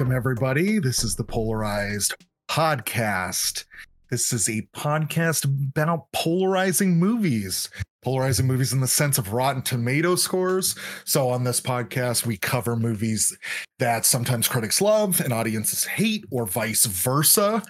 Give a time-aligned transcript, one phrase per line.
[0.00, 0.78] Welcome, everybody.
[0.78, 2.14] This is the Polarized
[2.50, 3.66] Podcast.
[4.10, 7.68] This is a podcast about polarizing movies,
[8.00, 10.74] polarizing movies in the sense of Rotten Tomato scores.
[11.04, 13.36] So, on this podcast, we cover movies
[13.78, 17.62] that sometimes critics love and audiences hate, or vice versa.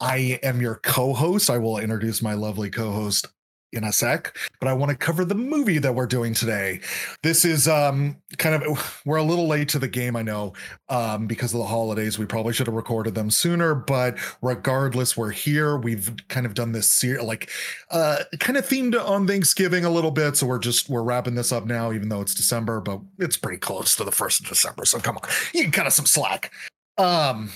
[0.00, 1.48] I am your co host.
[1.48, 3.26] I will introduce my lovely co host,
[3.72, 6.80] in a sec, but I want to cover the movie that we're doing today.
[7.22, 10.52] This is um kind of we're a little late to the game, I know,
[10.88, 12.18] um, because of the holidays.
[12.18, 15.76] We probably should have recorded them sooner, but regardless, we're here.
[15.76, 17.50] We've kind of done this ser- like
[17.90, 20.36] uh kind of themed on Thanksgiving a little bit.
[20.36, 23.58] So we're just we're wrapping this up now, even though it's December, but it's pretty
[23.58, 24.84] close to the first of December.
[24.84, 26.52] So come on, you can cut us some slack.
[26.98, 27.50] Um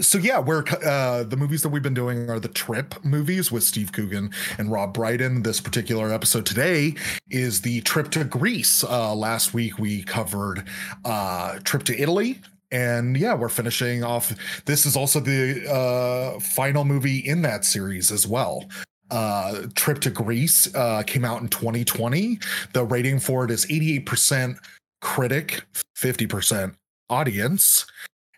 [0.00, 3.62] so yeah, we're uh, the movies that we've been doing are the Trip movies with
[3.62, 5.42] Steve Coogan and Rob Brydon.
[5.42, 6.94] This particular episode today
[7.30, 8.84] is the Trip to Greece.
[8.84, 10.64] Uh, last week we covered
[11.04, 12.40] uh, Trip to Italy.
[12.72, 14.34] And yeah, we're finishing off.
[14.64, 18.64] This is also the uh, final movie in that series as well.
[19.10, 22.38] Uh, Trip to Greece uh, came out in 2020.
[22.72, 24.58] The rating for it is 88%
[25.00, 25.62] critic,
[25.96, 26.74] 50%
[27.08, 27.86] audience.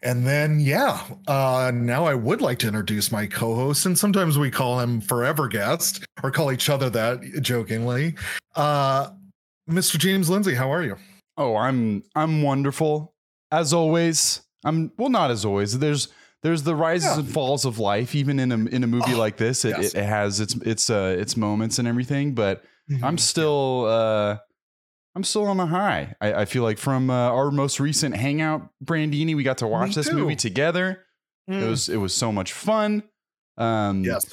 [0.03, 4.39] And then, yeah, uh, now I would like to introduce my co host, and sometimes
[4.39, 8.15] we call him Forever Guest or call each other that jokingly.
[8.55, 9.11] Uh,
[9.69, 9.99] Mr.
[9.99, 10.97] James Lindsay, how are you?
[11.37, 13.15] Oh, I'm I'm wonderful
[13.53, 14.43] as always.
[14.65, 15.79] I'm well, not as always.
[15.79, 16.09] There's
[16.43, 17.19] there's the rises yeah.
[17.21, 19.65] and falls of life, even in a in a movie oh, like this.
[19.65, 19.95] It, yes.
[19.95, 23.05] it, has its its uh, its moments and everything, but mm-hmm.
[23.05, 24.39] I'm still uh,
[25.15, 26.15] I'm still on the high.
[26.21, 29.91] I, I feel like from uh, our most recent hangout, Brandini, we got to watch
[29.91, 30.15] Me this too.
[30.17, 31.05] movie together.
[31.51, 31.63] Mm.
[31.63, 33.03] It was it was so much fun.
[33.57, 34.33] Um, yes,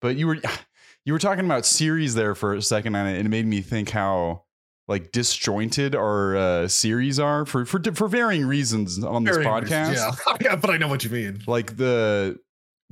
[0.00, 0.38] but you were
[1.04, 4.44] you were talking about series there for a second, and it made me think how
[4.88, 9.90] like disjointed our uh, series are for for for varying reasons on this varying podcast.
[9.90, 10.36] Reasons, yeah.
[10.40, 11.42] yeah, but I know what you mean.
[11.46, 12.38] Like the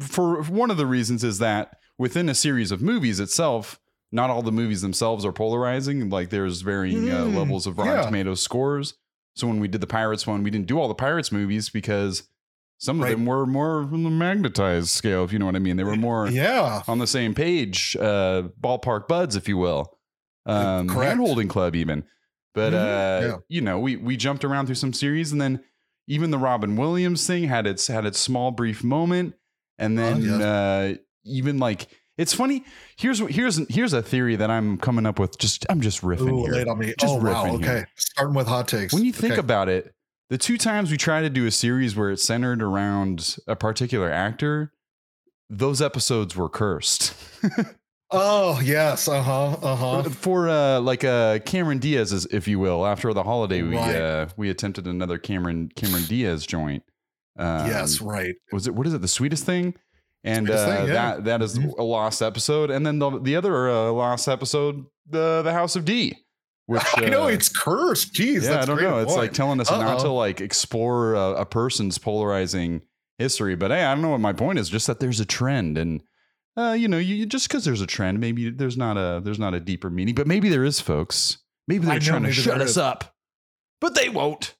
[0.00, 3.80] for one of the reasons is that within a series of movies itself
[4.10, 6.10] not all the movies themselves are polarizing.
[6.10, 8.02] Like there's varying mm, uh, levels of Rotten yeah.
[8.02, 8.94] Tomatoes scores.
[9.36, 12.28] So when we did the Pirates one, we didn't do all the Pirates movies because
[12.78, 13.10] some of right.
[13.10, 15.76] them were more from the magnetized scale, if you know what I mean.
[15.76, 19.98] They were more yeah on the same page, uh, ballpark buds, if you will,
[20.46, 22.04] um, handholding club even.
[22.54, 23.26] But mm-hmm.
[23.26, 23.36] uh, yeah.
[23.48, 25.62] you know, we we jumped around through some series, and then
[26.06, 29.34] even the Robin Williams thing had its had its small brief moment,
[29.76, 30.40] and oh, then oh, yes.
[30.40, 32.64] uh, even like it's funny.
[32.96, 35.38] Here's here's here's a theory that I'm coming up with.
[35.38, 36.54] Just I'm just riffing Ooh, here.
[36.54, 36.94] Late on me.
[36.98, 37.46] Just oh wow.
[37.54, 37.64] Okay.
[37.64, 37.88] Here.
[37.94, 38.92] Starting with hot takes.
[38.92, 39.40] When you think okay.
[39.40, 39.94] about it,
[40.28, 44.10] the two times we try to do a series where it's centered around a particular
[44.10, 44.72] actor,
[45.48, 47.14] those episodes were cursed.
[48.10, 50.02] oh yes, uh huh, uh huh.
[50.10, 52.84] For uh, like uh, Cameron Diaz, if you will.
[52.84, 53.94] After the holiday, we right.
[53.94, 56.82] uh, we attempted another Cameron Cameron Diaz joint.
[57.38, 58.34] Um, yes, right.
[58.50, 59.02] Was it what is it?
[59.02, 59.76] The sweetest thing
[60.28, 60.92] and uh, thing, yeah.
[60.92, 61.80] that that is mm-hmm.
[61.80, 62.70] a lost episode.
[62.70, 66.16] And then the the other uh, lost episode, the the House of D.
[66.66, 68.12] Which, uh, I know uh, it's cursed.
[68.12, 68.98] Jeez, yeah, I don't know.
[68.98, 69.80] It's like telling us Uh-oh.
[69.80, 72.82] not to like explore a, a, person's polarizing
[73.16, 73.56] history.
[73.56, 74.68] But hey, I don't know what my point is.
[74.68, 76.02] Just that there's a trend, and
[76.58, 79.54] uh, you know, you just because there's a trend, maybe there's not a there's not
[79.54, 81.38] a deeper meaning, but maybe there is, folks.
[81.66, 83.14] Maybe they're trying to shut us up,
[83.80, 84.54] but they won't.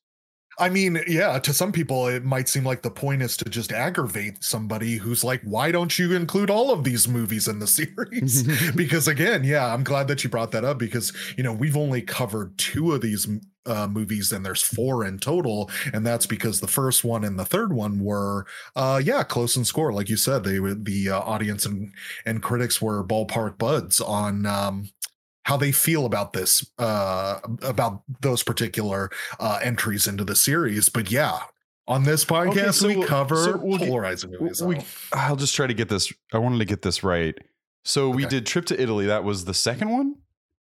[0.58, 3.72] I mean, yeah, to some people, it might seem like the point is to just
[3.72, 8.42] aggravate somebody who's like, why don't you include all of these movies in the series?
[8.76, 12.02] because again, yeah, I'm glad that you brought that up because, you know, we've only
[12.02, 13.28] covered two of these
[13.66, 15.70] uh, movies and there's four in total.
[15.92, 19.64] And that's because the first one and the third one were, uh, yeah, close in
[19.64, 19.92] score.
[19.92, 21.92] Like you said, they were the uh, audience and,
[22.26, 24.88] and critics were ballpark buds on, um,
[25.48, 29.08] how they feel about this uh about those particular
[29.40, 31.38] uh entries into the series but yeah
[31.87, 34.76] on this podcast okay, so we we'll, cover so we'll polarizing get, movies we,
[35.14, 37.34] i'll just try to get this i wanted to get this right.
[37.82, 38.17] So okay.
[38.17, 40.17] we did trip to italy that was the second one?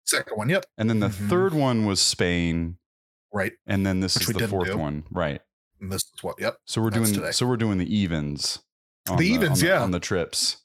[0.06, 0.66] Second one yep.
[0.78, 1.28] And then the mm-hmm.
[1.28, 2.78] third one was spain.
[3.34, 3.52] Right.
[3.66, 4.78] And then this Which is the fourth do.
[4.78, 5.42] one right.
[5.82, 7.32] And this is what yep so we're doing today.
[7.32, 8.60] so we're doing the evens
[9.06, 9.84] the, the evens on yeah.
[9.84, 10.64] on the trips.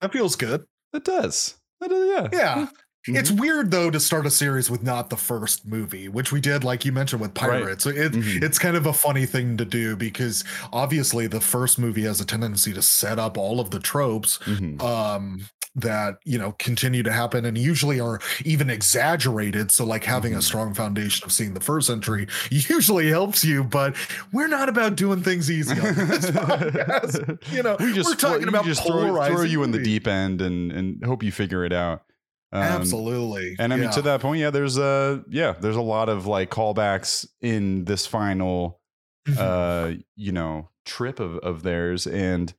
[0.00, 0.64] That feels good.
[0.92, 1.54] It does.
[1.80, 1.92] That,
[2.32, 2.36] yeah.
[2.36, 2.66] Yeah
[3.08, 3.16] Mm-hmm.
[3.16, 6.64] It's weird though to start a series with not the first movie, which we did,
[6.64, 7.86] like you mentioned, with Pirates.
[7.86, 7.96] Right.
[7.96, 8.44] It, mm-hmm.
[8.44, 12.26] It's kind of a funny thing to do because obviously the first movie has a
[12.26, 14.82] tendency to set up all of the tropes mm-hmm.
[14.82, 19.70] um, that you know continue to happen and usually are even exaggerated.
[19.70, 20.42] So, like having a mm-hmm.
[20.42, 23.64] strong foundation of seeing the first entry usually helps you.
[23.64, 23.96] But
[24.30, 27.50] we're not about doing things easy on this podcast.
[27.50, 30.42] You know, we just, we're talking about just throw, throw you in the deep end
[30.42, 32.02] and and hope you figure it out.
[32.52, 33.54] Um, Absolutely.
[33.58, 36.50] And I mean, to that point, yeah, there's a yeah, there's a lot of like
[36.50, 38.80] callbacks in this final
[39.28, 39.38] mm-hmm.
[39.38, 42.52] uh, you know, trip of of theirs, and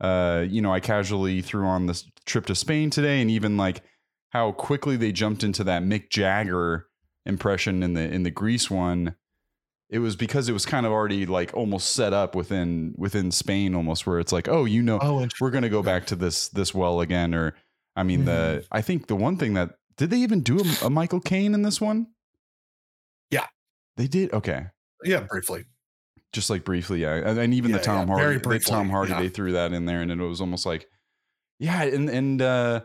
[0.00, 3.82] uh, you know, I casually threw on this trip to Spain today, and even like
[4.30, 6.86] how quickly they jumped into that Mick Jagger
[7.26, 9.16] impression in the in the Greece one.
[9.90, 13.74] It was because it was kind of already like almost set up within within Spain,
[13.74, 16.74] almost where it's like, oh, you know, oh, we're gonna go back to this this
[16.74, 17.54] well again, or
[17.96, 18.26] I mean, mm-hmm.
[18.26, 21.54] the I think the one thing that did they even do a, a Michael Caine
[21.54, 22.06] in this one?
[23.30, 23.46] Yeah,
[23.96, 24.32] they did.
[24.32, 24.66] Okay,
[25.04, 25.64] yeah, briefly
[26.32, 29.12] just like briefly, yeah, and, and even yeah, the Tom yeah, Hardy, the Tom Hardy,
[29.12, 29.20] yeah.
[29.20, 30.86] they threw that in there, and it was almost like,
[31.58, 32.80] yeah, and and uh,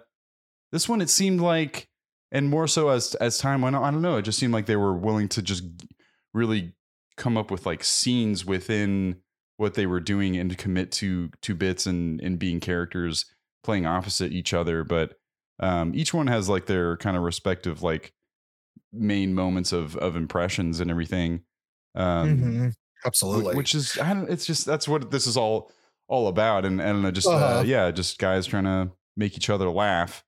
[0.71, 1.87] this one it seemed like,
[2.31, 4.65] and more so as as time went on, I don't know, it just seemed like
[4.65, 5.63] they were willing to just
[6.33, 6.73] really
[7.15, 9.21] come up with like scenes within
[9.55, 13.25] what they were doing and to commit to to bits and and being characters
[13.63, 15.13] playing opposite each other, but
[15.59, 18.13] um, each one has like their kind of respective like
[18.93, 21.41] main moments of of impressions and everything.
[21.95, 22.67] Um, mm-hmm.
[23.05, 23.55] Absolutely.
[23.55, 25.71] Which is, I don't, it's just, that's what this is all,
[26.07, 26.65] all about.
[26.65, 27.59] And, and just, uh, uh-huh.
[27.59, 30.23] uh, yeah, just guys trying to make each other laugh.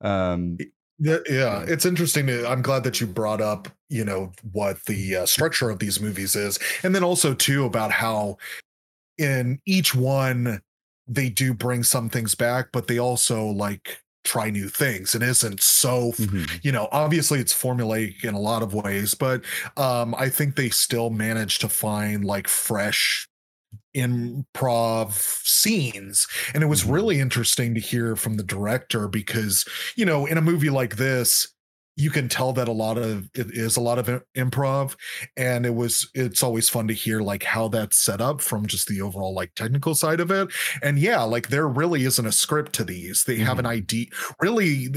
[0.00, 0.56] Um,
[0.98, 2.28] yeah, yeah, it's interesting.
[2.28, 6.00] To, I'm glad that you brought up, you know, what the uh, structure of these
[6.00, 8.36] movies is, and then also too about how
[9.18, 10.60] in each one
[11.06, 15.60] they do bring some things back, but they also like try new things and isn't
[15.60, 16.44] so mm-hmm.
[16.62, 19.42] you know obviously it's formulaic in a lot of ways but
[19.76, 23.28] um i think they still manage to find like fresh
[23.96, 25.12] improv
[25.44, 26.92] scenes and it was mm-hmm.
[26.92, 29.64] really interesting to hear from the director because
[29.96, 31.51] you know in a movie like this
[31.96, 34.96] you can tell that a lot of it is a lot of improv
[35.36, 38.88] and it was it's always fun to hear like how that's set up from just
[38.88, 40.48] the overall like technical side of it
[40.82, 43.44] and yeah like there really isn't a script to these they mm-hmm.
[43.44, 43.72] have an mm-hmm.
[43.72, 44.88] id really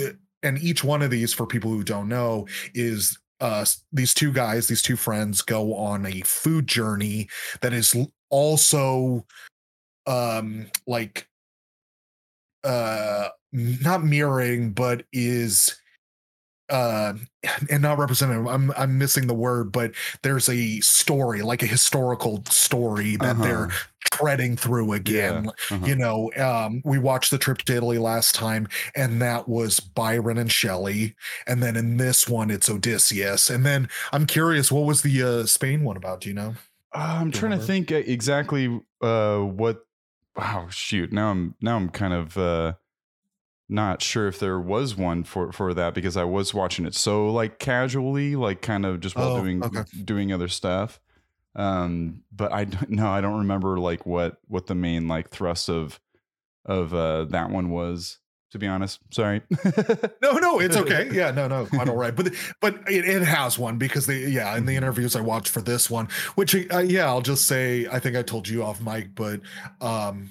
[0.44, 4.68] and each one of these for people who don't know is uh these two guys
[4.68, 7.28] these two friends go on a food journey
[7.62, 7.96] that is
[8.30, 9.26] also
[10.08, 11.28] um like
[12.64, 15.76] uh not mirroring but is
[16.70, 17.14] uh
[17.70, 19.92] and not representative i'm i'm missing the word but
[20.24, 23.44] there's a story like a historical story that uh-huh.
[23.44, 23.70] they're
[24.12, 25.78] treading through again yeah.
[25.78, 25.86] uh-huh.
[25.86, 30.38] you know um we watched the trip to italy last time and that was byron
[30.38, 31.16] and shelley
[31.46, 35.46] and then in this one it's odysseus and then i'm curious what was the uh
[35.46, 36.56] spain one about do you know
[36.96, 37.64] uh, i'm trying remember?
[37.64, 39.86] to think exactly uh what
[40.36, 42.74] wow shoot now i'm now i'm kind of uh
[43.68, 47.30] not sure if there was one for for that because I was watching it so
[47.30, 49.84] like casually, like kind of just while oh, doing okay.
[50.04, 51.00] doing other stuff.
[51.56, 56.00] Um, but I no, I don't remember like what what the main like thrust of
[56.66, 58.20] of uh that one was.
[58.52, 59.42] To be honest, sorry.
[60.22, 61.10] no, no, it's okay.
[61.12, 62.16] Yeah, no, no, quite all right.
[62.16, 64.78] But but it, it has one because they yeah in the mm-hmm.
[64.78, 68.22] interviews I watched for this one, which uh, yeah I'll just say I think I
[68.22, 69.42] told you off mic, but
[69.82, 70.30] um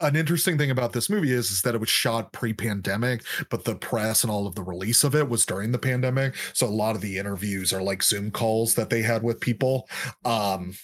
[0.00, 3.74] an interesting thing about this movie is, is that it was shot pre-pandemic but the
[3.74, 6.34] press and all of the release of it was during the pandemic.
[6.52, 9.88] So a lot of the interviews are like zoom calls that they had with people
[10.24, 10.74] um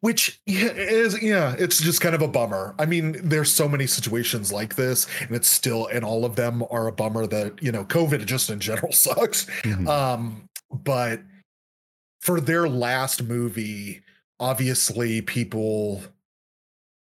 [0.00, 2.74] which is yeah it's just kind of a bummer.
[2.78, 6.64] I mean there's so many situations like this and it's still and all of them
[6.70, 9.46] are a bummer that you know covid just in general sucks.
[9.62, 9.88] Mm-hmm.
[9.88, 11.20] um but
[12.20, 14.02] for their last movie
[14.40, 16.02] obviously people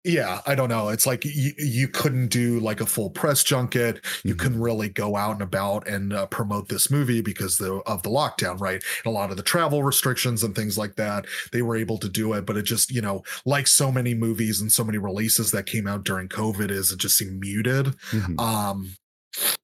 [0.04, 3.96] yeah i don't know it's like you, you couldn't do like a full press junket
[4.24, 4.38] you mm-hmm.
[4.38, 8.10] couldn't really go out and about and uh, promote this movie because the, of the
[8.10, 11.76] lockdown right and a lot of the travel restrictions and things like that they were
[11.76, 14.82] able to do it but it just you know like so many movies and so
[14.82, 18.38] many releases that came out during covid is it just seemed muted mm-hmm.
[18.40, 18.96] um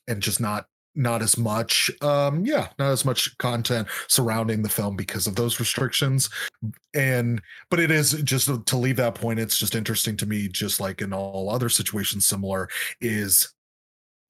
[0.07, 4.97] and just not not as much um yeah not as much content surrounding the film
[4.97, 6.29] because of those restrictions
[6.95, 7.41] and
[7.71, 11.01] but it is just to leave that point it's just interesting to me just like
[11.01, 12.69] in all other situations similar
[13.01, 13.55] is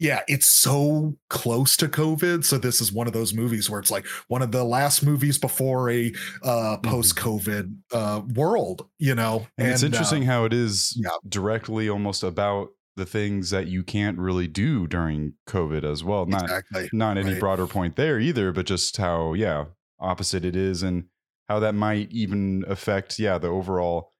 [0.00, 2.44] yeah, it's so close to COVID.
[2.44, 5.38] So this is one of those movies where it's like one of the last movies
[5.38, 6.12] before a
[6.42, 6.88] uh, mm-hmm.
[6.88, 9.46] post-COVID uh, world, you know.
[9.58, 11.10] And, and it's interesting uh, how it is yeah.
[11.28, 16.26] directly almost about the things that you can't really do during COVID as well.
[16.26, 16.90] Not exactly.
[16.92, 17.40] not any right.
[17.40, 19.66] broader point there either, but just how yeah
[19.98, 21.04] opposite it is and
[21.48, 24.12] how that might even affect yeah the overall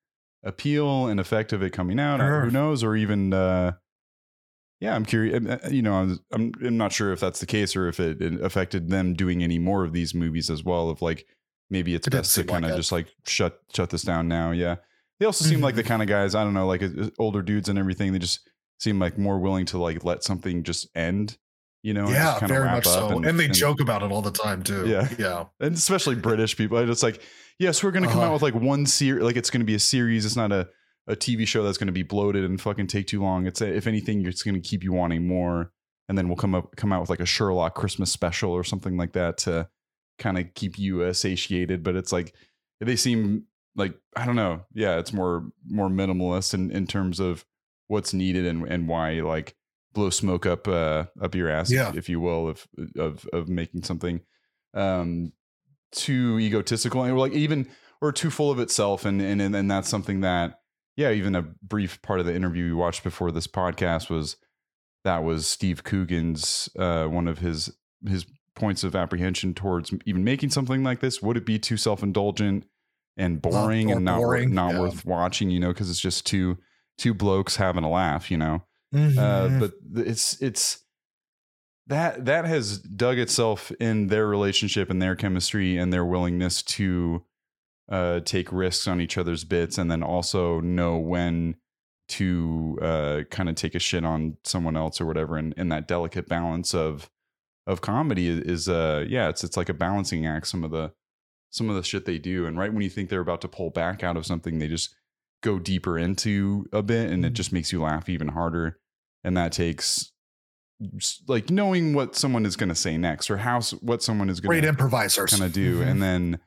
[0.43, 2.21] appeal and effect of it coming out.
[2.21, 2.47] Sure.
[2.47, 2.83] Who knows?
[2.83, 3.73] Or even uh,
[4.81, 5.45] yeah, I'm curious.
[5.45, 8.23] Uh, you know, I'm, I'm, I'm not sure if that's the case or if it,
[8.23, 10.89] it, affected them doing any more of these movies as well.
[10.89, 11.27] Of like
[11.69, 14.53] maybe it's it best to kind of like just like shut shut this down now.
[14.53, 14.77] Yeah.
[15.19, 17.69] They also seem like the kind of guys I don't know, like uh, older dudes
[17.69, 18.13] and everything.
[18.13, 18.48] They just
[18.79, 21.39] seem like more willing to like let something just end
[21.83, 23.17] you know, yeah, very much so.
[23.17, 24.89] And, and they and, joke about it all the time too.
[24.89, 26.77] Yeah, yeah, and especially British people.
[26.79, 27.23] It's like,
[27.59, 28.29] yes, we're going to come uh-huh.
[28.29, 30.27] out with like one series, like it's going to be a series.
[30.27, 30.69] It's not a
[31.07, 33.47] a TV show that's going to be bloated and fucking take too long.
[33.47, 35.73] It's a, if anything, it's going to keep you wanting more.
[36.09, 38.97] And then we'll come up come out with like a Sherlock Christmas special or something
[38.97, 39.69] like that to
[40.19, 41.83] kind of keep you uh, satiated.
[41.83, 42.35] But it's like
[42.81, 43.45] they seem
[43.77, 44.65] like I don't know.
[44.75, 47.45] Yeah, it's more more minimalist in in terms of
[47.89, 49.55] what's needed and and why like
[49.93, 51.93] blow smoke up uh up your ass, yeah.
[51.95, 52.67] if, you will, of
[52.97, 54.21] of of making something
[54.75, 55.33] um
[55.91, 57.69] too egotistical and like even
[58.01, 60.61] or too full of itself and and and that's something that
[60.99, 64.37] yeah, even a brief part of the interview we watched before this podcast was
[65.05, 67.71] that was Steve Coogan's uh, one of his
[68.05, 68.27] his
[68.57, 71.23] points of apprehension towards even making something like this.
[71.23, 72.65] Would it be too self indulgent
[73.17, 74.81] and boring and not boring, not yeah.
[74.81, 75.51] worth watching?
[75.51, 76.59] You know, because it's just two
[76.99, 78.31] two blokes having a laugh.
[78.31, 78.63] You know,
[78.95, 79.19] uh, mm-hmm.
[79.19, 79.73] uh, but
[80.07, 80.85] it's it's
[81.89, 87.25] that that has dug itself in their relationship and their chemistry and their willingness to
[87.91, 91.57] uh, take risks on each other's bits and then also know when
[92.09, 95.89] to uh, kind of take a shit on someone else or whatever and, and that
[95.89, 97.11] delicate balance of
[97.67, 100.91] of comedy is uh yeah it's it's like a balancing act some of the
[101.51, 103.69] some of the shit they do and right when you think they're about to pull
[103.69, 104.95] back out of something they just
[105.43, 107.35] go deeper into a bit and it mm-hmm.
[107.35, 108.79] just makes you laugh even harder
[109.25, 110.13] and that takes
[111.27, 114.57] like knowing what someone is going to say next or how what someone is going
[114.57, 115.89] to great improvisers kind of do mm-hmm.
[115.89, 116.41] and then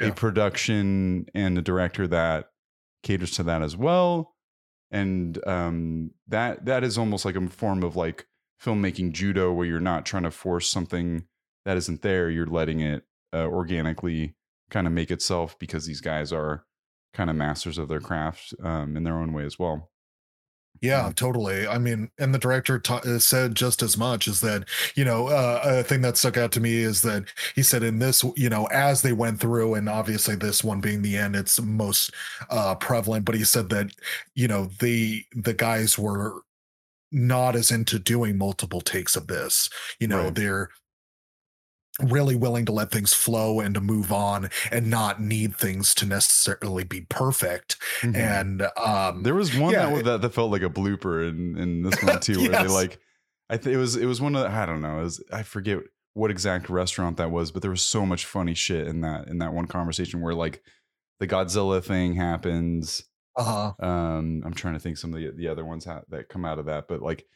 [0.00, 0.08] yeah.
[0.08, 2.46] a production and a director that
[3.02, 4.34] caters to that as well
[4.90, 8.26] and um, that that is almost like a form of like
[8.62, 11.24] filmmaking judo where you're not trying to force something
[11.64, 14.36] that isn't there you're letting it uh, organically
[14.70, 16.64] kind of make itself because these guys are
[17.14, 19.90] kind of masters of their craft um, in their own way as well
[20.80, 21.66] yeah, totally.
[21.66, 25.28] I mean, and the director ta- uh, said just as much is that, you know,
[25.28, 28.50] uh, a thing that stuck out to me is that he said in this, you
[28.50, 32.12] know, as they went through, and obviously this one being the end, it's most
[32.50, 33.92] uh, prevalent, but he said that,
[34.34, 36.42] you know, the the guys were
[37.12, 39.70] not as into doing multiple takes of this.
[40.00, 40.34] You know, right.
[40.34, 40.70] they're
[42.00, 46.06] really willing to let things flow and to move on and not need things to
[46.06, 47.76] necessarily be perfect.
[48.00, 48.16] Mm-hmm.
[48.16, 51.82] And um there was one yeah, that, that, that felt like a blooper in in
[51.82, 52.62] this one too, where yes.
[52.62, 52.98] they like
[53.48, 55.78] I think it was it was one of the, I don't know, was I forget
[56.14, 59.38] what exact restaurant that was, but there was so much funny shit in that in
[59.38, 60.62] that one conversation where like
[61.20, 63.04] the Godzilla thing happens.
[63.36, 63.72] Uh-huh.
[63.84, 66.58] Um, I'm trying to think some of the the other ones ha- that come out
[66.58, 67.26] of that, but like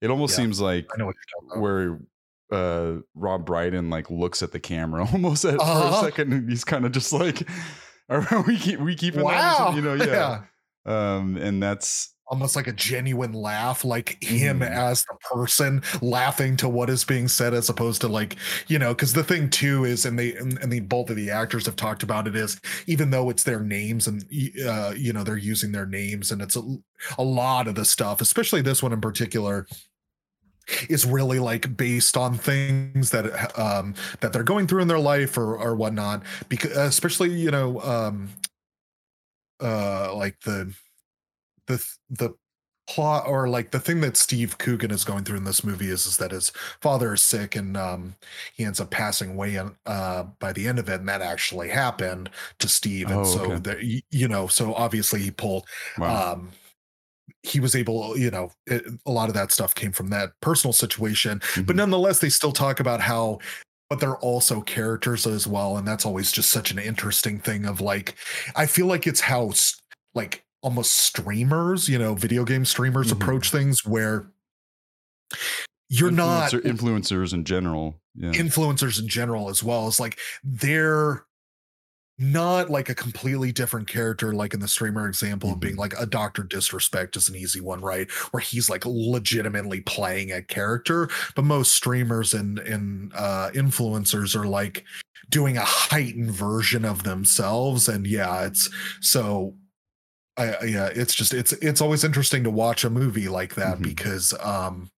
[0.00, 1.62] it almost yeah, seems like I know what you're talking about.
[1.62, 2.00] where
[2.50, 5.90] uh Rob Brydon like looks at the camera almost at, uh-huh.
[5.90, 7.48] for a second and he's kind of just like
[8.08, 9.72] are we keep we keep wow.
[9.74, 10.42] you know yeah.
[10.86, 11.16] yeah.
[11.16, 14.68] um and that's almost like a genuine laugh like him mm.
[14.68, 18.36] as the person laughing to what is being said as opposed to like
[18.66, 21.30] you know because the thing too is and they and, and the both of the
[21.30, 24.24] actors have talked about it is even though it's their names and
[24.66, 26.62] uh you know they're using their names and it's a,
[27.18, 29.66] a lot of the stuff especially this one in particular
[30.88, 35.38] is really like based on things that um that they're going through in their life
[35.38, 38.28] or or whatnot because especially you know um
[39.62, 40.74] uh like the
[41.66, 42.34] the the
[42.86, 46.06] plot or like the thing that Steve Coogan is going through in this movie is
[46.06, 48.14] is that his father is sick and um
[48.54, 52.30] he ends up passing away uh by the end of it and that actually happened
[52.58, 53.56] to Steve and oh, so okay.
[53.56, 55.66] that you know so obviously he pulled
[55.98, 56.34] wow.
[56.34, 56.50] um
[57.42, 60.72] he was able, you know, it, a lot of that stuff came from that personal
[60.72, 61.38] situation.
[61.40, 61.62] Mm-hmm.
[61.62, 63.38] But nonetheless, they still talk about how,
[63.88, 65.76] but they're also characters as well.
[65.76, 68.16] And that's always just such an interesting thing of like,
[68.56, 69.52] I feel like it's how,
[70.14, 73.22] like, almost streamers, you know, video game streamers mm-hmm.
[73.22, 74.26] approach things where
[75.88, 78.00] you're Influencer, not influencers in general.
[78.16, 78.32] Yeah.
[78.32, 79.86] Influencers in general as well.
[79.86, 81.24] It's like they're
[82.18, 85.80] not like a completely different character like in the streamer example of being mm-hmm.
[85.80, 90.40] like a doctor disrespect is an easy one right where he's like legitimately playing a
[90.40, 94.84] character but most streamers and and uh influencers are like
[95.28, 98.70] doing a heightened version of themselves and yeah it's
[99.00, 99.54] so
[100.38, 103.82] I, yeah it's just it's it's always interesting to watch a movie like that mm-hmm.
[103.82, 104.88] because um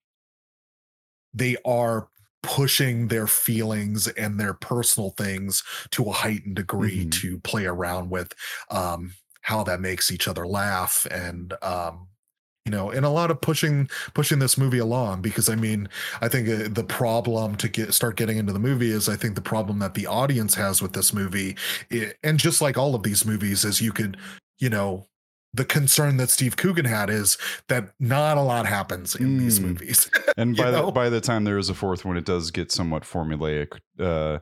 [1.33, 2.07] they are
[2.41, 7.09] pushing their feelings and their personal things to a heightened degree mm-hmm.
[7.09, 8.33] to play around with
[8.71, 12.07] um, how that makes each other laugh and um,
[12.65, 15.89] you know and a lot of pushing pushing this movie along because i mean
[16.21, 19.33] i think uh, the problem to get start getting into the movie is i think
[19.33, 21.55] the problem that the audience has with this movie
[21.89, 24.17] it, and just like all of these movies is you could
[24.59, 25.05] you know
[25.53, 27.37] the concern that Steve Coogan had is
[27.67, 29.39] that not a lot happens in mm.
[29.39, 30.09] these movies.
[30.37, 33.03] and by the by the time there is a fourth one, it does get somewhat
[33.03, 33.79] formulaic.
[33.99, 34.39] Uh,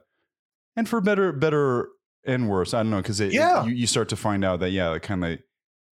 [0.76, 1.90] and for better better
[2.26, 3.64] and worse, I don't know because yeah.
[3.66, 5.40] you, you start to find out that yeah, kind of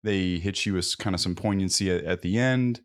[0.04, 2.80] they hit you with kind of some poignancy at, at the end,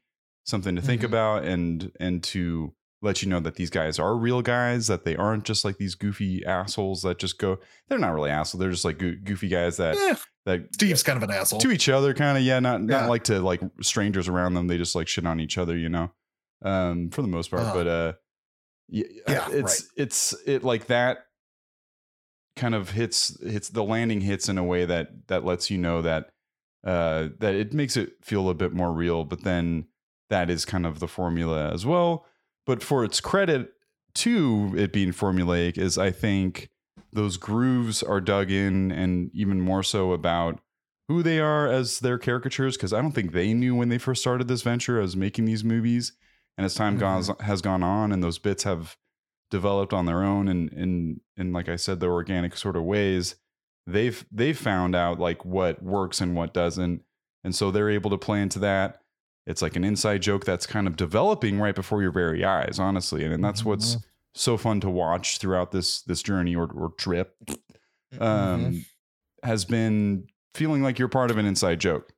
[0.46, 1.14] something to think mm-hmm.
[1.14, 5.16] about, and and to let you know that these guys are real guys, that they
[5.16, 7.60] aren't just like these goofy assholes that just go.
[7.90, 8.60] They're not really assholes.
[8.60, 9.96] They're just like go- goofy guys that.
[10.46, 12.44] That Steve's kind of an asshole to each other, kind of.
[12.44, 14.68] Yeah, not not like to like strangers around them.
[14.68, 16.12] They just like shit on each other, you know,
[16.64, 17.64] um, for the most part.
[17.64, 18.14] Uh, but uh,
[18.90, 19.90] yeah, yeah it's right.
[19.98, 21.26] it's it like that
[22.56, 26.02] kind of hits hits the landing hits in a way that that lets you know
[26.02, 26.30] that
[26.84, 29.24] uh that it makes it feel a bit more real.
[29.24, 29.86] But then
[30.30, 32.26] that is kind of the formula as well
[32.66, 33.74] but for its credit
[34.14, 36.70] to it being formulaic, is I think
[37.12, 40.60] those grooves are dug in, and even more so about
[41.08, 42.78] who they are as their caricatures.
[42.78, 45.64] Because I don't think they knew when they first started this venture as making these
[45.64, 46.14] movies.
[46.58, 47.18] And as time mm-hmm.
[47.18, 48.98] goes has gone on, and those bits have
[49.50, 53.36] developed on their own, and in in like I said, the organic sort of ways,
[53.88, 57.04] they've they've found out like what works and what doesn't,
[57.44, 59.02] and so they're able to play into that
[59.48, 63.24] it's like an inside joke that's kind of developing right before your very eyes honestly
[63.24, 64.08] and, and that's what's mm-hmm.
[64.34, 67.36] So fun to watch throughout this this journey or, or trip
[68.20, 68.80] um mm-hmm.
[69.44, 72.14] has been feeling like you're part of an inside joke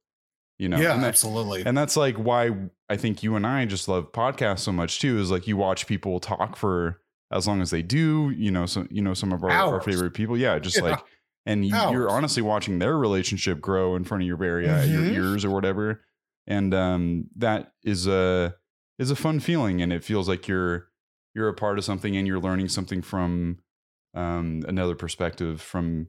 [0.57, 2.51] you know yeah and that, absolutely and that's like why
[2.89, 5.87] i think you and i just love podcasts so much too is like you watch
[5.87, 6.99] people talk for
[7.31, 10.11] as long as they do you know so you know some of our, our favorite
[10.11, 10.83] people yeah just yeah.
[10.83, 10.99] like
[11.45, 11.91] and Hours.
[11.91, 14.91] you're honestly watching their relationship grow in front of your very mm-hmm.
[14.91, 16.01] your ears or whatever
[16.47, 18.55] and um, that is a
[18.99, 20.87] is a fun feeling, and it feels like you're
[21.35, 23.59] you're a part of something, and you're learning something from
[24.13, 26.07] um, another perspective from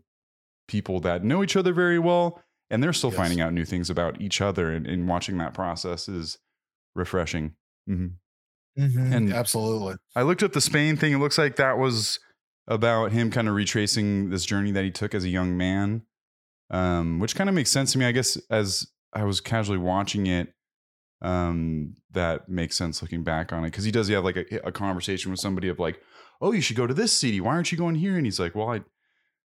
[0.68, 3.18] people that know each other very well, and they're still yes.
[3.18, 6.38] finding out new things about each other, and, and watching that process is
[6.94, 7.54] refreshing.
[7.88, 8.82] Mm-hmm.
[8.82, 9.12] Mm-hmm.
[9.12, 11.12] And absolutely, I looked up the Spain thing.
[11.12, 12.18] It looks like that was
[12.66, 16.02] about him kind of retracing this journey that he took as a young man,
[16.70, 18.04] um, which kind of makes sense to me.
[18.04, 20.52] I guess as I was casually watching it.
[21.24, 24.70] Um, that makes sense looking back on it because he does have like a, a,
[24.70, 26.02] conversation with somebody of like,
[26.42, 27.40] oh, you should go to this city.
[27.40, 28.18] Why aren't you going here?
[28.18, 28.84] And he's like, well, I'd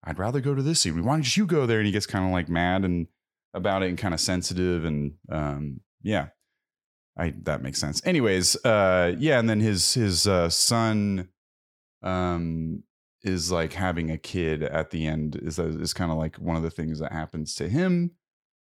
[0.03, 0.99] I'd rather go to this city.
[0.99, 1.77] Why don't you go there?
[1.77, 3.07] And he gets kind of like mad and
[3.53, 6.27] about it and kind of sensitive and um, yeah,
[7.17, 8.01] I that makes sense.
[8.05, 11.29] Anyways, uh, yeah, and then his his uh, son
[12.03, 12.83] um
[13.23, 16.63] is like having a kid at the end is is kind of like one of
[16.63, 18.11] the things that happens to him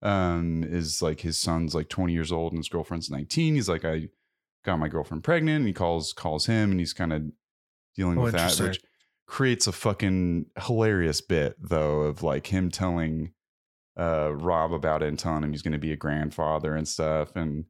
[0.02, 3.56] um, is like his son's like 20 years old and his girlfriend's 19.
[3.56, 4.10] He's like, I
[4.64, 5.58] got my girlfriend pregnant.
[5.58, 7.24] And he calls calls him and he's kind of
[7.96, 8.80] dealing oh, with that, which
[9.28, 13.34] creates a fucking hilarious bit though of like him telling
[14.00, 17.36] uh, Rob about it and telling him he's going to be a grandfather and stuff
[17.36, 17.66] and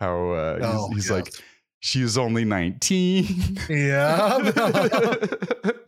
[0.00, 1.32] how uh, oh, he's, he's like
[1.80, 4.38] she was only 19 yeah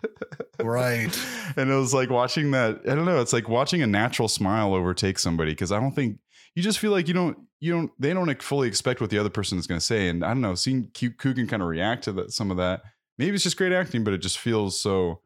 [0.64, 1.18] right
[1.56, 4.74] and it was like watching that i don't know it's like watching a natural smile
[4.74, 6.18] overtake somebody because i don't think
[6.54, 9.30] you just feel like you don't you don't they don't fully expect what the other
[9.30, 12.12] person is going to say and i don't know seeing Coogan kind of react to
[12.12, 12.82] that some of that
[13.18, 15.20] maybe it's just great acting but it just feels so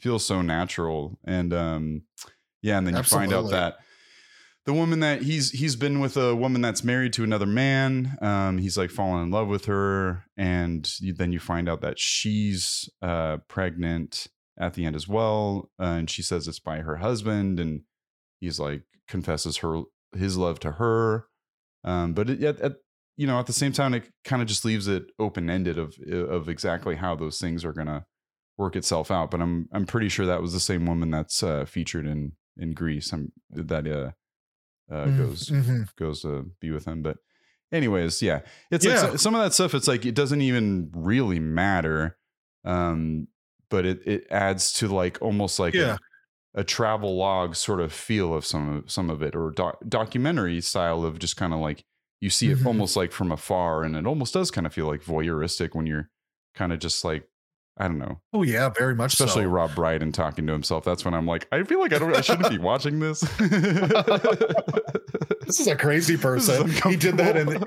[0.00, 2.02] feels so natural and um
[2.62, 3.26] yeah and then Absolutely.
[3.26, 3.78] you find out that
[4.64, 8.16] the woman that he's he's been with a woman that's married to another man.
[8.20, 11.98] Um, he's like fallen in love with her, and you, then you find out that
[11.98, 14.26] she's uh, pregnant
[14.58, 17.82] at the end as well, uh, and she says it's by her husband, and
[18.40, 19.82] he's like confesses her
[20.16, 21.26] his love to her.
[21.82, 22.76] Um, but it, at, at
[23.16, 25.94] you know at the same time, it kind of just leaves it open ended of
[26.10, 28.06] of exactly how those things are gonna
[28.56, 29.30] work itself out.
[29.30, 32.72] But I'm I'm pretty sure that was the same woman that's uh, featured in in
[32.72, 33.12] Greece.
[33.12, 34.12] I'm that uh
[34.92, 35.82] uh, mm, goes mm-hmm.
[35.98, 37.02] goes to be with him.
[37.02, 37.18] But
[37.72, 38.40] anyways, yeah,
[38.70, 39.02] it's yeah.
[39.02, 39.74] like some of that stuff.
[39.74, 42.18] It's like it doesn't even really matter,
[42.64, 43.28] um,
[43.74, 45.96] but it it adds to like almost like yeah.
[46.54, 49.80] a, a, travel log sort of feel of some of some of it, or doc-
[49.88, 51.82] documentary style of just kind of like
[52.20, 52.68] you see it mm-hmm.
[52.68, 56.08] almost like from afar, and it almost does kind of feel like voyeuristic when you're
[56.54, 57.28] kind of just like
[57.76, 58.20] I don't know.
[58.32, 59.14] Oh yeah, very much.
[59.14, 59.48] Especially so.
[59.48, 60.84] Rob Brydon talking to himself.
[60.84, 62.14] That's when I'm like, I feel like I don't.
[62.14, 63.22] I shouldn't be watching this.
[65.46, 66.70] this is a crazy person.
[66.88, 67.64] He did that in.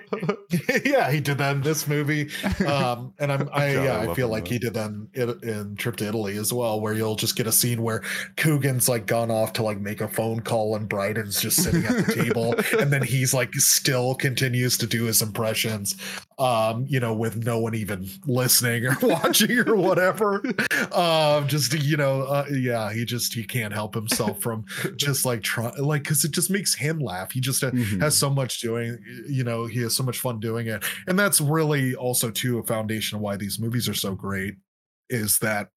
[0.86, 2.30] yeah, he did that in this movie.
[2.66, 5.76] Um, and I'm, I, God, yeah, I, I feel like he did that in, in,
[5.76, 8.02] Trip to Italy as well, where you'll just get a scene where
[8.36, 12.06] Coogan's like gone off to like make a phone call and Brydon's just sitting at
[12.06, 15.96] the table, and then he's like still continues to do his impressions,
[16.40, 20.42] um, you know, with no one even listening or watching or whatever.
[20.92, 25.44] Um, just you know, uh, yeah, he just he can't help himself from just like
[25.44, 27.32] trying like because it just makes him laugh.
[27.32, 28.00] He just mm-hmm.
[28.02, 31.42] has so much doing, you know, he has so much fun doing it, and that's
[31.42, 34.56] really also too a foundation of why these movies are so great.
[35.10, 35.70] Is that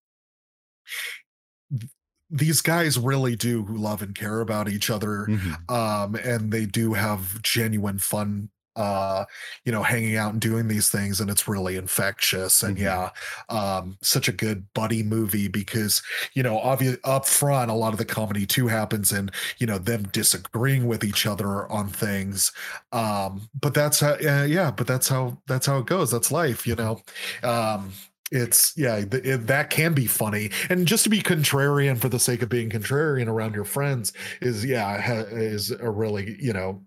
[2.30, 5.74] these guys really do love and care about each other mm-hmm.
[5.74, 9.24] um and they do have genuine fun uh
[9.64, 12.84] you know hanging out and doing these things and it's really infectious and mm-hmm.
[12.84, 13.10] yeah
[13.48, 16.02] um such a good buddy movie because
[16.34, 19.78] you know obviously up front a lot of the comedy too happens in you know
[19.78, 22.52] them disagreeing with each other on things
[22.92, 26.66] um but that's how uh, yeah but that's how that's how it goes that's life
[26.66, 27.00] you know
[27.42, 27.92] um
[28.32, 32.42] it's yeah it, that can be funny and just to be contrarian for the sake
[32.42, 36.80] of being contrarian around your friends is yeah ha, is a really you know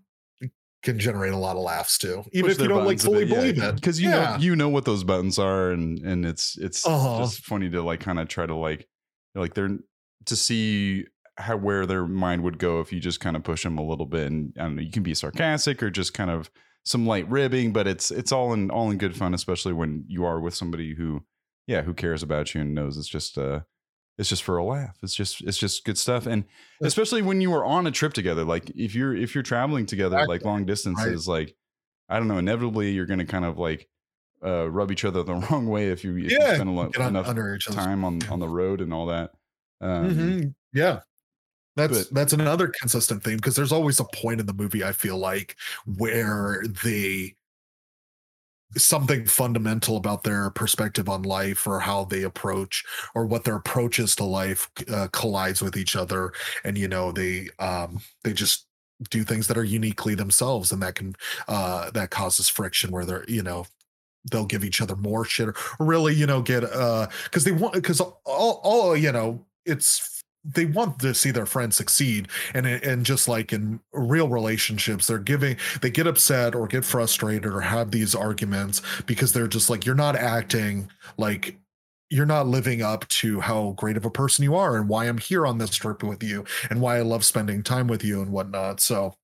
[0.83, 3.57] can generate a lot of laughs too, even Push if you don't like fully believe
[3.57, 3.75] it.
[3.75, 4.35] Because you yeah.
[4.35, 7.19] know you know what those buttons are, and and it's it's uh-huh.
[7.19, 8.87] just funny to like kind of try to like
[9.33, 9.77] like they're
[10.25, 11.05] to see
[11.37, 14.05] how where their mind would go if you just kind of push them a little
[14.05, 16.51] bit, and I don't know, you can be sarcastic or just kind of
[16.85, 20.25] some light ribbing, but it's it's all in all in good fun, especially when you
[20.25, 21.23] are with somebody who
[21.65, 23.61] yeah who cares about you and knows it's just uh
[24.17, 24.97] it's just for a laugh.
[25.01, 26.43] It's just it's just good stuff, and
[26.81, 28.43] especially when you are on a trip together.
[28.43, 30.35] Like if you're if you're traveling together, exactly.
[30.35, 31.39] like long distances, right.
[31.39, 31.55] like
[32.09, 33.87] I don't know, inevitably you're going to kind of like
[34.45, 36.95] uh, rub each other the wrong way if you, if yeah, you spend a lot,
[36.95, 39.31] enough time on on the road and all that.
[39.81, 40.47] Um, mm-hmm.
[40.73, 40.99] Yeah,
[41.75, 44.91] that's but, that's another consistent theme because there's always a point in the movie I
[44.91, 47.35] feel like where they
[48.75, 52.83] something fundamental about their perspective on life or how they approach
[53.15, 56.31] or what their approaches to life uh, collides with each other.
[56.63, 58.67] And you know they um they just
[59.09, 61.15] do things that are uniquely themselves and that can
[61.47, 63.65] uh that causes friction where they're you know
[64.31, 67.73] they'll give each other more shit or really you know get uh because they want
[67.73, 73.05] because all, all you know it's they want to see their friends succeed and and
[73.05, 77.91] just like in real relationships they're giving they get upset or get frustrated or have
[77.91, 81.57] these arguments because they're just like you're not acting like
[82.13, 85.17] you're not living up to how great of a person you are and why I'm
[85.17, 88.31] here on this trip with you and why I love spending time with you and
[88.31, 88.79] whatnot.
[88.79, 89.15] So,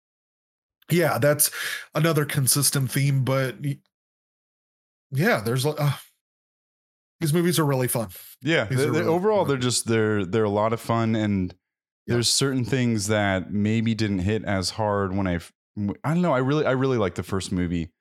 [0.90, 1.52] yeah, that's
[1.94, 3.24] another consistent theme.
[3.24, 3.58] But
[5.12, 5.92] yeah, there's uh,
[7.20, 8.10] these movies are really fun.
[8.42, 9.48] Yeah, they, really overall fun.
[9.50, 11.54] they're just they're they're a lot of fun, and
[12.06, 12.16] yeah.
[12.16, 15.40] there's certain things that maybe didn't hit as hard when I
[16.04, 16.34] I don't know.
[16.34, 17.92] I really I really like the first movie,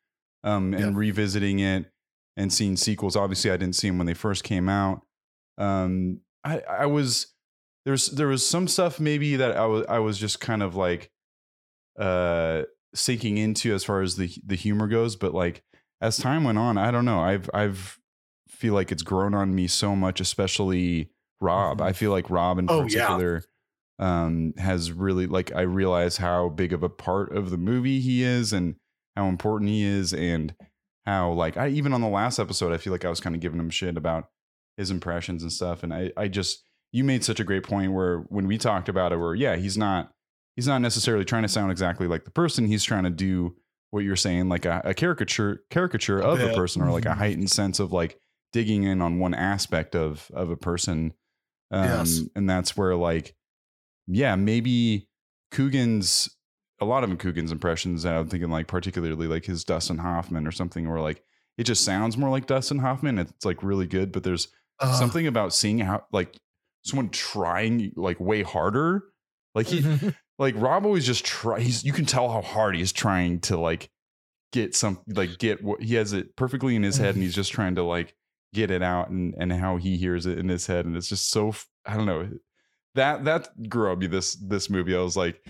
[0.44, 0.98] um, and yeah.
[0.98, 1.90] revisiting it
[2.36, 3.16] and seeing sequels.
[3.16, 5.02] Obviously, I didn't see them when they first came out.
[5.58, 7.34] Um, I I was
[7.84, 11.10] there's there was some stuff maybe that I was I was just kind of like
[11.98, 12.62] uh
[12.94, 15.62] sinking into as far as the the humor goes, but like
[16.00, 17.20] as time went on, I don't know.
[17.20, 17.97] I've I've
[18.58, 21.78] feel like it's grown on me so much, especially Rob.
[21.78, 21.86] Mm-hmm.
[21.86, 23.44] I feel like Rob in oh, particular
[23.98, 24.24] yeah.
[24.24, 28.22] um, has really like I realize how big of a part of the movie he
[28.24, 28.74] is and
[29.16, 30.54] how important he is and
[31.06, 33.40] how like I even on the last episode I feel like I was kind of
[33.40, 34.28] giving him shit about
[34.76, 38.18] his impressions and stuff and I I just you made such a great point where
[38.28, 40.10] when we talked about it where yeah he's not
[40.56, 43.56] he's not necessarily trying to sound exactly like the person he's trying to do
[43.90, 47.18] what you're saying like a, a caricature caricature of a person or like a mm-hmm.
[47.18, 48.18] heightened sense of like
[48.52, 51.12] digging in on one aspect of of a person
[51.70, 52.22] um yes.
[52.34, 53.34] and that's where like
[54.06, 55.08] yeah maybe
[55.50, 56.28] coogan's
[56.80, 60.52] a lot of coogan's impressions and i'm thinking like particularly like his dustin hoffman or
[60.52, 61.22] something or like
[61.56, 64.48] it just sounds more like dustin hoffman it's like really good but there's
[64.80, 66.38] uh, something about seeing how like
[66.84, 69.02] someone trying like way harder
[69.54, 73.58] like he like rob always just tries you can tell how hard he's trying to
[73.58, 73.90] like
[74.52, 77.52] get some like get what he has it perfectly in his head and he's just
[77.52, 78.14] trying to like
[78.54, 81.30] get it out and and how he hears it in his head and it's just
[81.30, 81.52] so
[81.84, 82.28] i don't know
[82.98, 84.94] that that grew up this this movie.
[84.94, 85.42] I was like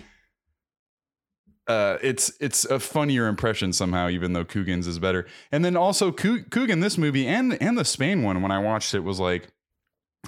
[1.67, 5.27] uh it's it's a funnier impression somehow even though coogan's is better.
[5.51, 9.01] And then also coogan this movie and and the spain one when i watched it
[9.01, 9.49] was like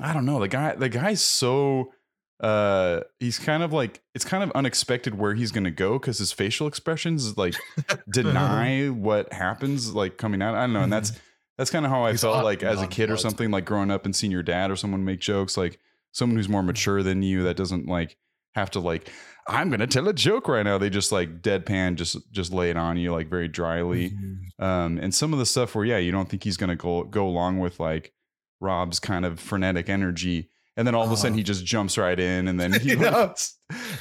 [0.02, 1.94] i don't know the guy the guy's so
[2.42, 6.32] uh he's kind of like it's kind of unexpected where he's gonna go because his
[6.32, 7.56] facial expressions like
[8.10, 10.56] deny what happens like coming out.
[10.56, 11.14] I don't know and that's
[11.62, 14.06] that's kind of how I felt like as a kid or something, like growing up
[14.06, 15.80] and seeing your dad or someone make jokes, like
[16.12, 18.18] someone who's more mature than you that doesn't like
[18.56, 19.12] have to like
[19.48, 20.80] I'm gonna tell a joke right now.
[20.80, 24.10] They just like deadpan, just just lay it on you like very dryly.
[24.10, 24.64] Mhm.
[24.66, 27.28] Um, and some of the stuff where yeah, you don't think he's gonna go go
[27.28, 28.12] along with like
[28.60, 31.38] Rob's kind of frenetic energy, and then all of a sudden Uh-huh.
[31.38, 33.38] he just jumps right in, and then he like,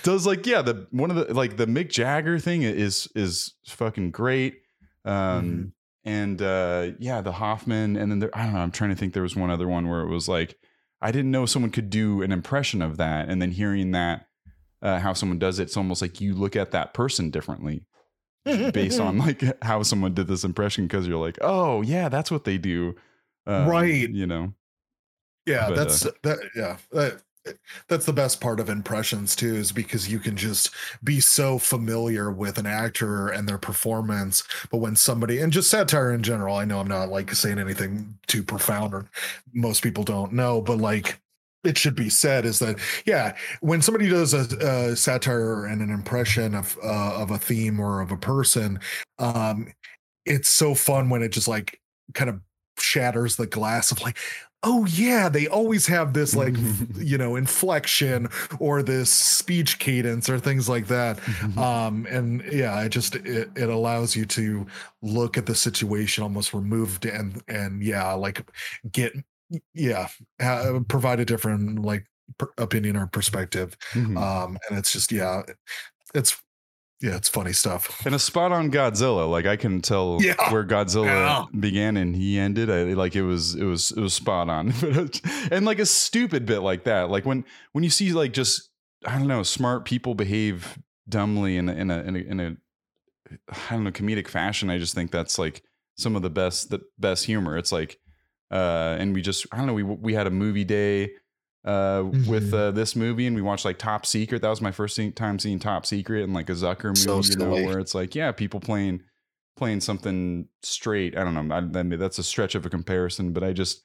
[0.02, 4.10] does like yeah, the one of the like the Mick Jagger thing is is fucking
[4.12, 4.60] great.
[5.04, 5.72] Um, Mhm.
[6.04, 8.60] And uh, yeah, the Hoffman, and then there, I don't know.
[8.60, 9.12] I'm trying to think.
[9.12, 10.56] There was one other one where it was like
[11.00, 14.26] I didn't know someone could do an impression of that, and then hearing that
[14.82, 17.84] uh, how someone does it, it's almost like you look at that person differently
[18.44, 22.44] based on like how someone did this impression because you're like, oh yeah, that's what
[22.44, 22.94] they do,
[23.46, 24.08] Um, Right.
[24.08, 24.54] You know,
[25.46, 27.22] yeah But, uh, that's that yeah that,
[27.88, 30.70] that's the best part of impressions too is because you can just
[31.02, 36.12] be so familiar with an actor and their performance but when somebody and just satire
[36.12, 39.06] in general i know i'm not like saying anything too profound or
[39.54, 41.18] most people don't know but like
[41.64, 45.90] it should be said is that yeah when somebody does a, a satire and an
[45.90, 48.78] impression of uh, of a theme or of a person
[49.18, 49.72] um
[50.26, 51.80] it's so fun when it just like
[52.14, 52.40] kind of
[52.78, 54.16] shatters the glass of like
[54.62, 56.54] oh yeah they always have this like
[56.96, 61.18] you know inflection or this speech cadence or things like that.
[61.56, 64.66] Um and yeah it just it, it allows you to
[65.02, 68.42] look at the situation almost removed and and yeah like
[68.92, 69.12] get
[69.74, 70.08] yeah
[70.40, 72.04] ha- provide a different like
[72.38, 73.76] per- opinion or perspective.
[73.92, 74.16] Mhm.
[74.20, 75.42] um and it's just yeah
[76.14, 76.36] it's
[77.02, 79.30] yeah it's funny stuff and a spot on Godzilla.
[79.30, 80.34] Like I can tell Yeah.
[80.52, 81.44] where Godzilla Yeah.
[81.58, 82.70] began and he ended.
[82.70, 84.72] I, like it was it was it was spot on.
[85.50, 87.10] And like a stupid bit like that.
[87.10, 88.70] Like when when you see like just
[89.06, 92.56] I don't know smart people behave dumbly in a, in a in a in a
[93.48, 94.70] I don't know comedic fashion.
[94.70, 95.62] I just think that's like
[95.96, 97.56] some of the best the best humor.
[97.56, 97.98] It's like
[98.50, 101.12] uh and we just I don't know we we had a movie day
[101.64, 102.54] uh with Mhm.
[102.54, 104.40] uh, this movie and we watched like Top Secret.
[104.42, 107.20] That was my first see- time seeing Top Secret and like a Zucker movie, So
[107.22, 109.02] you know, where it's like yeah, people playing
[109.56, 111.18] playing something straight.
[111.18, 111.54] I don't know.
[111.54, 113.82] I, I mean, that's a stretch of a comparison, but I just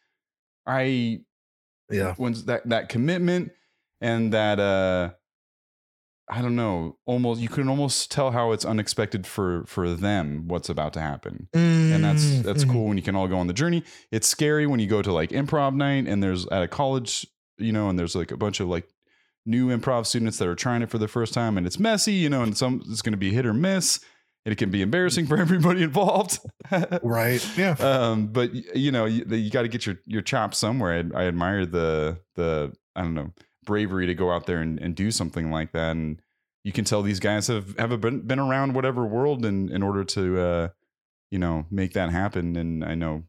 [0.66, 1.20] I
[1.92, 3.52] yeah when that that commitment
[4.02, 5.12] and that uh
[6.28, 10.70] I don't know, almost you can almost tell how it's unexpected for for them what's
[10.70, 11.50] about to happen.
[11.54, 12.72] And that's that's Mhm.
[12.72, 13.84] cool when you can all go on the journey.
[14.12, 17.28] It's scary when you go to like improv night and there's at a college,
[17.58, 18.88] you know, and there's like a bunch of like
[19.46, 22.30] new improv students that are trying it for the first time and it's messy, you
[22.30, 24.00] know, and some it's going to be hit or miss
[24.46, 26.40] and it can be embarrassing for everybody involved.
[27.04, 31.04] right yeah um, but you know, you, you got to get your your chops somewhere.
[31.14, 33.34] I, I admire the the I don't know
[33.66, 36.22] bravery to go out there and, and do something like that, and
[36.64, 40.04] you can tell these guys have have been been around whatever world in in order
[40.04, 40.68] to uh,
[41.32, 42.56] you know make that happen.
[42.56, 43.24] And I know,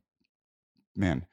[0.94, 1.26] man,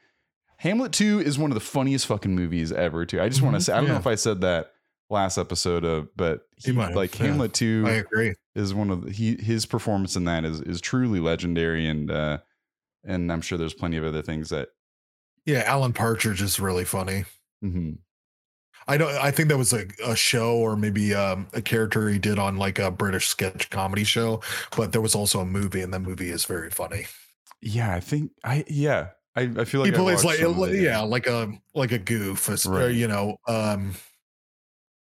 [0.63, 3.05] Hamlet two is one of the funniest fucking movies ever.
[3.05, 3.21] Too.
[3.21, 4.71] I just want to say I don't know if I said that
[5.09, 7.25] last episode, uh, but he, You might have, like yeah.
[7.25, 10.79] Hamlet two i agree is one of the, he his performance in that is is
[10.79, 12.37] truly legendary and uh
[13.03, 14.69] and I'm sure there's plenty of other things that
[15.45, 17.25] yeah alan partridge is really funny
[17.63, 17.97] mhm.
[18.85, 19.13] I don't.
[19.15, 22.57] I think that was a, a show or maybe um, a character he did on
[22.57, 24.41] like a British sketch comedy show.
[24.75, 27.05] But there was also a movie, and that movie is very funny.
[27.61, 31.51] yeah I think I yeah I, I feel like he plays like yeah, like a
[31.73, 33.95] like a goof, as- or, you know, um,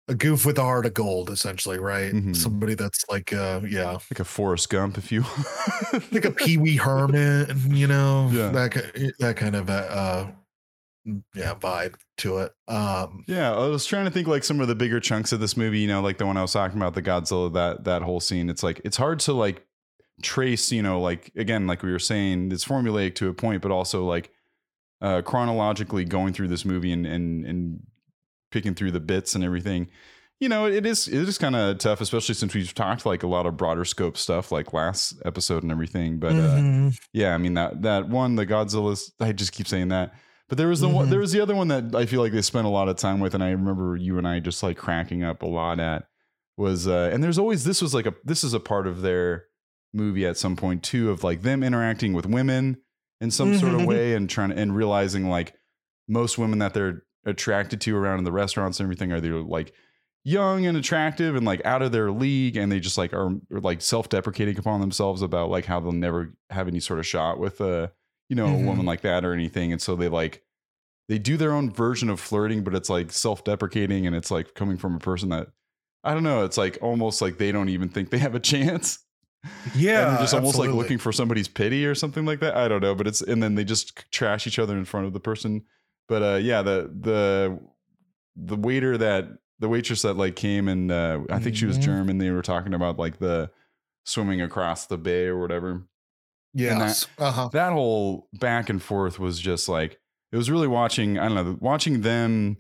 [0.09, 2.13] a goof with a heart of gold, essentially, right?
[2.13, 2.35] Mhm.
[2.37, 5.23] Somebody that's like, uh, yeah, like a Forrest Gump if you
[6.13, 8.51] like a Pee Wee Herman, you know, Yeah.
[8.51, 10.27] that that kind of uh,
[11.35, 12.53] yeah vibe to it.
[12.69, 15.57] Um, Yeah, I was trying to think like some of the bigger chunks of this
[15.57, 18.21] movie, you know, like the one I was talking about, the Godzilla, that that whole
[18.21, 18.49] scene.
[18.51, 19.65] It's like it's hard to like
[20.23, 23.71] trace, you know, like again, like we were saying, it's formulaic to a point, but
[23.71, 24.31] also like
[25.03, 27.81] uh chronologically going through this movie and and and
[28.51, 29.89] picking through the bits and everything.
[30.41, 33.27] You know, it is it is kind of tough, especially since we've talked like a
[33.27, 36.19] lot of broader scope stuff like last episode and everything.
[36.19, 36.99] But uh mhm.
[37.13, 39.13] yeah, I mean that that one, the Godzilla's.
[39.21, 40.13] I just keep saying that,
[40.49, 41.07] but there was the one.
[41.07, 41.11] Mhm.
[41.11, 43.21] There was the other one that I feel like they spent a lot of time
[43.21, 46.05] with, and I remember you and I just like cracking up a lot at
[46.57, 46.87] was.
[46.87, 49.47] uh And there's always this was like a this is a part of their
[49.93, 52.77] movie at some point too of like them interacting with women
[53.21, 53.87] in some sort of Mhm.
[53.87, 55.55] way and trying to and realizing like
[56.09, 59.73] most women that they're attracted to around in the restaurants and everything are they're like
[60.25, 63.61] young and attractive and like out of their league and they just like are, are
[63.61, 67.61] like self-deprecating upon themselves about like how they'll never have any sort of shot with
[67.61, 67.91] a
[68.29, 68.63] you know Mhm.
[68.63, 70.43] a woman like that or anything and so they like
[71.09, 74.77] they do their own version of flirting but it's like self-deprecating and it's like coming
[74.77, 75.49] from a person that
[76.05, 78.99] i don't know it's like almost like they don't even think they have a chance
[79.75, 82.57] yeah, and they're just almost like looking for somebody's pity or something like that.
[82.57, 85.13] I don't know, but it's and then they just trash each other in front of
[85.13, 85.65] the person.
[86.09, 87.59] But uh, yeah, the the
[88.37, 89.29] the waiter that
[89.59, 91.83] the waitress that like came and uh, I think she was Mhm.
[91.83, 92.19] German.
[92.19, 93.51] They were talking about like the
[94.05, 95.83] swimming across the bay or whatever.
[96.55, 97.07] Yes.
[97.19, 97.51] uh-huh.
[97.53, 99.99] That whole back and forth was just like
[100.33, 101.19] it was really watching.
[101.19, 102.59] I don't know, watching them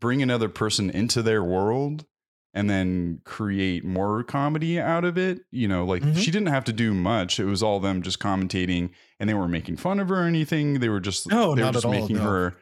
[0.00, 2.06] bring another person into their world
[2.52, 5.40] and then create more comedy out of it.
[5.50, 6.16] You know, like Mhm.
[6.16, 7.38] she didn't have to do much.
[7.38, 10.80] It was all them just commentating, and they weren't making fun of her or anything.
[10.80, 12.22] They were just No, they were just at all, making no.
[12.22, 12.56] her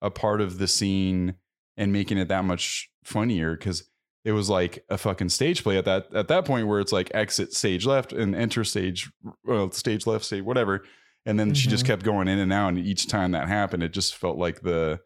[0.00, 1.34] a part of the scene
[1.76, 3.88] and making it that much funnier because
[4.24, 7.10] it was like a fucking stage play at that at that point where it's like
[7.14, 9.10] exit stage left and enter stage
[9.44, 10.82] well stage left stage whatever
[11.26, 11.88] and then she just Mhm.
[11.88, 15.00] kept going in and out and each time that happened it just felt like the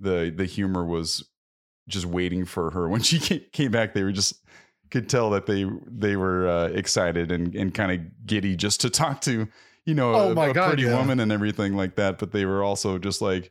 [0.00, 1.28] the the humor was
[1.88, 3.18] just waiting for her when she
[3.52, 4.34] came back they were just
[4.90, 8.90] could tell that they they were uh, excited and and kind of giddy just to
[8.90, 9.48] talk to
[9.84, 10.96] you know Oh a, a God, pretty yeah.
[10.98, 13.50] woman and everything like that but they were also just like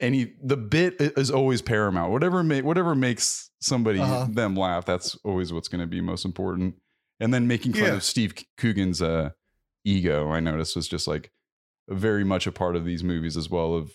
[0.00, 4.26] any the bit is always paramount whatever ma- whatever makes somebody Uh-huh.
[4.30, 6.74] them laugh that's always what's going to be most important
[7.20, 7.94] and then making fun Yeah.
[7.94, 9.30] of steve coogan's uh
[9.84, 11.30] ego i noticed was just like
[11.88, 13.92] very much a part of these movies as well of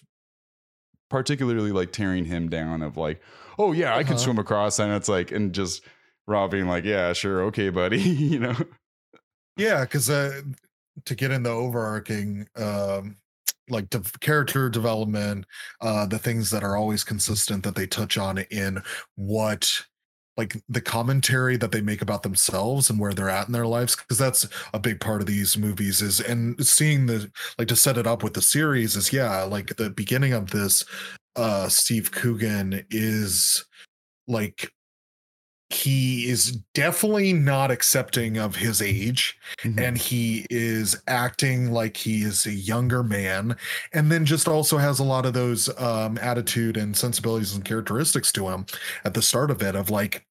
[1.09, 3.21] particularly like tearing him down of like
[3.59, 4.17] oh yeah i could Uh-huh.
[4.17, 5.81] swim across and it's like and just
[6.27, 8.55] rob being like yeah sure okay buddy you know
[9.57, 10.41] Yeah, because uh,
[11.05, 13.15] to get in the overarching, um,
[13.69, 15.45] like de- character development,
[15.81, 18.83] uh, the things that are always consistent that they touch on in
[19.15, 19.85] what,
[20.37, 23.95] like the commentary that they make about themselves and where they're at in their lives,
[23.95, 26.01] because that's a big part of these movies.
[26.01, 29.75] Is and seeing the like to set it up with the series is yeah, like
[29.75, 30.83] the beginning of this,
[31.35, 33.65] uh, Steve Coogan is
[34.27, 34.71] like
[35.75, 39.37] he is definitely not accepting of his age
[39.77, 43.55] and he is acting like he is a younger man
[43.93, 48.31] and then just also has a lot of those um attitude and sensibilities and characteristics
[48.31, 48.65] to him
[49.03, 50.25] at the start of it of like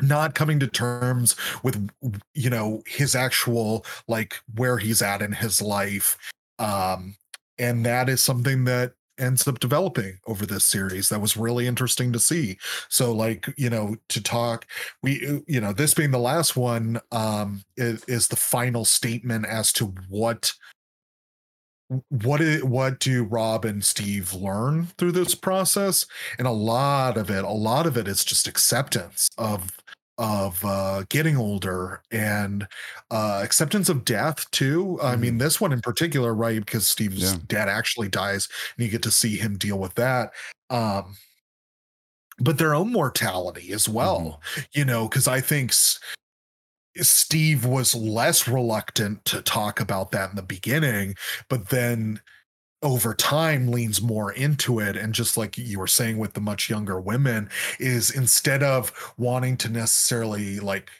[0.00, 1.90] not coming to terms with
[2.34, 6.16] you know his actual like where he's at in his life
[6.58, 7.16] um
[7.58, 12.12] and that is something that ends up developing over this series that was really interesting
[12.12, 12.58] to see.
[12.88, 14.66] So like you know to talk
[15.02, 19.72] we you know this being the last one um is, is the final statement as
[19.74, 20.52] to what
[22.08, 26.04] what is, what do rob and steve learn through this process?
[26.38, 29.70] And a lot of it a lot of it is just acceptance of
[30.18, 32.66] of uh getting older and
[33.10, 37.36] uh acceptance of death too i mean this one in particular right because steve's Yeah.
[37.48, 40.30] dad actually dies and you get to see him deal with that
[40.70, 41.16] um
[42.38, 44.40] but their own mortality as well
[44.72, 46.00] you know because i think S-
[47.00, 51.14] steve was less reluctant to talk about that in the beginning
[51.50, 52.20] but then
[52.82, 56.68] over time leans more into it and just like you were saying with the much
[56.68, 57.48] younger women
[57.80, 60.90] is instead of wanting to necessarily like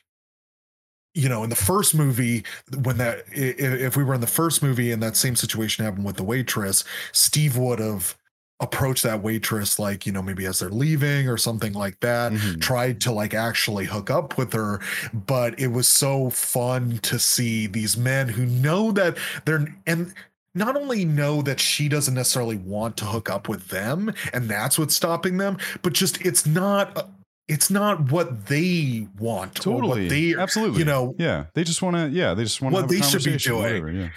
[1.15, 2.45] you know in the first movie
[2.83, 6.17] when that if we were in the first movie and that same situation happened with
[6.17, 8.17] the waitress steve would have
[8.61, 12.61] approached that waitress like you know maybe as they're leaving or something like that Mhm.
[12.61, 14.81] tried to like actually hook up with her
[15.13, 20.15] but it was so fun to see these men who know that they're and
[20.57, 24.79] not only know that she doesn't necessarily want to hook up with them and that's
[24.79, 27.11] what's stopping them but just it's not
[27.49, 30.09] it's not what they want what totally.
[30.09, 30.81] they absolutely.
[30.81, 31.45] you know yeah.
[31.55, 33.63] They just want to yeah they just want to What have they should be doing.
[33.63, 34.09] whatever, yeah.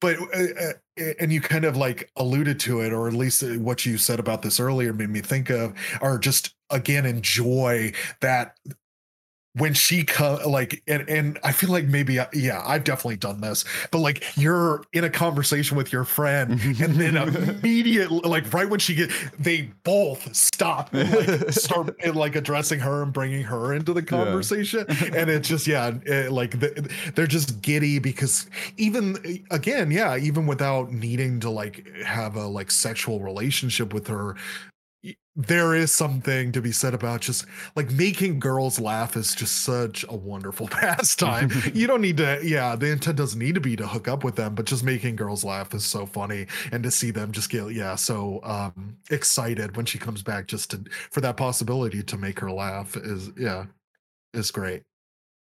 [0.00, 3.48] But uh, uh, and you kind of like alluded to it or at least uh,
[3.58, 8.56] what you said about this earlier made me think of or just again enjoy that
[9.54, 13.64] when she co- like and and I feel like maybe yeah I've definitely done this
[13.90, 17.16] but like you're in a conversation with your friend and then
[17.62, 22.80] immediately like right when she get they both stop and, like start and, like addressing
[22.80, 27.26] her and bringing her into the conversation and it's just yeah it, like the, they're
[27.26, 28.46] just giddy because
[28.78, 34.34] even again yeah even without needing to like have a like sexual relationship with her
[35.34, 40.04] there is something to be said about just like making girls laugh is just such
[40.10, 43.86] a wonderful pastime you don't need to yeah the intent doesn't need to be to
[43.86, 47.10] hook up with them but just making girls laugh is so funny and to see
[47.10, 51.36] them just get yeah so um excited when she comes back just to for that
[51.36, 53.64] possibility to make her laugh is yeah
[54.34, 54.82] is great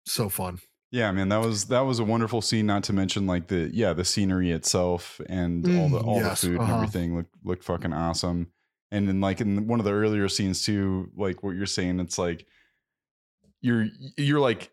[0.06, 0.60] so fun
[0.91, 2.65] Yeah, man, that was that was a wonderful scene.
[2.65, 6.41] Not to mention like the yeah the scenery itself and all the Mm, all yes,
[6.41, 6.74] the food uh-huh.
[6.74, 8.51] and everything looked looked fucking awesome.
[8.92, 12.18] And then like in one of the earlier scenes too, like what you're saying, it's
[12.18, 12.46] like
[13.62, 13.88] you're
[14.18, 14.72] you're like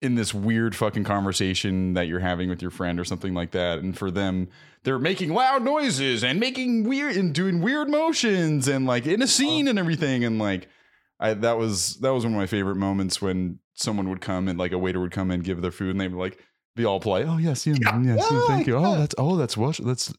[0.00, 3.80] in this weird fucking conversation that you're having with your friend or something like that,
[3.80, 4.48] and for them
[4.82, 9.26] they're making loud noises and making weird and doing weird motions and like in a
[9.26, 10.68] scene and everything and like
[11.18, 14.58] I that was that was one of my favorite moments when someone would come and
[14.58, 16.38] like a waiter would come and give their food and they would be like
[16.76, 17.26] be all polite.
[17.28, 18.00] Oh yes, yeah, yeah.
[18.02, 18.76] yes, yeah, thank you.
[18.76, 20.12] Oh, that's oh that's what that's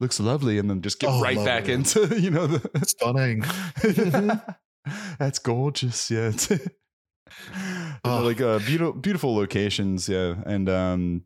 [0.00, 3.44] looks lovely, and then just get oh, right back into you know the stunning.
[5.18, 6.10] that's gorgeous.
[6.10, 6.32] Yeah,
[8.04, 8.22] oh.
[8.22, 10.08] like uh, beautiful beautiful locations.
[10.08, 11.24] Yeah, and um,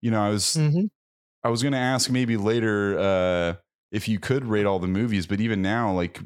[0.00, 0.86] you know, I was mm-hmm.
[1.44, 3.54] I was gonna ask maybe later uh
[3.90, 6.20] if you could rate all the movies, but even now, like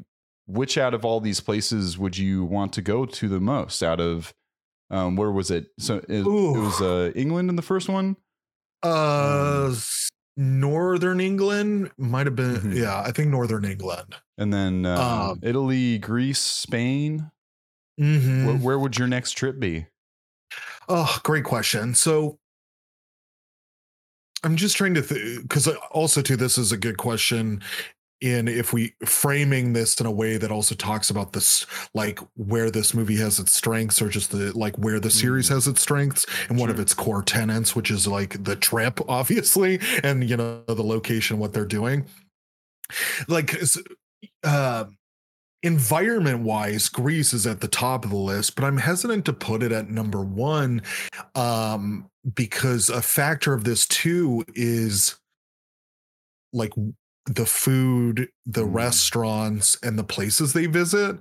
[0.47, 3.99] which out of all these places would you want to go to the most out
[3.99, 4.33] of
[4.89, 8.15] um where was it so it, it was uh england in the first one
[8.83, 9.75] uh um,
[10.37, 12.73] northern england might have been mm-hmm.
[12.73, 14.15] yeah i think northern england.
[14.37, 17.31] And then uh, um, italy greece spain?
[17.99, 18.45] Mm-hmm.
[18.45, 19.87] where, where would your next trip be?
[20.87, 21.95] Oh great question.
[21.95, 22.37] So
[24.43, 27.61] I'm just trying to because also too this is a good question
[28.21, 32.71] in if we framing this in a way that also talks about this like where
[32.71, 35.53] this movie has its strengths or just the like where the series mm.
[35.53, 36.65] has its strengths and sure.
[36.65, 40.83] one of its core tenants which is like the trip obviously and you know the
[40.83, 42.05] location what they're doing
[43.27, 43.55] like
[44.43, 44.85] uh
[45.63, 49.61] environment wise greece is at the top of the list but i'm hesitant to put
[49.61, 50.81] it at number one
[51.35, 55.17] um because a factor of this too is
[56.53, 56.73] like
[57.27, 58.73] the food, the mm.
[58.73, 61.17] restaurants, and the places they visit.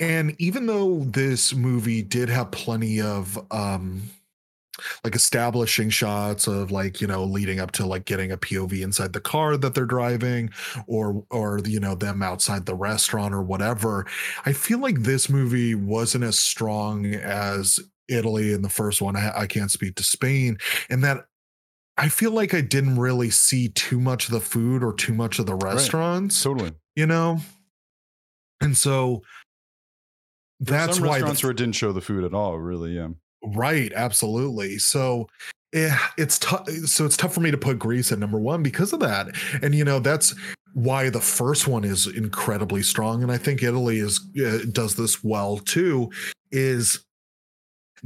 [0.00, 4.10] And even though this movie did have plenty of um
[5.04, 9.12] like establishing shots of like you know leading up to like getting a POV inside
[9.12, 10.50] the car that they're driving
[10.86, 14.06] or or you know them outside the restaurant or whatever
[14.44, 17.78] I feel like this movie wasn't as strong as
[18.08, 20.58] Italy in the first one I, I can't speak to Spain
[20.90, 21.26] and that
[21.96, 25.38] I feel like I didn't really see too much of the food or too much
[25.38, 26.44] of the restaurants.
[26.44, 26.52] Right.
[26.52, 26.72] Totally.
[26.96, 27.38] You know?
[28.60, 29.22] And so
[30.60, 32.92] that's why restaurants the, where it didn't show the food at all, really.
[32.92, 33.08] Yeah.
[33.44, 33.92] Right.
[33.92, 34.78] Absolutely.
[34.78, 35.28] So
[35.72, 36.68] yeah, it's tough.
[36.68, 39.28] So it's tough for me to put Greece at number one because of that.
[39.60, 40.34] And you know, that's
[40.72, 43.22] why the first one is incredibly strong.
[43.22, 46.10] And I think Italy is uh, does this well too.
[46.52, 47.04] Is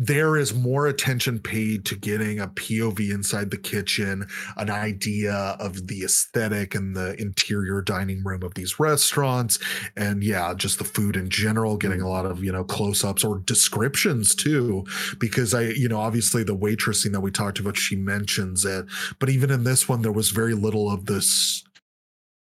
[0.00, 5.88] there is more attention paid to getting a POV inside the kitchen, an idea of
[5.88, 9.58] the aesthetic and the interior dining room of these restaurants.
[9.96, 12.10] And yeah, just the food in general, getting a mm.
[12.10, 14.86] lot of, you know, close ups or descriptions too.
[15.18, 18.86] Because I, you know, obviously the waitressing that we talked about, she mentions it.
[19.18, 21.64] But even in this one, there was very little of this.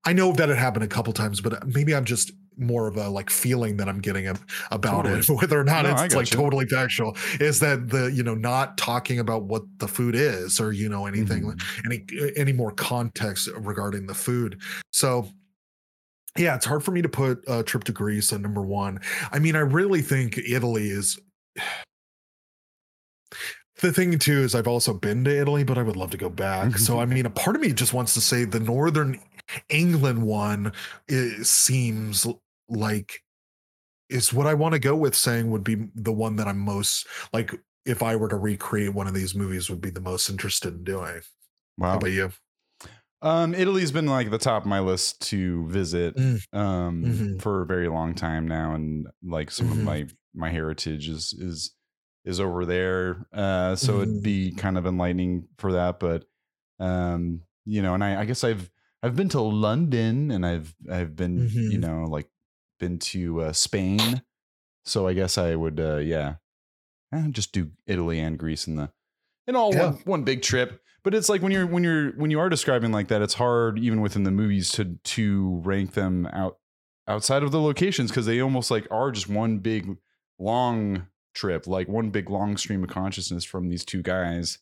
[0.05, 3.09] I know that it happened a couple times, but maybe I'm just more of a
[3.09, 4.26] like feeling that I'm getting
[4.70, 5.20] about totally.
[5.20, 6.36] it, whether or not no, it's like you.
[6.36, 10.72] totally factual, is that the you know not talking about what the food is or
[10.72, 11.90] you know anything mm-hmm.
[11.90, 14.61] any any more context regarding the food.
[14.92, 15.28] So
[16.36, 19.00] yeah, it's hard for me to put a trip to Greece at number one.
[19.32, 21.18] I mean, I really think Italy is.
[23.80, 26.28] The thing too is I've also been to Italy, but I would love to go
[26.28, 26.78] back.
[26.78, 29.20] so I mean, a part of me just wants to say the northern
[29.68, 30.72] England one
[31.42, 32.26] seems
[32.68, 33.20] like
[34.08, 37.06] is what I want to go with saying would be the one that I'm most
[37.32, 37.54] like
[37.84, 40.84] if I were to recreate one of these movies would be the most interested in
[40.84, 41.20] doing.
[41.78, 41.90] Wow.
[41.90, 42.32] How about you?
[43.20, 46.40] Um, Italy's been like the top of my list to visit mm.
[46.52, 47.38] um mm-hmm.
[47.38, 49.80] for a very long time now, and like some mm-hmm.
[49.80, 51.74] of my my heritage is is
[52.24, 53.26] is over there.
[53.32, 54.02] Uh, so mm-hmm.
[54.02, 55.98] it'd be kind of enlightening for that.
[55.98, 56.24] But
[56.78, 58.70] um, you know, and I, I guess I've
[59.02, 61.80] I've been to London and I've I've been you mm-hmm.
[61.80, 62.28] know like
[62.78, 64.22] been to uh, Spain,
[64.84, 66.34] so I guess I would, uh, yeah,
[67.12, 68.90] eh, just do Italy and Greece in the
[69.46, 69.90] in all yeah.
[69.90, 70.80] one one big trip.
[71.02, 73.78] But it's like when you're when you're when you are describing like that, it's hard
[73.78, 76.58] even within the movies to to rank them out
[77.06, 79.96] outside of the locations because they almost like are just one big
[80.38, 84.58] long trip, like one big long stream of consciousness from these two guys.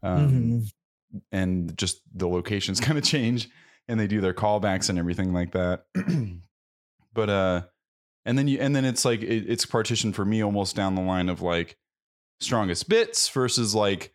[0.00, 1.18] Um, mm-hmm.
[1.32, 3.48] and just the locations kind of change
[3.88, 5.86] and they do their callbacks and everything like that.
[7.18, 7.62] but uh
[8.24, 11.00] and then you and then it's like it, it's partitioned for me almost down the
[11.02, 11.76] line of like
[12.40, 14.14] strongest bits versus like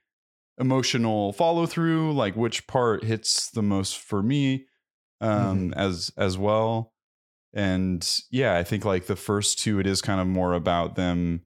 [0.57, 4.65] emotional follow through like which part hits the most for me
[5.19, 5.73] um mm-hmm.
[5.73, 6.93] as as well
[7.53, 11.41] and yeah i think like the first two it is kind of more about them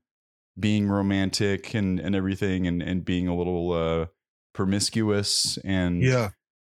[0.60, 4.06] being romantic and and everything and and being a little uh
[4.54, 6.30] promiscuous and yeah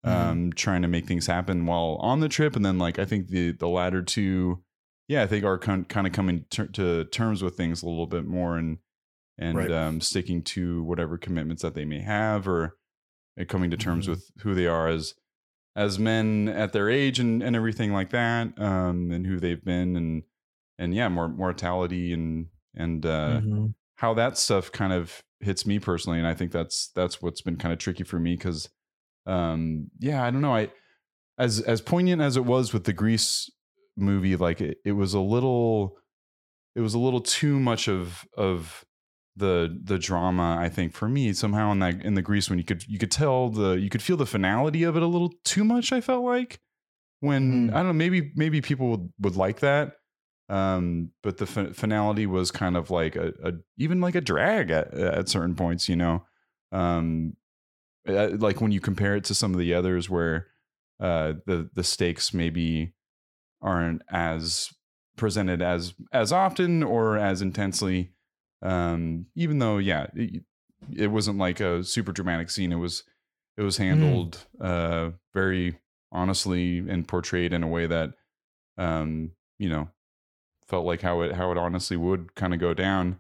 [0.05, 0.09] mm-hmm.
[0.09, 0.49] um mm-hmm.
[0.51, 3.51] trying to make things happen while on the trip and then like i think the
[3.51, 4.63] the latter two
[5.09, 8.07] yeah, I think are con- kind of coming ter- to terms with things a little
[8.07, 8.77] bit more and
[9.39, 9.71] and right.
[9.71, 12.77] um, sticking to whatever commitments that they may have, or
[13.47, 14.11] coming to terms mm-hmm.
[14.11, 15.15] with who they are as
[15.75, 19.95] as men at their age and and everything like that, um, and who they've been
[19.95, 20.23] and
[20.77, 22.45] and yeah, more mortality and
[22.75, 23.65] and uh, Mm-hmm.
[23.95, 27.57] how that stuff kind of hits me personally, and I think that's that's what's been
[27.57, 28.69] kind of tricky for me because,
[29.25, 30.69] um, yeah, I don't know, I
[31.39, 33.49] as as poignant as it was with the Greece
[34.01, 35.97] movie, like it, it was a little,
[36.75, 38.85] it was a little too much of of
[39.35, 42.65] the the drama i think for me somehow in that in the greece when you
[42.65, 45.63] could you could tell the you could feel the finality of it a little too
[45.63, 46.59] much i felt like
[47.21, 47.73] when Mm.
[47.73, 49.93] i don't know maybe maybe people would, would like that
[50.49, 54.71] um but the fin- finality was kind of like a, a even like a drag
[54.71, 56.25] at, at certain points you know
[56.73, 57.33] um
[58.09, 60.47] uh, like when you compare it to some of the others where
[60.99, 62.93] uh the the stakes maybe
[63.61, 64.69] aren't as
[65.17, 68.11] presented as as often or as intensely
[68.61, 70.43] um even though yeah it,
[70.95, 72.71] it wasn't like a super dramatic scene.
[72.71, 73.03] It was
[73.57, 75.77] it was handled uh very
[76.11, 78.13] honestly and portrayed in a way that
[78.77, 79.89] um you know
[80.67, 83.19] felt like how it how it honestly would kind of go down.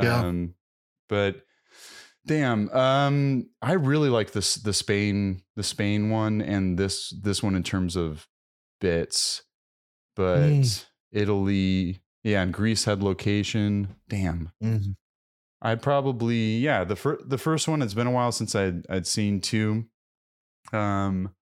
[0.00, 0.20] Yeah.
[0.20, 0.54] um
[1.08, 1.42] but
[2.24, 7.56] damn um i really like this the spain the spain one and this this one
[7.56, 8.28] in terms of
[8.80, 9.42] bits
[10.18, 10.84] but Mm.
[11.12, 14.96] italy yeah and greece had location damn Mhm.
[15.62, 17.82] I'd probably yeah the first the first one.
[17.82, 19.86] It's been a while since I'd I'd seen two.
[20.72, 21.34] Um,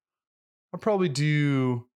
[0.73, 1.87] I'll probably do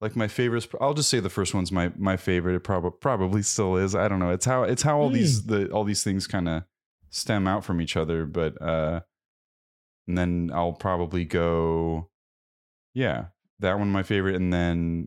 [0.00, 0.66] like my favorites.
[0.80, 2.56] I'll just say the first one's my my favorite.
[2.56, 3.94] It probably probably still is.
[3.94, 4.30] I don't know.
[4.30, 6.64] It's how it's how all these the all these things kind of
[7.10, 8.26] stem out from each other.
[8.26, 9.02] But uh,
[10.08, 12.10] and then I'll probably go,
[12.94, 13.26] yeah,
[13.60, 15.06] that one my favorite, and then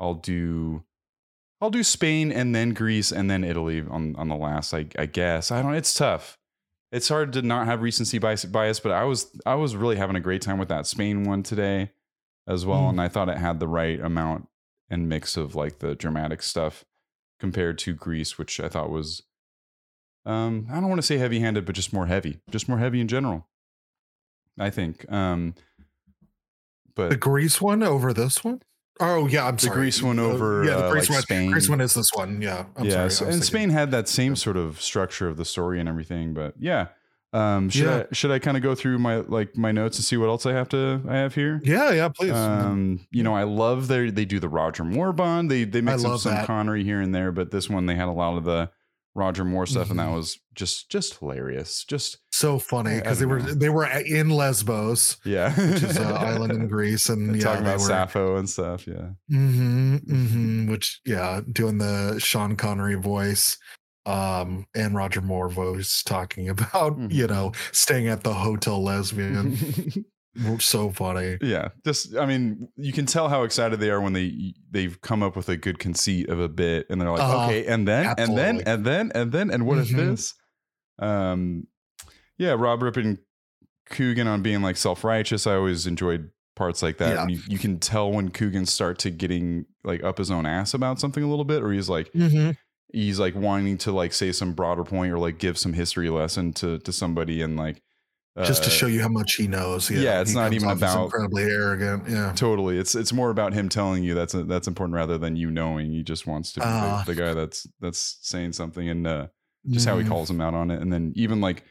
[0.00, 0.82] I'll do
[1.60, 4.72] I'll do Spain and then Greece and then Italy on on the last.
[4.74, 5.74] I I guess I don't.
[5.74, 6.38] It's tough.
[6.92, 10.16] It's hard to not have recency bias, bias, but I was I was really having
[10.16, 11.90] a great time with that Spain one today
[12.48, 12.88] as well, Mm.
[12.90, 14.48] and I thought it had the right amount
[14.88, 16.84] and mix of like the dramatic stuff
[17.38, 19.22] compared to Greece, which I thought was
[20.26, 23.00] um I don't want to say heavy handed, but just more heavy, just more heavy
[23.00, 23.46] in general.
[24.58, 25.10] I think.
[25.12, 25.54] Um,
[26.94, 28.62] but The Greece one over this one?
[29.00, 29.76] Oh yeah, I'm The sorry.
[29.76, 31.22] Greece one Uh, over, yeah, the uh, like one.
[31.22, 31.50] Spain.
[31.50, 32.40] Greece one is this one.
[32.42, 33.10] Yeah, I'm yeah, sorry.
[33.10, 36.34] so- and thinking- Spain had that same sort of structure of the story and everything,
[36.34, 36.88] but yeah.
[37.32, 38.04] Um, should Yeah.
[38.10, 40.46] I should I kind of go through my like my notes and see what else
[40.46, 41.60] I have to I have here?
[41.62, 42.32] Yeah, yeah, please.
[42.32, 45.48] Um, you know, I love they they do the Roger Moore bond.
[45.48, 46.46] They they mix up some that.
[46.48, 48.70] Connery here and there, but this one they had a lot of the
[49.14, 50.14] Roger Moore stuff, and that Mhm.
[50.16, 51.84] was just just hilarious.
[51.84, 53.54] Just so funny because they don't were know.
[53.54, 57.80] they were in Lesbos, yeah, which is an island in Greece, and yeah, talking about
[57.80, 58.86] were Sappho and stuff.
[58.86, 63.58] Yeah, hmm hmm which yeah, doing the Sean Connery voice,
[64.06, 67.12] um, and Roger Moore voice talking about Mhm.
[67.12, 69.56] you know staying at the Hotel Lesbian.
[70.60, 71.38] so funny.
[71.42, 75.22] yeah just i mean you can tell how excited they are when they they've come
[75.22, 77.44] up with a good conceit of a bit and they're like Uh-huh.
[77.46, 79.96] okay and then and then and then and then and what if Mhm.
[79.96, 80.34] this
[80.98, 81.66] um
[82.38, 83.18] yeah rob ripping
[83.88, 87.26] coogan on being like self-righteous i always enjoyed parts like that Yeah.
[87.28, 91.00] you, you can tell when coogan start to getting like up his own ass about
[91.00, 92.50] something a little bit or he's like Mm-hmm.
[92.92, 96.52] he's like wanting to like say some broader point or like give some history lesson
[96.54, 97.82] to to somebody and like
[98.38, 99.90] Just to uh, show you how much he knows.
[99.90, 102.08] yeah, it's not even about- incredibly arrogant.
[102.08, 102.32] Yeah.
[102.34, 102.78] Totally.
[102.78, 105.90] It's it's more about him telling you that's that's important rather than you knowing.
[105.90, 107.02] He just wants to be Ah.
[107.04, 109.26] the, the guy that's that's saying something and uh,
[109.68, 110.08] just how he Mhm.
[110.08, 111.64] calls him out on it, and then even like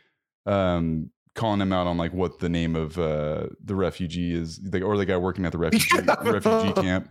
[0.45, 4.83] um, calling him out on like what the name of uh, the refugee is, like,
[4.83, 7.09] or the guy working at the refugee refugee camp.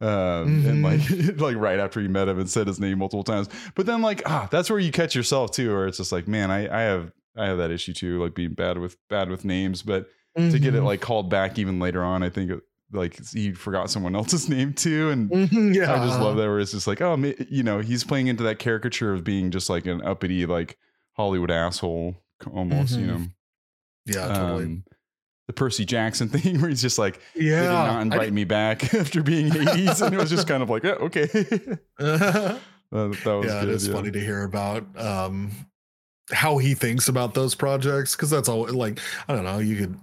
[0.00, 1.00] Um, and like
[1.40, 4.22] like right after you met him and said his name multiple times, but then like
[4.26, 7.10] ah, that's where you catch yourself too, where it's just like man, I I have
[7.36, 10.74] I have that issue too, like being bad with bad with names, but to get
[10.74, 10.84] it Mhm.
[10.86, 12.22] like called back even later on.
[12.22, 12.52] I think
[12.92, 15.92] like he forgot someone else's name too, and Mhm, yeah.
[15.94, 17.16] I just love that where it's just like, oh,
[17.48, 20.76] you know, he's playing into that caricature of being just like an uppity like
[21.16, 22.16] Hollywood asshole,
[22.52, 23.08] almost, you Mhm.
[23.08, 23.26] know.
[24.06, 24.64] Yeah, totally.
[24.64, 24.84] Um,
[25.46, 27.60] the Percy Jackson thing where he's just like, they yeah.
[27.62, 30.82] did not invite me back after being 80s, and it was just kind of like,
[30.84, 31.26] yeah, okay.
[31.26, 32.60] didn't- that,
[32.92, 33.68] was yeah, good.
[33.68, 33.94] it is yeah.
[33.94, 35.50] funny to hear about um
[36.32, 39.58] how he thinks about those projects because that's all like I don't know.
[39.58, 39.96] You could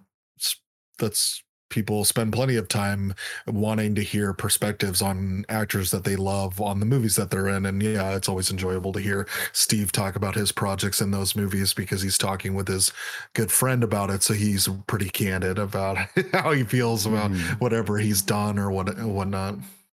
[0.98, 3.14] that's people spend plenty of time
[3.46, 7.64] wanting to hear perspectives on actors that they love on the movies that they're in
[7.68, 11.72] and yeah it's always enjoyable to hear steve talk about his projects in those movies
[11.76, 12.92] because he's talking with his
[13.34, 15.96] good friend about it so he's pretty candid about
[16.34, 17.62] how he feels about Mhm.
[17.62, 19.56] whatever he's done or what whatnot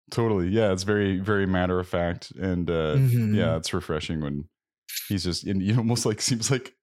[0.09, 0.49] Totally.
[0.49, 2.31] Yeah, it's very, very matter of fact.
[2.31, 3.33] And uh Mhm.
[3.33, 4.43] yeah, it's refreshing when
[5.09, 6.73] he's just and he almost like seems like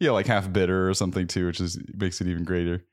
[0.00, 2.84] yeah, like half bitter or something too, which is makes it even greater.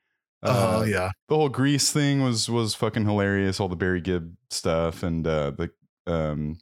[0.44, 3.60] uh, Uh, yeah the whole Grease thing was was fucking hilarious.
[3.60, 5.72] All the Barry Gibb stuff and uh, the
[6.06, 6.60] um,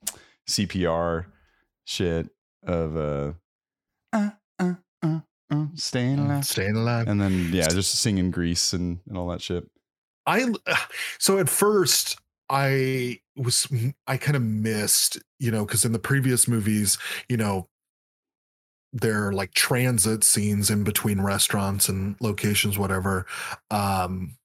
[0.49, 1.25] CPR
[1.85, 2.29] shit
[2.63, 3.33] of uh,
[4.13, 4.29] uh,
[4.59, 4.73] uh,
[5.03, 5.19] uh,
[5.51, 9.41] uh staying alive, staying alive, and then yeah, just singing Grease and and all that
[9.41, 9.65] shit.
[10.25, 10.53] I
[11.19, 12.17] so at first
[12.49, 13.67] I was
[14.07, 16.97] I kind of missed, you know, because in the previous movies,
[17.27, 17.67] you know,
[18.93, 23.25] there are like transit scenes in between restaurants and locations, whatever.
[23.69, 24.37] Um,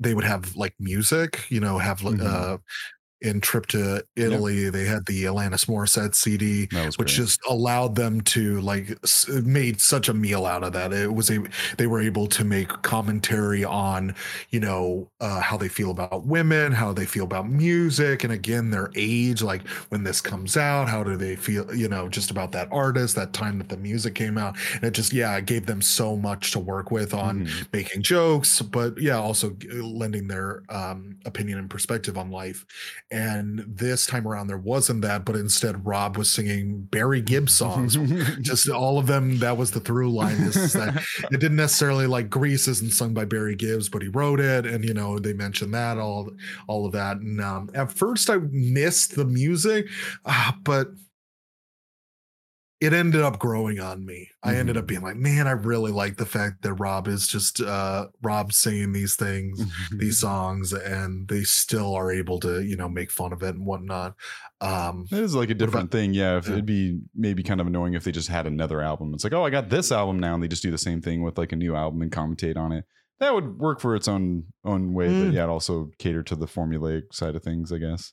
[0.00, 2.26] they would have like music, you know, have mm-hmm.
[2.26, 2.58] uh
[3.22, 4.72] in Trip to Italy, yep.
[4.74, 7.08] they had the Alanis Morissette CD, which great.
[7.08, 8.98] just allowed them to like
[9.42, 10.92] made such a meal out of that.
[10.92, 11.42] It was a
[11.78, 14.14] they were able to make commentary on
[14.50, 18.70] you know uh, how they feel about women, how they feel about music, and again
[18.70, 21.74] their age, like when this comes out, how do they feel?
[21.74, 24.92] You know, just about that artist, that time that the music came out, and it
[24.92, 27.62] just yeah, it gave them so much to work with on mm-hmm.
[27.72, 32.66] making jokes, but yeah, also lending their um, opinion and perspective on life
[33.10, 37.96] and this time around, there wasn't that, but instead, Rob was singing Barry Gibb songs.
[38.40, 39.38] just all of them.
[39.38, 40.36] That was the through line.
[40.42, 44.40] Is that it didn't necessarily like Grease isn't sung by Barry Gibbs, but he wrote
[44.40, 46.30] it, and you know they mentioned that all
[46.66, 47.18] all of that.
[47.18, 49.86] And um, at first, I missed the music,
[50.24, 50.88] uh, but
[52.78, 54.28] it ended up growing on me.
[54.42, 54.60] I mm-hmm.
[54.60, 58.08] ended up being like, man, I really like the fact that Rob is just uh
[58.22, 63.10] Rob singing these things, these songs, and they still are able to, you know, make
[63.10, 64.14] fun of it and whatnot.
[64.60, 66.12] Um it is like a different about, thing.
[66.12, 66.36] Yeah.
[66.36, 66.54] If yeah.
[66.54, 69.14] it'd be maybe kind of annoying if they just had another album.
[69.14, 71.22] It's like, oh, I got this album now, and they just do the same thing
[71.22, 72.84] with like a new album and commentate on it.
[73.20, 75.26] That would work for its own own way, mm.
[75.26, 78.12] but yeah, it also cater to the formulaic side of things, I guess.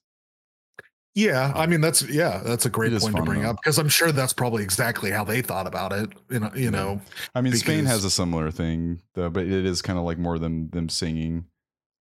[1.16, 4.12] Yeah, I mean that's yeah, that's a great point to bring up because I'm sure
[4.12, 6.10] that's probably exactly how they thought about it.
[6.32, 7.02] You know, you know.
[7.36, 7.60] I mean, because...
[7.60, 10.90] Spain has a similar thing, though, but it is kind of like more than them
[10.90, 11.46] singing.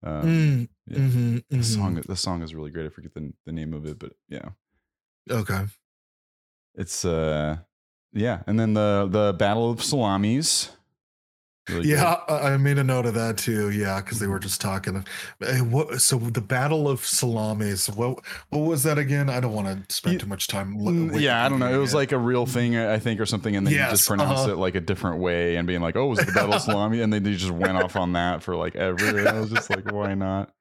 [0.04, 0.98] Um, mm, yeah.
[0.98, 1.62] mm-hmm, the mm-hmm.
[1.62, 2.86] song, the song is really great.
[2.86, 4.50] I forget the the name of it, but yeah.
[5.28, 5.64] Okay.
[6.76, 7.56] It's uh,
[8.12, 10.70] yeah, and then the the Battle of Salamis
[11.68, 12.34] Really yeah, good.
[12.34, 13.70] I made a note of that too.
[13.70, 15.04] Yeah, because they were just talking.
[15.40, 16.00] What?
[16.00, 17.88] So the Battle of Salamis.
[17.88, 18.20] What?
[18.48, 19.28] What was that again?
[19.28, 20.74] I don't want to spend too much time.
[21.14, 21.72] yeah, I don't know.
[21.72, 24.08] It was like a real thing, I think, or something, and then yes, you just
[24.08, 24.52] pronounced uh-huh.
[24.52, 27.02] it like a different way and being like, "Oh, was it the Battle of Salami?"
[27.02, 29.18] And then they just went off on that for like ever.
[29.18, 30.52] And I was just like, "Why not?"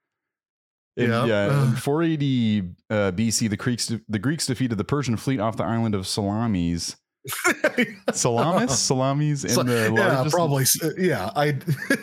[0.96, 1.64] yeah, yeah.
[1.70, 5.96] In 480 uh, BC, the Greeks the Greeks defeated the Persian fleet off the island
[5.96, 6.98] of Salamis
[8.14, 8.68] Salamis, uh-huh.
[8.68, 11.32] salamis in the yeah, probably uh, yeah.
[11.36, 11.58] I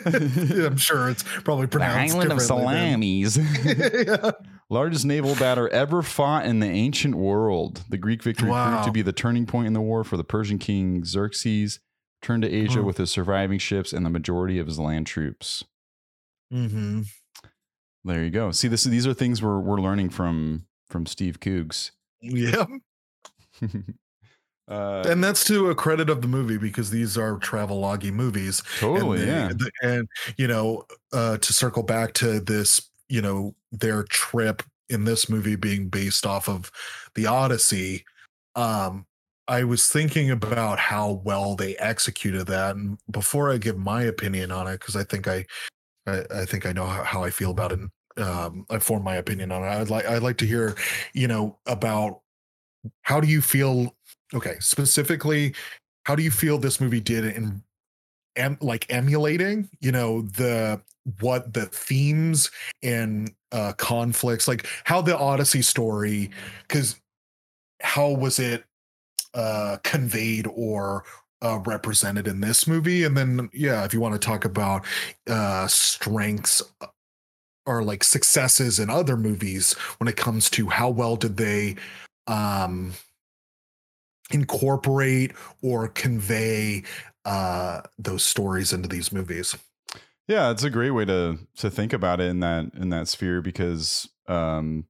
[0.65, 3.37] I'm sure it's probably pronounced the island of salamis.
[3.37, 4.31] yeah.
[4.69, 7.83] Largest naval battle ever fought in the ancient world.
[7.89, 8.69] The Greek victory wow.
[8.69, 11.79] proved to be the turning point in the war for the Persian king Xerxes.
[12.21, 12.85] Turned to Asia hmm.
[12.85, 15.63] with his surviving ships and the majority of his land troops.
[16.51, 17.01] Mm-hmm.
[18.03, 18.51] There you go.
[18.51, 21.91] See, this these are things we're we're learning from from Steve Coogs.
[22.21, 22.65] Yeah.
[24.67, 28.61] Uh, and that's to a credit of the movie because these are travelogue movies.
[28.79, 29.89] Totally, and they, yeah.
[29.89, 30.07] And
[30.37, 35.55] you know, uh, to circle back to this, you know, their trip in this movie
[35.55, 36.71] being based off of
[37.15, 38.05] the Odyssey.
[38.55, 39.05] Um,
[39.47, 44.51] I was thinking about how well they executed that, and before I give my opinion
[44.51, 45.45] on it, because I think I,
[46.05, 47.79] I, I, think I know how, how I feel about it.
[48.21, 49.67] Um, I form my opinion on it.
[49.67, 50.75] I'd like I'd like to hear,
[51.13, 52.21] you know, about
[53.03, 53.95] how do you feel
[54.33, 55.53] okay specifically
[56.05, 57.61] how do you feel this movie did in
[58.35, 60.79] em, like emulating you know the
[61.19, 62.51] what the themes
[62.83, 66.29] and uh conflicts like how the odyssey story
[66.67, 66.99] because
[67.81, 68.63] how was it
[69.33, 71.03] uh conveyed or
[71.43, 73.03] uh, represented in this movie?
[73.03, 74.85] And then yeah if you want to talk about
[75.29, 76.87] uh strengths uh,
[77.65, 81.75] or like successes in other movies when it comes to how well did they
[82.27, 82.93] um
[84.31, 86.83] incorporate or convey
[87.25, 89.55] uh, those stories into these movies.
[90.27, 93.41] Yeah, it's a great way to to think about it in that in that sphere
[93.41, 94.85] because um,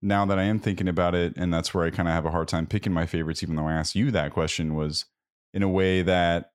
[0.00, 2.30] now that I am thinking about it, and that's where I kind of have a
[2.30, 5.06] hard time picking my favorites, even though I asked you that question, was
[5.52, 6.52] in a way that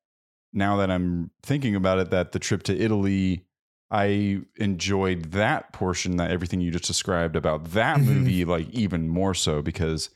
[0.54, 3.46] now that I'm thinking about it, that the trip to Italy,
[3.90, 8.14] I enjoyed that portion, that everything you just described about that mm-hmm.
[8.14, 10.10] movie, like even more so because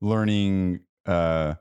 [0.00, 1.54] learning uh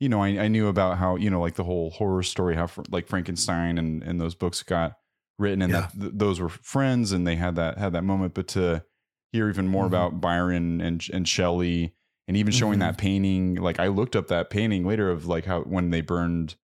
[0.00, 2.68] you know I, I knew about how you know like the whole horror story how
[2.90, 4.98] like frankenstein and and those books got
[5.38, 5.80] written and yeah.
[5.80, 8.84] that th- those were friends and they had that had that moment but to
[9.32, 9.94] hear even more mm-hmm.
[9.94, 11.94] about byron and and shelley
[12.28, 12.88] and even showing mm-hmm.
[12.88, 16.54] that painting like i looked up that painting later of like how when they burned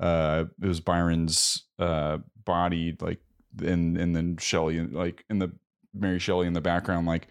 [0.00, 3.20] uh it was byron's uh body like
[3.62, 5.50] and and then shelley like in the
[5.94, 7.28] mary shelley in the background like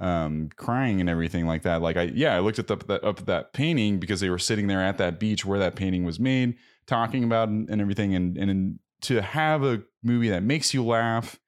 [0.00, 1.82] um, crying and everything like that.
[1.82, 4.38] Like I, yeah, I looked at the, that up at that painting because they were
[4.38, 8.14] sitting there at that beach where that painting was made, talking about and, and everything.
[8.14, 11.38] And and to have a movie that makes you laugh,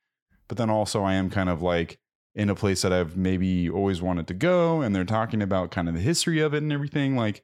[0.48, 1.98] but then also I am kind of like
[2.34, 5.88] in a place that I've maybe always wanted to go, and they're talking about kind
[5.88, 7.16] of the history of it and everything.
[7.16, 7.42] Like,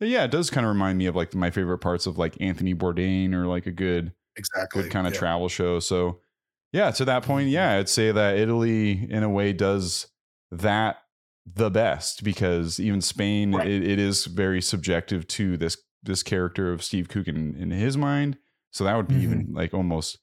[0.00, 2.74] yeah, it does kind of remind me of like my favorite parts of like Anthony
[2.74, 5.18] Bourdain or like a good, exactly good kind of yeah.
[5.18, 5.78] travel show.
[5.78, 6.20] So
[6.72, 10.06] yeah, to that point, yeah, I'd say that Italy in a way does
[10.50, 10.98] that
[11.46, 13.66] the best because even Spain, Right.
[13.66, 18.38] it, it is very subjective to this this character of Steve Coogan in his mind.
[18.70, 20.18] So that would be even like almost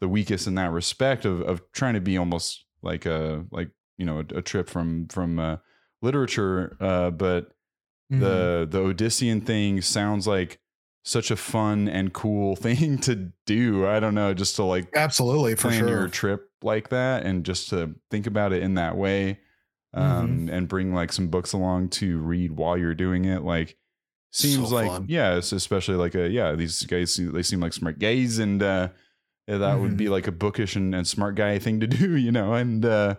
[0.00, 4.04] the weakest in that respect of of trying to be almost like a like you
[4.06, 5.56] know a, a trip from from uh,
[6.02, 6.76] literature.
[6.80, 7.52] Uh, but
[8.10, 8.20] Mhm.
[8.20, 10.58] the the Odyssean thing sounds like
[11.04, 13.86] such a fun and cool thing to do.
[13.86, 17.44] I don't know, just to like absolutely for plan sure your trip like that and
[17.44, 19.40] just to think about it in that way
[19.96, 20.22] Mm-hmm.
[20.22, 23.76] um and bring like some books along to read while you're doing it like
[24.32, 25.06] seems So like fun.
[25.08, 28.88] yeah especially like a yeah these guys they seem like smart guys and uh
[29.46, 29.96] that would Mm-hmm.
[29.96, 33.14] be like a bookish and, and smart guy thing to do you know and uh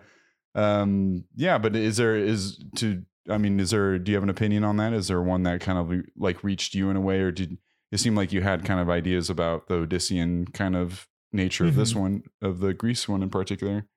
[0.53, 4.29] um yeah but is there is to i mean is there do you have an
[4.29, 7.19] opinion on that is there one that kind of like reached you in a way
[7.19, 7.57] or did
[7.91, 11.75] it seem like you had kind of ideas about the odyssean kind of nature of
[11.75, 11.99] this Mhm.
[11.99, 13.87] one of the greece one in particular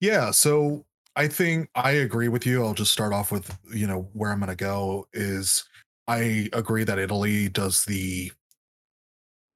[0.00, 0.85] Yeah, so
[1.16, 2.64] I think I agree with you.
[2.64, 5.64] I'll just start off with, you know, where I'm going to go is
[6.06, 8.32] I agree that Italy does the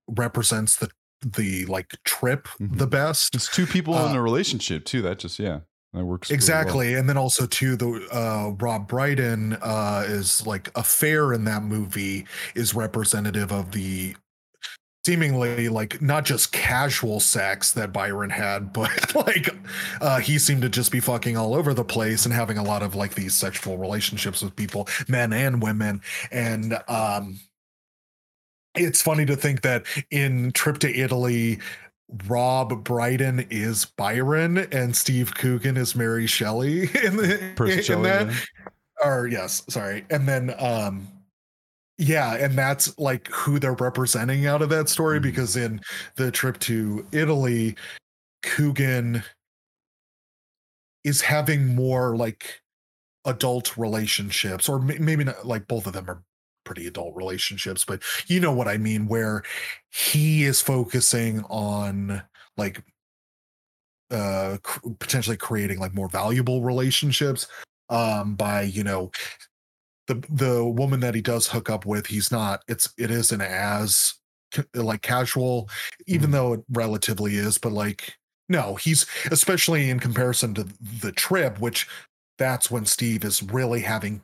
[0.09, 0.91] represents the
[1.23, 2.79] the like trip Mhm.
[2.79, 3.35] the best.
[3.35, 5.61] it's two people in Uh, a relationship too that just yeah
[5.93, 6.37] that works really well.
[6.37, 6.95] Exactly.
[6.95, 12.27] And then also too the uh Rob Brydon uh is like affair in that movie
[12.55, 14.17] is representative of the
[15.05, 19.55] seemingly like not just casual sex that Byron had, but like
[20.01, 22.83] uh he seemed to just be fucking all over the place and having a lot
[22.83, 26.01] of like these sexual relationships with people, men and women.
[26.31, 27.41] And um
[28.77, 31.59] it's funny to think that in Trip to Italy,
[32.29, 38.47] Rob Brydon is Byron and Steve Coogan is Mary Shelley in the in Shelley, that.
[39.03, 40.05] Or yes, sorry.
[40.11, 41.09] And then um
[42.01, 45.23] yeah, and that's like who they're representing out of that story Mhm.
[45.23, 45.81] because in
[46.17, 47.77] the trip to Italy,
[48.43, 49.23] Coogan
[51.05, 52.61] is having more like
[53.27, 56.23] adult relationships, or maybe not like both of them are
[56.65, 59.43] pretty adult relationships, but you know what I mean, where
[59.91, 62.23] he is focusing on
[62.57, 62.83] like
[64.11, 67.47] uh cr- potentially creating like more valuable relationships
[67.91, 69.11] um by you know
[70.11, 74.15] the the woman that he does hook up with he's not it's it isn't as
[74.75, 75.69] like casual
[76.07, 76.33] even Mhm.
[76.33, 78.15] though it relatively is but like
[78.49, 80.67] no he's especially in comparison to
[81.01, 81.87] the trip which
[82.39, 84.23] that's when steve is really having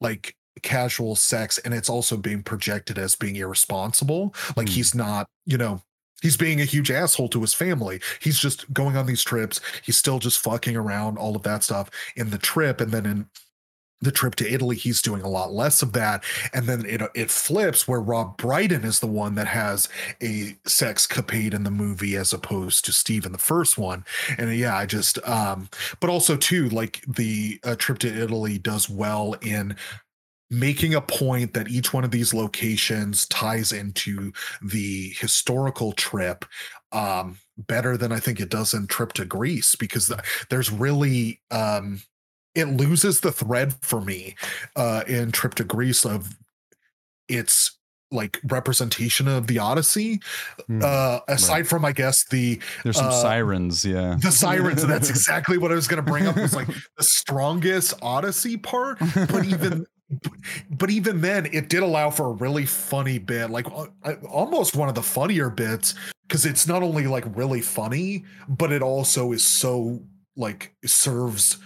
[0.00, 4.74] like casual sex and it's also being projected as being irresponsible like Hmm.
[4.74, 5.80] he's not you know
[6.22, 9.96] he's being a huge asshole to his family he's just going on these trips he's
[9.96, 13.26] still just fucking around all of that stuff in the trip and then in
[14.00, 16.22] the trip to Italy, he's doing a lot less of that.
[16.52, 19.88] And then it it flips where Rob Brydon is the one that has
[20.22, 24.04] a sex capade in the movie as opposed to Steve in the first one.
[24.36, 25.68] And yeah, I just um,
[26.00, 29.76] but also too, like the uh, trip to Italy does well in
[30.50, 34.32] making a point that each one of these locations ties into
[34.62, 36.44] the historical trip
[36.92, 41.40] um better than I think it does in Trip to Greece because the, there's really
[41.50, 42.00] um
[42.58, 44.34] it loses the thread for me
[44.76, 46.36] uh in Trip to Greece of
[47.28, 47.78] its
[48.10, 50.20] like representation of the Odyssey.
[50.66, 50.80] Hmm.
[50.82, 54.16] uh aside from I guess the there's some uh, sirens yeah.
[54.20, 57.04] the sirens and that's exactly what I was going to bring up was like the
[57.04, 59.86] strongest Odyssey part but even
[60.70, 63.66] but even then it did allow for a really funny bit like
[64.28, 65.94] almost one of the funnier bits
[66.26, 70.00] because it's not only like really funny but it also is so
[70.36, 71.58] like serves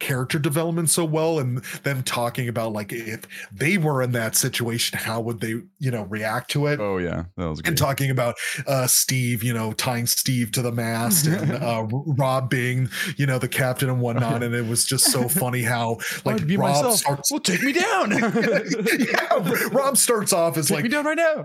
[0.00, 3.22] character development so well and them talking about like if
[3.52, 7.24] they were in that situation how would they you know react to it oh yeah
[7.36, 7.68] that was good.
[7.68, 8.34] and talking about
[8.66, 13.38] uh Steve, you know, tying Steve to the mast and uh Rob being, you know,
[13.38, 14.42] the captain and whatnot.
[14.42, 16.96] And it was just so funny how like Rob myself.
[16.96, 18.10] starts well take me down
[18.98, 21.44] yeah, Rob starts off as take like me down right now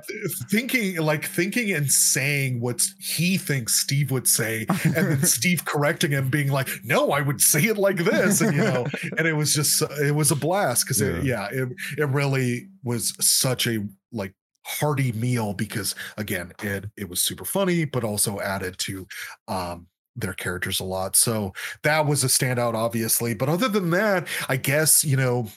[0.49, 6.11] thinking like thinking and saying what he thinks Steve would say, and then Steve correcting
[6.11, 8.85] him, being like, "No, I would say it like this," and you know,
[9.17, 13.13] and it was just it was a blast because it, yeah, it it really was
[13.19, 14.33] such a like
[14.65, 19.07] hearty meal because again, it it was super funny, but also added to
[19.47, 21.15] um their characters a lot.
[21.15, 23.33] So that was a standout, obviously.
[23.33, 25.49] But other than that, I guess, you know,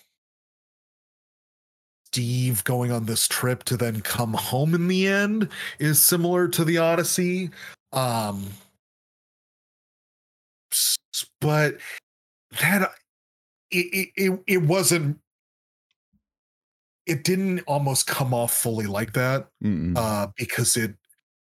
[2.07, 6.65] Steve going on this trip to then come home in the end is similar to
[6.65, 7.51] the Odyssey.
[7.93, 8.49] Um,
[11.41, 11.77] but
[12.61, 12.91] that
[13.71, 15.19] it, it it wasn't
[17.07, 19.49] it didn't almost come off fully like that
[19.97, 20.95] uh because it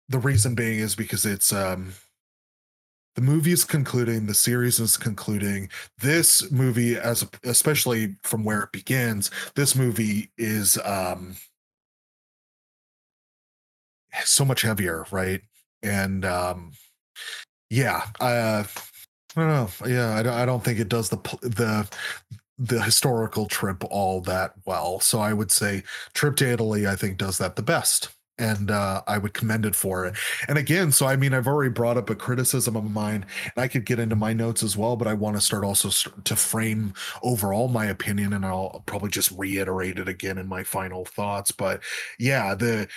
[0.08, 1.92] the reason being is because it's um
[3.14, 5.68] the movie is concluding the series is concluding
[5.98, 11.36] this movie as especially from where it begins this movie is um
[14.24, 15.42] so much heavier right?
[15.82, 16.72] And um
[17.70, 18.64] yeah uh
[19.46, 19.68] know.
[19.86, 21.88] Yeah, I don't, I don't think it does the the
[22.58, 25.00] the historical trip all that well.
[25.00, 25.84] So I would say
[26.14, 28.08] Trip to Italy, I think, does that the best.
[28.40, 30.14] And uh, I would commend it for it.
[30.48, 33.66] And again, so I mean, I've already brought up a criticism of mine, and I
[33.66, 35.90] could get into my notes as well, but I want to start also
[36.22, 41.04] to frame overall my opinion, and I'll probably just reiterate it again in my final
[41.04, 41.50] thoughts.
[41.50, 41.80] But
[42.20, 42.88] yeah, the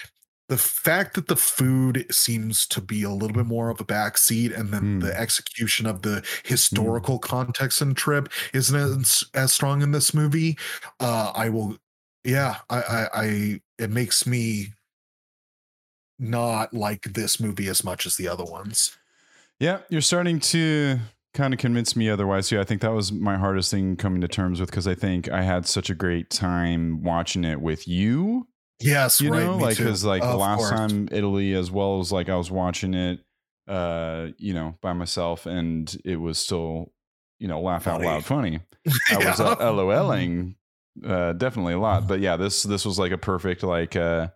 [0.52, 4.54] the fact that the food seems to be a little bit more of a backseat
[4.54, 5.02] and then mm.
[5.02, 7.22] the execution of the historical mm.
[7.22, 10.58] context and trip isn't as, as strong in this movie
[11.00, 11.78] uh i will
[12.26, 14.74] yeah I, I i it makes me
[16.20, 18.98] not like this movie as much as the other ones
[19.58, 21.00] yeah you're starting to
[21.34, 24.28] kind of convince me otherwise yeah i think that was my hardest thing coming to
[24.28, 28.50] terms with because i think i had such a great time watching it with you
[28.82, 30.72] Yes, you right, know, like because like of last course.
[30.72, 33.20] time Italy, as well as like I was watching it,
[33.68, 36.92] uh, you know, by myself, and it was still,
[37.40, 38.06] you know, laugh funny.
[38.06, 38.60] out loud funny.
[39.12, 40.56] I was uh, LOLing
[41.06, 44.30] uh, definitely a lot, but yeah, this this was like a perfect like uh,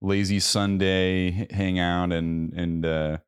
[0.00, 3.18] lazy Sunday hangout and and uh,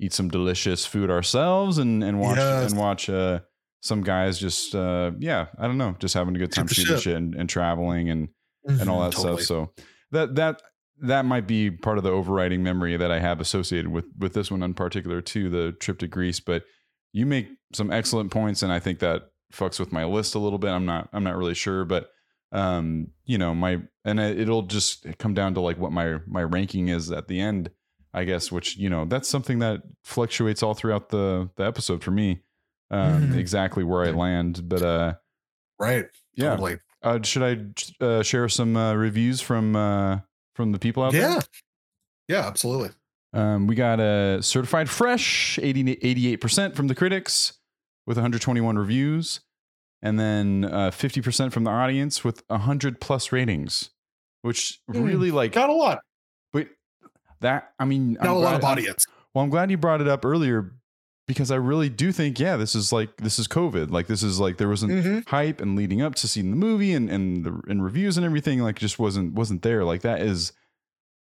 [0.00, 2.70] eat some delicious food ourselves and and watch yes.
[2.70, 3.40] and watch uh,
[3.80, 7.16] some guys just uh, yeah, I don't know, just having a good time shooting shit
[7.16, 8.28] and, and traveling and
[8.68, 9.42] mm-hmm, and all that totally.
[9.42, 9.46] stuff.
[9.46, 10.62] So that that
[11.00, 14.50] that might be part of the overriding memory that I have associated with with this
[14.50, 16.40] one in particular too, the trip to Greece.
[16.40, 16.64] But
[17.12, 20.58] you make some excellent points, and I think that fucks with my list a little
[20.58, 20.70] bit.
[20.70, 22.10] I'm not I'm not really sure, but
[22.52, 26.88] um, you know, my and it'll just come down to like what my my ranking
[26.88, 27.70] is at the end,
[28.14, 28.52] I guess.
[28.52, 32.42] Which you know, that's something that fluctuates all throughout the the episode for me.
[32.90, 33.38] Um, mm-hmm.
[33.38, 35.14] exactly where I land, but uh,
[35.78, 36.50] right, yeah.
[36.50, 36.76] Totally.
[37.02, 40.20] Uh, should I uh, share some uh, reviews from uh,
[40.54, 41.20] from the people out yeah.
[41.20, 41.30] there?
[41.30, 41.40] Yeah,
[42.28, 42.90] yeah, absolutely.
[43.32, 45.96] Um, we got a certified fresh 80,
[46.36, 47.54] 88% from the critics
[48.06, 49.40] with 121 reviews,
[50.02, 53.90] and then uh, 50% from the audience with 100 plus ratings,
[54.42, 56.00] which mm, really like got a lot.
[56.52, 56.68] But
[57.40, 59.06] that I mean, not I'm a lot of audience.
[59.34, 60.74] well, I'm glad you brought it up earlier
[61.26, 63.90] because I really do think, yeah, this is like this is COVID.
[63.90, 65.18] Like this is like there wasn't mm-hmm.
[65.28, 68.60] hype and leading up to seeing the movie and and the and reviews and everything
[68.60, 69.84] like just wasn't wasn't there.
[69.84, 70.52] Like that is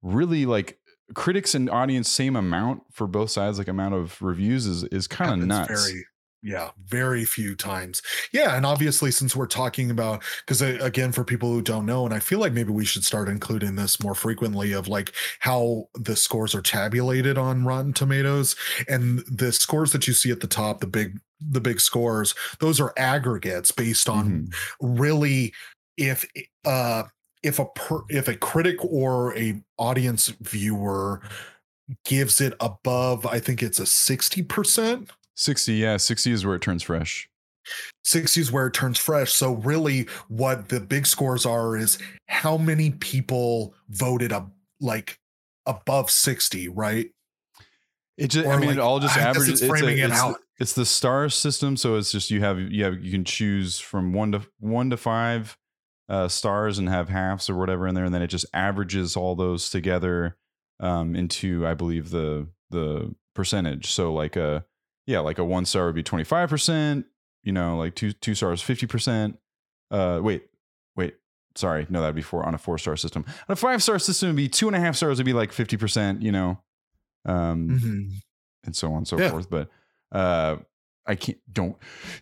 [0.02, 0.80] really like
[1.14, 3.58] critics and audience same amount for both sides.
[3.58, 5.68] Like amount of reviews is is kind of nuts.
[5.90, 6.06] Very
[6.42, 11.52] yeah very few times yeah and obviously since we're talking about because again for people
[11.52, 14.72] who don't know and i feel like maybe we should start including this more frequently
[14.72, 18.56] of like how the scores are tabulated on rotten tomatoes
[18.88, 22.80] and the scores that you see at the top the big the big scores those
[22.80, 24.96] are aggregates based on mm-hmm.
[24.98, 25.54] really
[25.98, 26.26] if
[26.66, 27.04] uh
[27.44, 31.22] if a per, if a critic or a audience viewer
[32.06, 35.10] gives it above i think it's a 60%
[35.40, 37.30] 60, yeah, 60 is where it turns fresh.
[38.04, 39.32] 60 is where it turns fresh.
[39.32, 45.18] So really what the big scores are is how many people voted up like
[45.66, 47.10] above 60, right?
[48.18, 50.40] It just or I mean like, it all just averages it's, it's, a, it it's,
[50.60, 51.78] it's the star system.
[51.78, 54.98] So it's just you have you have you can choose from one to one to
[54.98, 55.58] five
[56.10, 59.36] uh, stars and have halves or whatever in there, and then it just averages all
[59.36, 60.36] those together
[60.82, 63.90] um, into I believe the the percentage.
[63.92, 64.66] So like a
[65.10, 67.04] yeah, like a one star would be 25%,
[67.42, 69.36] you know, like two two stars 50%.
[69.90, 70.44] Uh wait,
[70.96, 71.16] wait,
[71.56, 73.26] sorry, no, that'd be four on a four star system.
[73.28, 75.52] On a five star system would be two and a half stars would be like
[75.52, 76.60] 50%, you know.
[77.26, 78.08] Um mm-hmm.
[78.66, 79.32] and so on and so yeah.
[79.32, 79.50] forth.
[79.50, 79.70] But
[80.12, 80.58] uh
[81.08, 81.76] I can't don't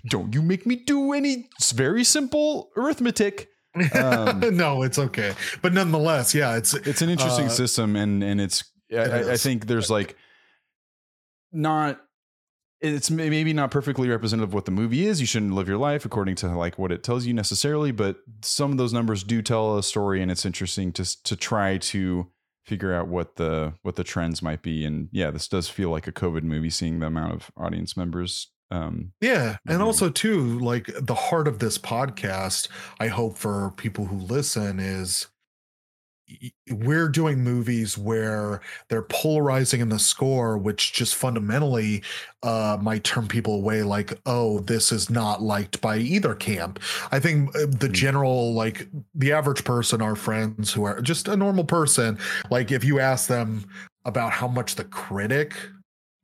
[0.08, 3.50] don't you make me do any very simple arithmetic.
[3.94, 5.34] Um, no, it's okay.
[5.62, 9.38] But nonetheless, yeah, it's it's an interesting uh, system and and it's it I, I,
[9.38, 10.16] think there's like
[11.52, 12.00] not
[12.80, 15.20] it's maybe not perfectly representative of what the movie is.
[15.20, 18.72] You shouldn't live your life according to like what it tells you necessarily, but some
[18.72, 22.28] of those numbers do tell a story, and it's interesting to to try to
[22.66, 24.86] figure out what the what the trends might be.
[24.86, 28.52] And yeah, this does feel like a COVID movie, seeing the amount of audience members.
[28.70, 32.68] Um, yeah, and also too, like the heart of this podcast,
[33.00, 35.28] I hope for people who listen is
[36.72, 38.60] we're doing movies where
[38.90, 42.04] they're polarizing in the score which just fundamentally
[42.44, 46.80] uh might turn people away like oh this is not liked by either camp
[47.12, 47.94] i think uh, the Mm.
[47.94, 52.18] general like the average person our friends who are just a normal person
[52.52, 53.64] like if you ask them
[54.06, 55.56] about how much the critic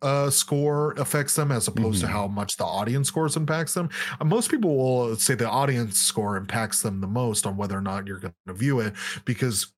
[0.02, 2.12] uh score affects them as opposed to Mhm.
[2.12, 3.90] how much the audience scores impacts them
[4.20, 7.82] uh, most people will say the audience score impacts them the most on whether or
[7.82, 8.94] not you're going to view it
[9.24, 9.72] because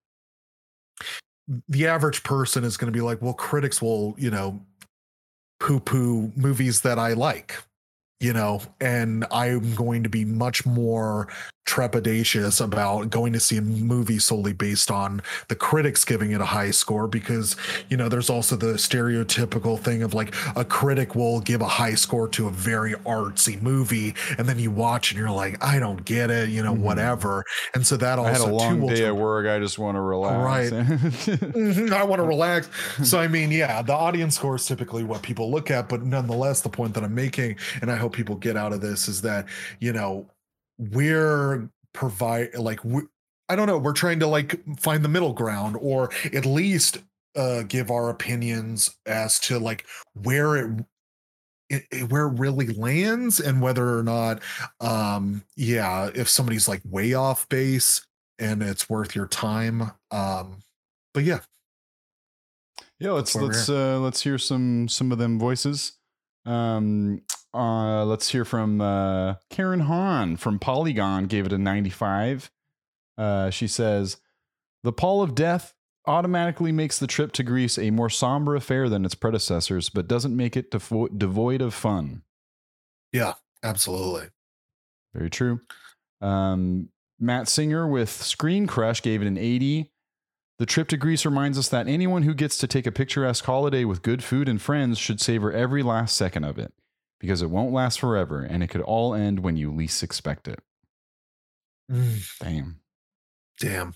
[1.69, 4.59] the average person is going to be like well critics will you know
[5.59, 7.61] poo poo movies that i like
[8.19, 11.27] you know and i'm going to be much more
[11.65, 16.45] trepidatious about going to see a movie solely based on the critics giving it a
[16.45, 17.55] high score because
[17.89, 21.95] you know there's also the stereotypical thing of like a critic will give a high
[21.95, 26.05] score to a very artsy movie and then you watch and you're like i don't
[26.05, 26.79] get it you know Mhm.
[26.79, 27.43] whatever
[27.73, 29.47] and so that also I had a long day at work.
[29.47, 30.71] I just want to relax.
[30.71, 30.71] Right.
[30.71, 32.69] Mhm, I want to relax.
[33.03, 36.61] So I mean, yeah, the audience score is typically what people look at, but nonetheless,
[36.61, 39.47] the point that I'm making, and I hope people get out of this, is that
[39.79, 40.27] you know
[40.77, 43.01] we're provide like we,
[43.49, 46.97] I don't know, we're trying to like find the middle ground, or at least
[47.35, 50.85] uh give our opinions as to like where it.
[51.67, 54.43] It, it- where it really lands and whether or not
[54.81, 58.05] um yeah if somebody's like way off base
[58.37, 60.59] and it's worth your time um
[61.15, 61.39] but yeah
[62.99, 65.93] Yeah, let's let's uh, let's hear some some of them voices.
[66.45, 67.21] Um,
[67.55, 71.25] uh, let's hear from uh, Karen Han from Polygon.
[71.25, 72.51] Gave it a ninety-five.
[73.17, 74.17] Uh, she says,
[74.83, 75.73] "The Pall of Death
[76.05, 80.35] automatically makes the trip to Greece a more somber affair than its predecessors, but doesn't
[80.35, 82.23] make it devo- devoid of fun."
[83.11, 83.33] Yeah,
[83.63, 84.29] absolutely
[85.13, 85.61] Very true.
[86.21, 86.89] Um,
[87.19, 89.91] Matt Singer with Screen Crush gave it an 80.
[90.59, 93.85] The trip to Greece reminds us that anyone who gets to take a picturesque holiday
[93.85, 96.73] with good food and friends should savor every last second of it
[97.25, 100.59] because it won't last forever and it could all end when you least expect it.
[101.91, 102.79] Mm, Damn.
[103.59, 103.93] damn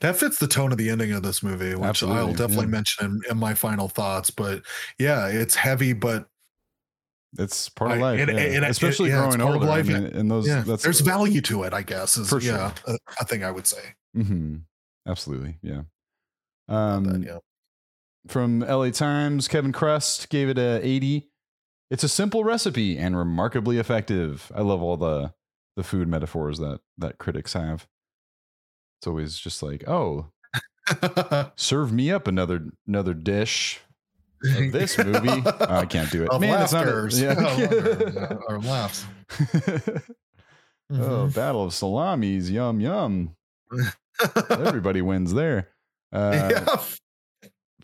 [0.00, 2.70] that fits the tone of the ending of this movie which i'll definitely yeah.
[2.70, 4.62] mention in, in my final thoughts but
[5.00, 6.28] yeah it's heavy but
[7.36, 8.44] It's part of I- life, and- yeah.
[8.44, 9.66] and- especially yeah, it's growing older.
[9.66, 12.40] life, I mean, and those yeah that's there's value to it i guess is For
[12.40, 12.54] sure.
[12.54, 13.82] yeah a, a thing i would say
[14.14, 14.58] hmm
[15.06, 15.82] Absolutely, yeah.
[16.68, 17.38] Um, that, yeah.
[18.26, 21.30] from LA Times, Kevin Crust gave it a 80.
[21.90, 24.52] It's a simple recipe and remarkably effective.
[24.54, 25.32] I love all the
[25.76, 27.86] the food metaphors that that critics have.
[29.00, 30.26] It's always just like, "Oh,
[31.56, 33.80] serve me up another another dish
[34.44, 36.30] of this movie." Oh, I can't do it.
[36.30, 37.20] of Man, it's not a- laughters.
[37.20, 37.34] yeah.
[37.40, 39.04] or, or laughs
[40.90, 41.34] oh, Mhm.
[41.34, 43.34] battle of salamis, yum yum.
[44.50, 45.68] Everybody wins there.
[46.12, 46.82] Uh, yeah.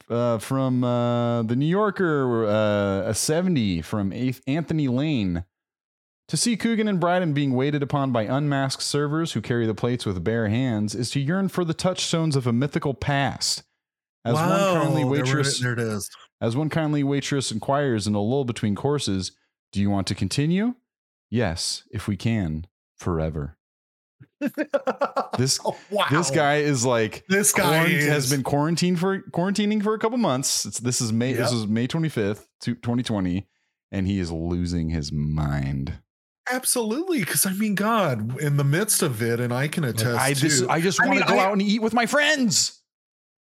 [0.08, 4.12] Uh, from uh, the New Yorker, uh, a 70 from
[4.46, 5.44] Anthony Lane.
[6.28, 10.06] To see Coogan and Brydon being waited upon by unmasked servers who carry the plates
[10.06, 13.62] with bare hands is to yearn for the touchstones of a mythical past.
[14.24, 18.14] As one kindly Wow, there waitress, there it is as one kindly waitress inquires in
[18.14, 19.32] a lull between courses,
[19.72, 20.74] "Do you want to continue?"
[21.30, 23.56] Yes, if we can, forever.
[25.38, 26.06] This- Oh, wow.
[26.10, 30.18] This guy is like this guy quarant- has been quarantined for quarantining for a couple
[30.18, 30.64] months.
[30.64, 31.32] It's, this is May.
[31.32, 32.46] This is May twenty fifth,
[32.82, 33.48] twenty twenty,
[33.90, 35.98] and he is losing his mind.
[36.50, 40.34] absolutely because I mean, God, in the midst of it, and I can attest I
[40.34, 40.40] to.
[40.40, 42.80] just, I just I want mean, to go I- out and eat with my friends.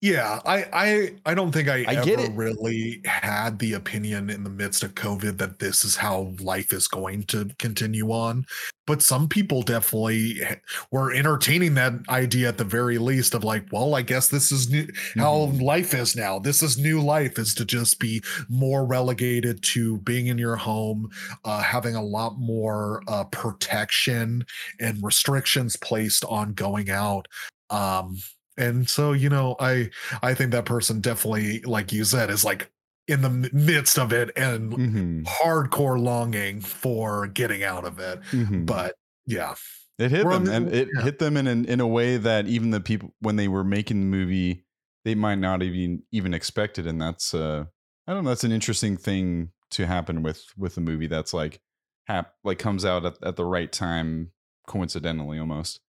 [0.04, 4.50] Yeah, I, I, I don't think I, I ever really had the opinion in the
[4.50, 8.44] midst of COVID that this is how life is going to continue on.
[8.86, 10.42] But some people definitely
[10.90, 14.68] were entertaining that idea at the very least of like, well, I guess this is
[14.68, 14.86] new,
[15.16, 15.62] how Mhm.
[15.62, 16.38] life is now.
[16.38, 21.08] This is new life is to just be more relegated to being in your home,
[21.46, 24.44] uh, having a lot more uh, protection
[24.78, 27.26] and restrictions placed on going out.
[27.70, 28.18] Um,
[28.56, 29.90] and so, you know, I
[30.22, 32.70] I think that person definitely, like you said, is like
[33.08, 38.20] in the midst of it and Mhm, hardcore longing for getting out of it.
[38.32, 38.66] mhm.
[38.66, 38.94] But
[39.26, 39.54] yeah,
[39.98, 41.00] It hit We're them, the- and it yeah.
[41.00, 44.00] hit them in an, in a way that even the people when they were making
[44.00, 44.66] the movie,
[45.04, 47.66] they might not even even expect it, and that's uh,
[48.06, 51.60] I don't know, that's an interesting thing to happen with with a movie that's like
[52.06, 54.32] hap like comes out at, at the right time,
[54.66, 55.80] coincidentally almost.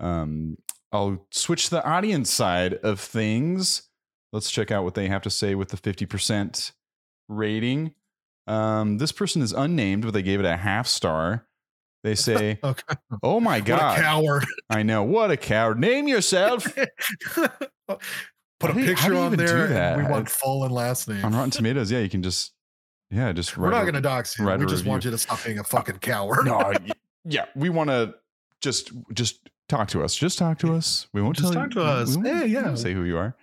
[0.00, 0.56] Um,
[0.94, 3.88] I'll switch the audience side of things.
[4.32, 6.70] Let's check out what they have to say with the 50%
[7.28, 7.94] rating.
[8.46, 11.48] Um, this person is unnamed, but they gave it a half star.
[12.04, 12.94] They say, okay.
[13.24, 14.44] "Oh my What god, a coward.
[14.70, 15.80] I know what a coward!
[15.80, 16.64] Name yourself."
[18.60, 19.96] Put a do picture on there.
[19.96, 21.24] We want full and last name.
[21.24, 22.52] On Rotten Tomatoes, yeah, you can just,
[23.10, 23.56] yeah, just.
[23.56, 24.46] We're not going to dox you.
[24.46, 26.44] We just want you to stop being a fucking coward.
[26.44, 26.72] no,
[27.24, 28.14] yeah, we want to
[28.60, 30.14] just just talk to us.
[30.14, 31.06] Just talk to us.
[31.12, 31.80] We won't Just tell talk you.
[31.80, 32.16] to us.
[32.16, 32.74] We Hey, yeah.
[32.74, 33.34] say who you are.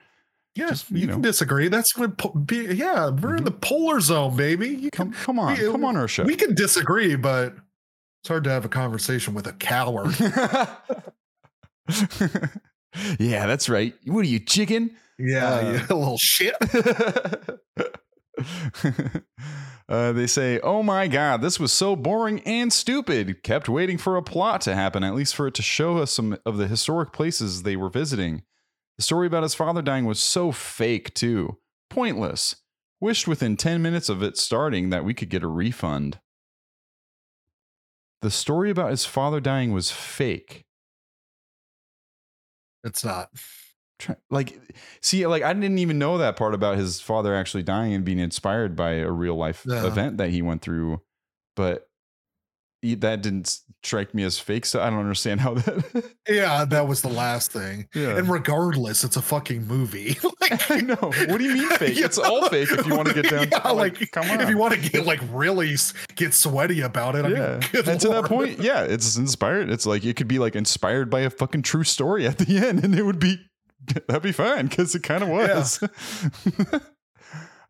[0.55, 1.67] yeah, just, you, you can disagree.
[1.67, 2.17] That's what.
[2.17, 4.69] po- Be, yeah, we're in the polar zone, baby.
[4.69, 6.23] You Come, can, come on, we- come on our show.
[6.23, 7.55] we can disagree, but
[8.21, 10.15] it's hard to have a conversation with a coward.
[13.19, 13.93] yeah, that's right.
[14.05, 14.91] What are you, chicken?
[15.17, 16.55] Yeah, Uh, yeah, a little shit.
[19.91, 24.15] uh, they say, "Oh my god, this was so boring and stupid." Kept waiting for
[24.15, 27.11] a plot to happen, at least for it to show us some of the historic
[27.11, 28.43] places they were visiting.
[28.97, 31.57] The story about his father dying was so fake too,
[31.89, 32.55] pointless.
[33.01, 36.19] Wished within ten minutes of it starting that we could get a refund.
[38.21, 40.63] The story about his father dying was fake.
[42.85, 43.29] It's not.
[44.29, 44.59] Like
[45.01, 48.19] see like i didn't even know that part about his father actually dying and being
[48.19, 49.85] inspired by a real life Yeah.
[49.85, 51.01] event that he went through
[51.55, 51.87] but
[52.83, 57.03] that didn't strike me as fake so i don't understand how that Yeah, that was
[57.03, 57.87] the last thing.
[57.93, 60.17] yeah And regardless, it's a fucking movie.
[60.41, 62.05] like, i know what do you mean fake Yeah.
[62.05, 64.49] it's all fake if you want to get down Yeah, like, like, come on if
[64.49, 65.75] you want to get like really
[66.15, 69.85] get sweaty about it, I yeah mean, and to that point yeah it's inspired it's
[69.85, 72.95] like it could be like inspired by a fucking true story at the end and
[72.95, 73.37] it would be
[74.07, 75.79] that'd be fine because it kind of was.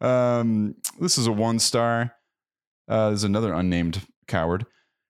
[0.02, 2.16] Um this is a one star.
[2.88, 4.66] Uh there's another unnamed coward.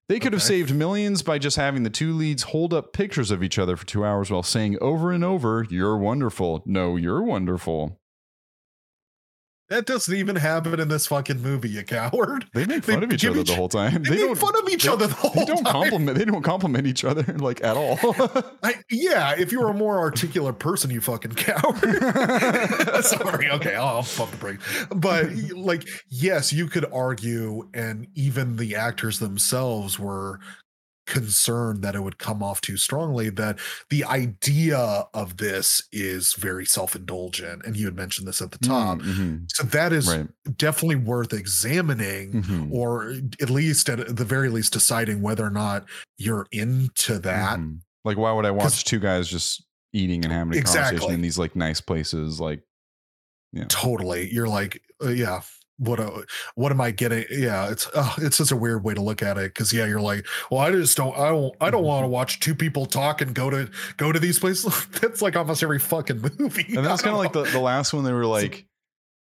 [0.10, 3.42] They could have saved millions by just having the two leads hold up pictures of
[3.42, 6.62] each other for two hours while saying over and over you're wonderful.
[6.66, 8.01] No you're wonderful
[9.72, 12.46] that doesn't even happen in this fucking movie, you coward.
[12.54, 14.36] they make They fun of each other each- the whole time They, they make don't
[14.38, 15.72] fun of each they- other the whole they don't time.
[15.74, 17.98] compliment they don't compliment each other like at all
[18.64, 21.80] I, yeah, if you were a more articulate person, you fucking coward.
[23.04, 24.60] Sorry, okay, I'll, I'll pump the break.
[24.96, 30.40] But like, yes, you could argue, and even the actors themselves were
[31.12, 33.30] concerned that it would come off too strongly.
[33.30, 33.60] That
[33.90, 34.78] the idea
[35.14, 39.00] of this is very self-indulgent, and you had mentioned this at the top.
[39.00, 42.72] Mhm, So that is right definitely worth examining Mhm.
[42.72, 45.86] or at least at the very least deciding whether or not
[46.18, 47.60] you're into that.
[47.60, 47.82] Mhm.
[48.06, 51.38] Like, why would I watch two guys just eating and having a conversation in these
[51.38, 52.40] like nice places?
[52.40, 52.64] Like,
[53.54, 54.32] yeah Totally.
[54.34, 55.42] You're like, uh, yeah,
[55.82, 56.22] what uh,
[56.54, 57.26] what am I getting?
[57.32, 60.00] Yeah, it's uh, it's just a weird way to look at it because yeah, you're
[60.00, 63.20] like, well, I just don't, I don't, I don't want to watch two people talk
[63.22, 64.86] and go to go to these places.
[65.02, 66.76] That's like almost every fucking movie.
[66.76, 68.04] and that's kind of like the, the last one.
[68.04, 68.68] They were like,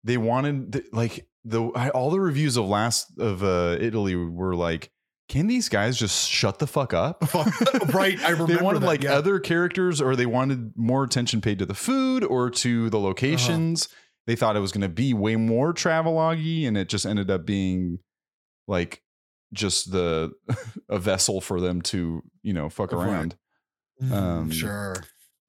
[0.04, 4.56] they wanted th- like the I, all the reviews of last of uh, Italy were
[4.56, 4.90] like,
[5.30, 7.24] can these guys just shut the fuck up?
[7.94, 8.20] right.
[8.24, 9.14] I remember they wanted that, like yeah.
[9.14, 12.90] other characters, or they wanted more attention paid to the food or to Uh-huh.
[12.90, 13.90] the locations.
[14.28, 17.46] They thought it was going to be way more travelogue, and it just ended up
[17.46, 18.00] being
[18.68, 19.02] like
[19.54, 20.34] just the
[20.90, 23.36] a vessel for them to you know fuck around.
[24.04, 24.96] Mm, um, sure.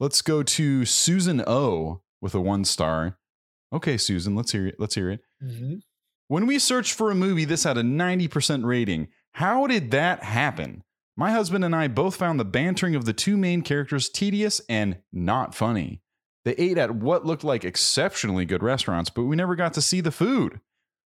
[0.01, 3.19] Let's go to Susan O with a one star.
[3.73, 4.77] Okay, Susan, let's hear it.
[4.79, 5.21] Let's hear it.
[5.45, 5.81] Mhm.
[6.29, 9.09] When we searched for a movie, this had a 90% rating.
[9.33, 10.85] How did that happen?
[11.17, 14.99] My husband and I both found the bantering of the two main characters tedious and
[15.13, 16.01] not funny.
[16.49, 20.01] They ate at what looked like exceptionally good restaurants, but we never got to see
[20.01, 20.63] the food.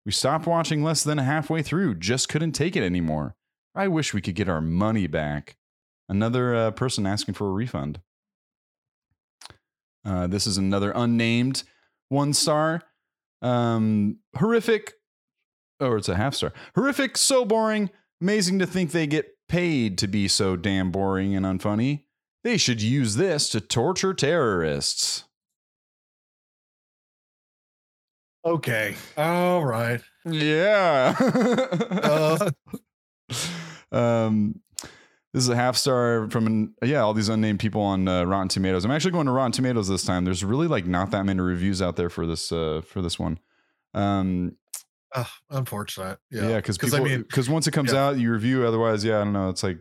[0.07, 3.37] We stopped watching less than halfway through, just couldn't take it anymore.
[3.75, 5.59] I wish we could get our money back.
[6.09, 8.01] Another uh, person asking for a refund.
[10.07, 11.65] Uh, this is another unnamed
[12.09, 12.81] one star.
[13.43, 14.95] Um, horrific,
[15.81, 16.55] or it's a half star.
[16.75, 17.91] Horrific, so boring.
[18.23, 22.05] Amazing to think they get paid to be so damn boring and unfunny.
[22.43, 25.26] They should use this to torture terrorists.
[28.47, 28.95] Okay.
[29.17, 30.01] All right.
[30.25, 31.17] Yeah.
[31.19, 32.51] Uh,
[33.93, 34.61] um,
[35.35, 38.47] this is a half star from an, yeah, all these unnamed people on uh, Rotten
[38.47, 38.85] Tomatoes.
[38.85, 40.25] I'm actually going to Rotten Tomatoes this time.
[40.25, 43.41] There's really like not that many reviews out there for this uh, for this one.
[43.95, 44.57] Um,
[45.13, 46.21] uh, unfortunate.
[46.31, 46.49] Yeah.
[46.49, 48.07] yeah, because people I mean, because once it comes yeah.
[48.07, 48.65] out, you review.
[48.65, 49.49] Otherwise, yeah, I don't know.
[49.49, 49.79] It's like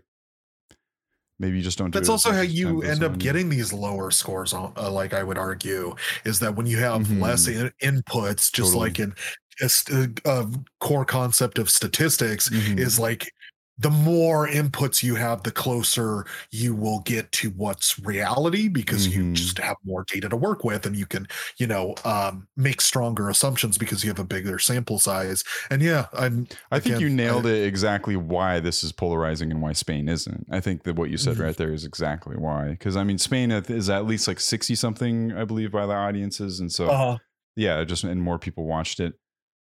[1.40, 1.92] maybe you just don't.
[1.92, 4.54] do That's also how much as time you end up getting these lower scores.
[4.54, 5.96] On, uh, like I would argue,
[6.26, 7.22] is that when you have Mhm.
[7.22, 8.80] less in- inputs, just Totally.
[8.80, 9.14] like in
[9.62, 10.48] a, st- a
[10.82, 12.80] core concept of statistics, Mhm.
[12.80, 13.32] is like
[13.78, 19.30] the more inputs you have, the closer you will get to what's reality because mm-hmm.
[19.30, 21.28] you just have more data to work with and you can,
[21.58, 25.44] you know, um, make stronger assumptions because you have a bigger sample size.
[25.70, 29.52] And yeah, I'm, I think again, you nailed I, it exactly why this is polarizing
[29.52, 30.48] and why Spain isn't.
[30.50, 31.44] I think that what you said mm-hmm.
[31.44, 32.70] right there is exactly why.
[32.70, 36.62] Because I mean, Spain is at least like 60 something, I believe, by the audiences.
[36.62, 37.18] And so, uh-huh.
[37.58, 39.16] yeah, just, and more people watched it.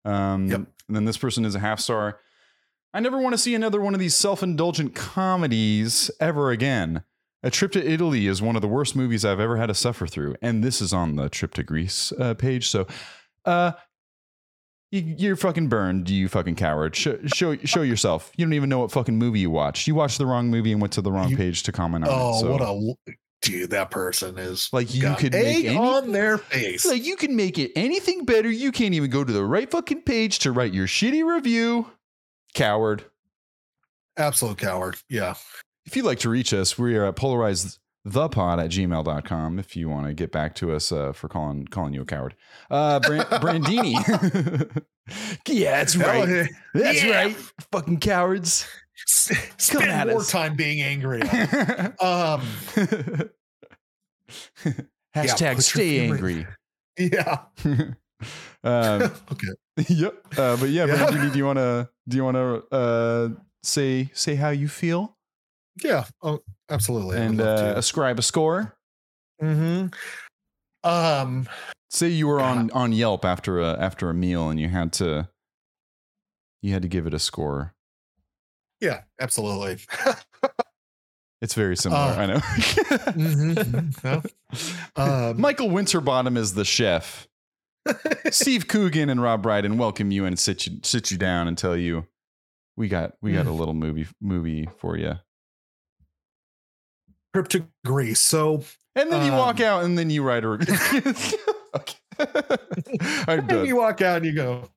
[0.05, 0.61] Um, yep.
[0.89, 2.19] And then this person is a half star.
[2.95, 7.03] I never want to see another one of these self indulgent comedies ever again.
[7.43, 10.07] A Trip to Italy is one of the worst movies I've ever had to suffer
[10.07, 10.37] through.
[10.41, 12.69] And this is on the Trip to Greece uh, page.
[12.69, 12.87] So,
[13.45, 13.73] uh,
[14.93, 16.95] you, are fucking burned, you fucking coward.
[16.95, 18.31] Show, show, show yourself.
[18.37, 19.89] You don't even know what fucking movie you watched.
[19.89, 22.11] You watched the wrong movie and went to the wrong you, page to comment on
[22.11, 22.19] oh, it.
[22.23, 22.53] Oh, so.
[22.53, 22.63] what
[23.09, 23.71] a dude!
[23.71, 26.87] That person is like you could make any, on their face.
[26.87, 28.49] Like you can make it anything better.
[28.49, 31.91] You can't even go to the right fucking page to write your shitty review.
[32.55, 33.05] Coward.
[34.17, 34.97] Absolute coward.
[35.09, 35.35] Yeah.
[35.87, 39.77] If you'd like to reach us, we are at polarized the pod at gmail.com if
[39.77, 42.35] you want to get back to us uh, for calling calling you a coward.
[42.71, 44.83] Uh, Brand- Brandini.
[45.49, 46.49] yeah, that's right.
[46.75, 47.23] That's yeah.
[47.25, 47.37] right.
[47.73, 48.67] Fucking cowards.
[49.07, 50.31] Spend more us.
[50.31, 51.23] time being angry.
[52.01, 52.43] um,
[55.15, 56.47] Hashtag yeah, stay angry.
[56.99, 57.39] Yeah.
[58.65, 59.49] Um, okay.
[59.89, 60.39] Yep.
[60.39, 61.11] Uh, but yeah, yeah.
[61.11, 63.29] Do you want to do you want to uh,
[63.63, 65.17] say say how you feel?
[65.83, 66.05] Yeah.
[66.23, 67.19] Oh, absolutely.
[67.19, 68.77] And uh, ascribe a score.
[69.41, 69.87] Hmm.
[70.85, 71.49] Um.
[71.91, 75.29] Say you were on on Yelp after a after a meal and you had to
[76.63, 77.75] you had to give it a score.
[78.81, 79.79] Yeah, absolutely.
[81.43, 82.01] it's very similar.
[82.01, 82.39] Uh, I know.
[82.39, 83.53] mm-hmm,
[83.99, 85.01] mm-hmm.
[85.01, 87.29] um, Michael Winterbottom is the chef.
[88.31, 91.77] Steve Coogan and Rob Brydon welcome you and sit you sit you down and tell
[91.77, 92.07] you
[92.77, 93.59] we got we got a mm.
[93.59, 95.15] little movie movie for you.
[97.35, 98.21] Trip to Greece.
[98.21, 100.77] So and then you um, walk out and then you write a review.
[101.77, 101.97] okay.
[103.29, 104.71] and you walk out and you go.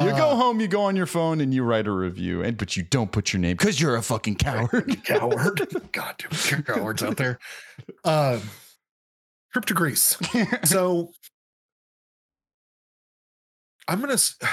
[0.00, 2.56] You uh, go home, you go on your phone, and you write a review, and
[2.56, 5.02] but you don't put your name because you're a fucking coward.
[5.04, 5.66] coward.
[5.90, 7.40] God, dude, cowards out there.
[8.04, 8.40] Um,
[9.52, 10.16] trip to Greece.
[10.62, 11.10] So
[13.88, 14.18] I'm gonna.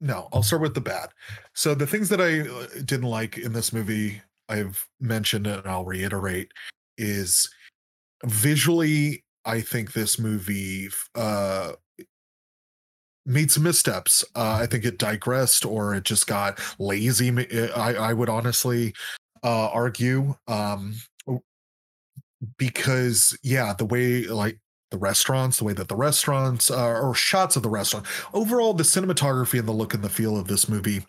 [0.00, 1.08] No, I'll start with the bad.
[1.54, 5.84] So the things that I uh, didn't like in this movie, I've mentioned and I'll
[5.84, 6.52] reiterate,
[6.96, 7.50] is
[8.24, 9.24] visually.
[9.44, 11.72] I think this movie uh,
[13.26, 14.24] made some missteps.
[14.36, 17.30] Uh, I think it digressed or it just got lazy.
[17.74, 18.94] I, I would honestly
[19.42, 20.94] uh, argue um,
[22.56, 24.58] because yeah, the way like
[24.90, 28.06] the restaurants, the way that the restaurants uh, or shots of the restaurant.
[28.32, 31.04] Overall, the cinematography and the look and the feel of this movie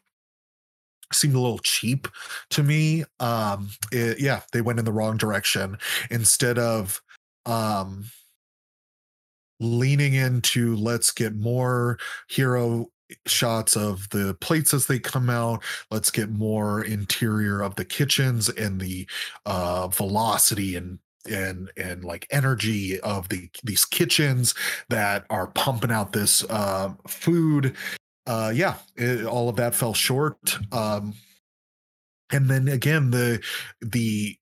[1.12, 2.08] seemed a little cheap
[2.52, 3.04] to me.
[3.20, 5.78] Um, it, yeah, they went in the wrong direction
[6.10, 7.02] instead of
[7.46, 8.06] um,
[9.60, 11.98] leaning into let's get more
[12.28, 12.88] hero
[13.26, 18.50] shots of the plates as they come out let's get more interior of the kitchens
[18.50, 19.10] and the
[19.48, 24.54] uh velocity and and and like energy of the these kitchens
[24.90, 27.76] that are pumping out this uh, food
[28.28, 31.14] uh yeah it, all of that fell short um
[32.32, 33.41] and then again the
[33.82, 34.36] the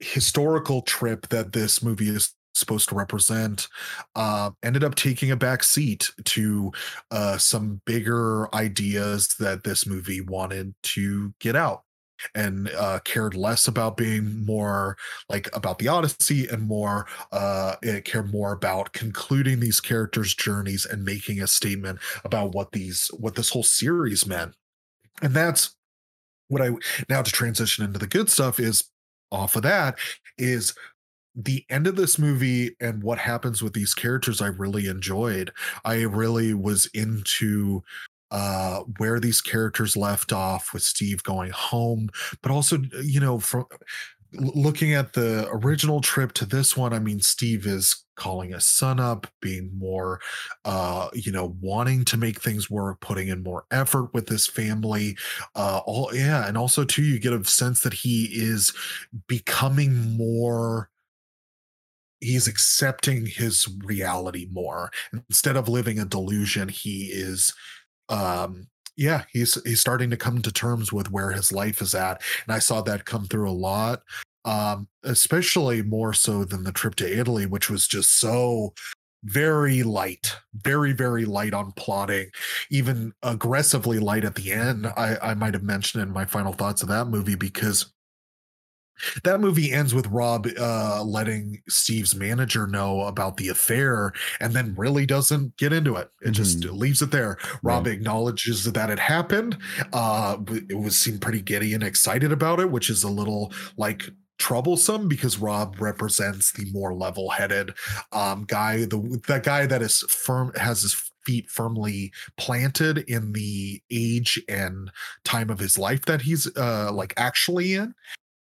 [0.00, 3.68] historical trip that this movie is supposed to represent
[4.16, 6.72] uh, ended up taking a back seat to
[7.10, 11.84] uh, some bigger ideas that this movie wanted to get out
[12.34, 14.96] and uh, cared less about being more
[15.28, 21.04] like about the Odyssey and more uh, cared more about concluding these characters' journeys and
[21.04, 24.54] making a statement about what these what this whole series meant.
[25.22, 25.76] And that's
[26.48, 26.70] what I
[27.08, 28.84] now to transition into the good stuff is
[29.32, 29.96] off of that
[30.38, 30.74] is
[31.36, 35.52] the end of this movie and what happens with these characters I really enjoyed.
[35.84, 37.82] I really was into
[38.30, 42.10] uh, where these characters left off with Steve going home,
[42.42, 43.64] but also, you know, from
[44.32, 49.00] looking at the original trip to this one, I mean, Steve is calling his son
[49.00, 50.20] up, being more,
[50.64, 55.16] uh, you know, wanting to make things work, putting in more effort with his family.
[55.54, 58.72] Uh, all yeah, and also too, you get a sense that he is
[59.26, 60.90] becoming more
[62.20, 64.90] he's accepting his reality more
[65.30, 67.54] instead of living a delusion he is
[68.10, 68.66] um
[68.96, 72.54] yeah he's he's starting to come to terms with where his life is at and
[72.54, 74.02] i saw that come through a lot
[74.44, 78.72] um especially more so than the trip to italy which was just so
[79.24, 82.30] very light, very, very light on plotting,
[82.70, 84.86] even aggressively light at the end.
[84.86, 87.92] I, I might have mentioned in my final thoughts of that movie because
[89.24, 94.74] that movie ends with Rob uh, letting Steve's manager know about the affair and then
[94.76, 96.10] really doesn't get into it.
[96.20, 96.32] It mm-hmm.
[96.32, 97.38] just leaves it there.
[97.62, 97.94] Rob right.
[97.94, 99.58] acknowledges that it happened.
[99.92, 100.36] Uh,
[100.68, 105.06] it was seemed pretty giddy and excited about it, which is a little like troublesome
[105.06, 107.74] because Rob represents the more level-headed
[108.12, 113.82] um, guy, the that guy that is firm has his feet firmly planted in the
[113.90, 114.90] age and
[115.24, 117.94] time of his life that he's uh like actually in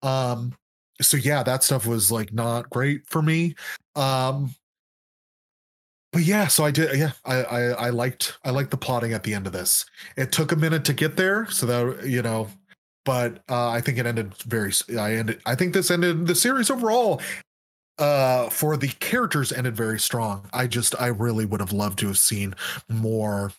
[0.08, 0.54] um,
[1.02, 3.56] so yeah, that stuff was like not great for me.
[3.96, 4.56] Um,
[6.14, 6.98] but yeah, so I did.
[6.98, 9.86] Yeah, I, I I liked I liked the plotting at the end of this.
[10.16, 12.48] It took a minute to get there, so that you know,
[13.06, 14.72] but uh, I think it ended very.
[14.98, 15.42] I ended.
[15.46, 17.22] I think this ended the series overall.
[18.00, 20.48] Uh, for the characters ended very strong.
[20.54, 22.54] I just I really would have loved to have seen
[22.88, 23.52] more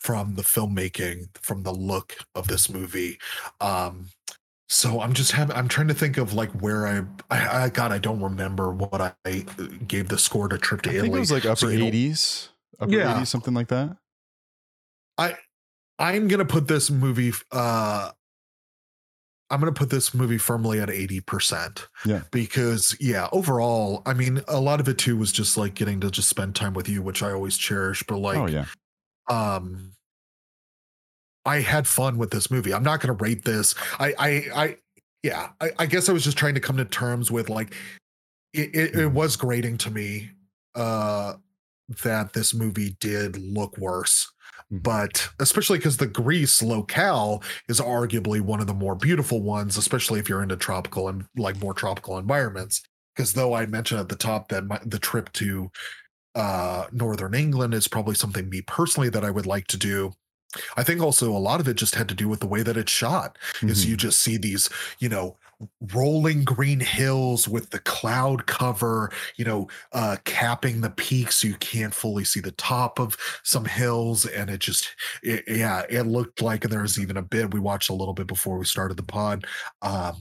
[0.00, 3.18] from the filmmaking, from the look of this movie.
[3.60, 4.08] Um,
[4.68, 7.92] so I'm just having I'm trying to think of like where I I, I God
[7.92, 11.08] I don't remember what I uh, gave the score to Trip to I Italy.
[11.08, 12.48] Think it was like upper so, 80s,
[12.80, 13.20] upper yeah.
[13.20, 13.96] 80s, something like that.
[15.18, 15.34] I
[15.98, 18.10] I'm gonna put this movie uh
[19.50, 21.86] I'm going to put this movie firmly at 80%.
[22.06, 22.22] Yeah.
[22.32, 26.10] Because, yeah, overall, I mean, a lot of it too was just like getting to
[26.10, 28.02] just spend time with you, which I always cherish.
[28.02, 28.64] But like, oh, yeah.
[29.28, 29.93] Um,
[31.44, 32.72] I had fun with this movie.
[32.72, 33.74] I'm not going to rate this.
[33.98, 34.76] I, I, I,
[35.22, 37.74] yeah, I, I, guess I was just trying to come to terms with like,
[38.52, 39.14] it, it, it mm-hmm.
[39.14, 40.30] was grating to me
[40.74, 41.34] uh,
[42.02, 44.30] that this movie did look worse.
[44.72, 44.78] Mm-hmm.
[44.78, 50.20] But especially because the Greece locale is arguably one of the more beautiful ones, especially
[50.20, 52.82] if you're into tropical and like more tropical environments.
[53.14, 55.70] Because though I mentioned at the top that my, the trip to
[56.34, 60.12] uh, northern England is probably something me personally that I would like to do.
[60.76, 62.76] I think also a lot of it just had to do with the way that
[62.76, 63.38] it's shot.
[63.56, 63.68] Mm-hmm.
[63.68, 64.68] Is you just see these,
[64.98, 65.36] you know,
[65.94, 71.54] rolling green hills with the cloud cover, you know, uh capping the peaks so you
[71.56, 76.42] can't fully see the top of some hills and it just it, yeah, it looked
[76.42, 78.96] like and there was even a bit we watched a little bit before we started
[78.96, 79.46] the pod
[79.82, 80.16] um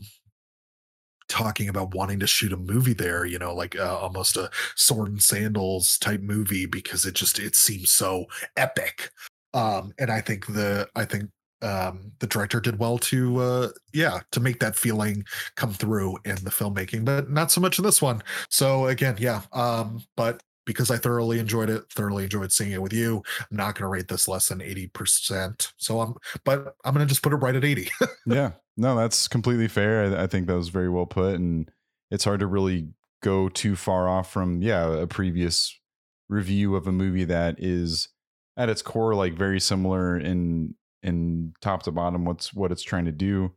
[1.27, 5.09] talking about wanting to shoot a movie there you know like uh, almost a sword
[5.09, 9.09] and sandals type movie because it just it seems so epic
[9.53, 11.29] um, and I think the I think
[11.61, 15.23] um, the director did well to uh, yeah to make that feeling
[15.55, 18.21] come through in the filmmaking, but not so much in this one.
[18.49, 22.93] So again, yeah, um, but because I thoroughly enjoyed it, thoroughly enjoyed seeing it with
[22.93, 23.21] you.
[23.39, 25.71] I'm not going to rate this less than 80%.
[25.77, 26.15] So I'm,
[26.45, 27.89] but I'm going to just put it right at 80.
[28.25, 30.15] yeah, no, that's completely fair.
[30.17, 31.35] I, I, think that was very well put.
[31.35, 31.69] And
[32.11, 32.87] it's hard to really
[33.21, 35.77] go too far off from, yeah, a previous
[36.29, 38.09] review of a movie that is
[38.57, 43.05] at its core like very similar in in top to bottom what's what it's trying
[43.05, 43.51] to do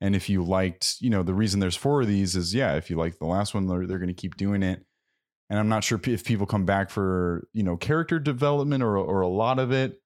[0.00, 2.90] and if you liked you know the reason there's four of these is yeah if
[2.90, 4.84] you like the last one they're, they're going to keep doing it
[5.50, 9.20] and i'm not sure if people come back for you know character development or or
[9.22, 10.00] a lot of it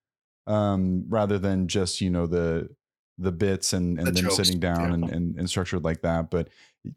[0.47, 2.69] um rather than just you know the
[3.19, 4.36] the bits and and the them jokes.
[4.36, 4.94] sitting down yeah.
[4.94, 6.48] and, and and structured like that but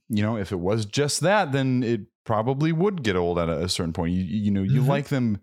[0.10, 3.68] you know if it was just that then it probably would get old at a,
[3.68, 4.90] certain point you you know you mm-hmm.
[4.90, 5.42] like them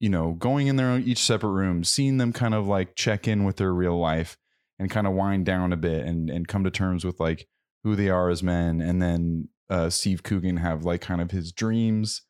[0.00, 3.44] you know, going in their each separate room, seeing them kind of like check in
[3.44, 4.36] with their real life
[4.78, 7.46] and kind of wind down a bit and and come to terms with like
[7.84, 8.80] who they are as men.
[8.80, 12.22] And then uh, Steve Coogan have like kind of his dreams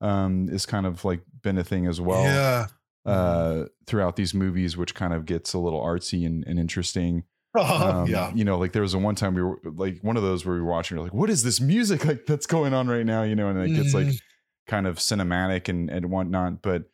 [0.00, 2.24] um, is kind of like been a thing as well.
[2.24, 2.66] Yeah.
[3.06, 7.24] Uh, throughout these movies, which kind of gets a little artsy and, and interesting.
[7.58, 8.32] Um, yeah.
[8.32, 10.54] You know, like there was a one time we were like one of those where
[10.54, 13.24] we were watching, we're like, what is this music like that's going on right now?
[13.24, 14.20] You know, and it gets like mm.
[14.68, 16.62] kind of cinematic and, and whatnot.
[16.62, 16.84] But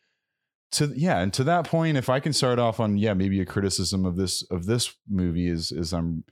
[0.71, 3.45] to yeah and to that point if i can start off on yeah maybe a
[3.45, 6.23] criticism of this of this movie is is i'm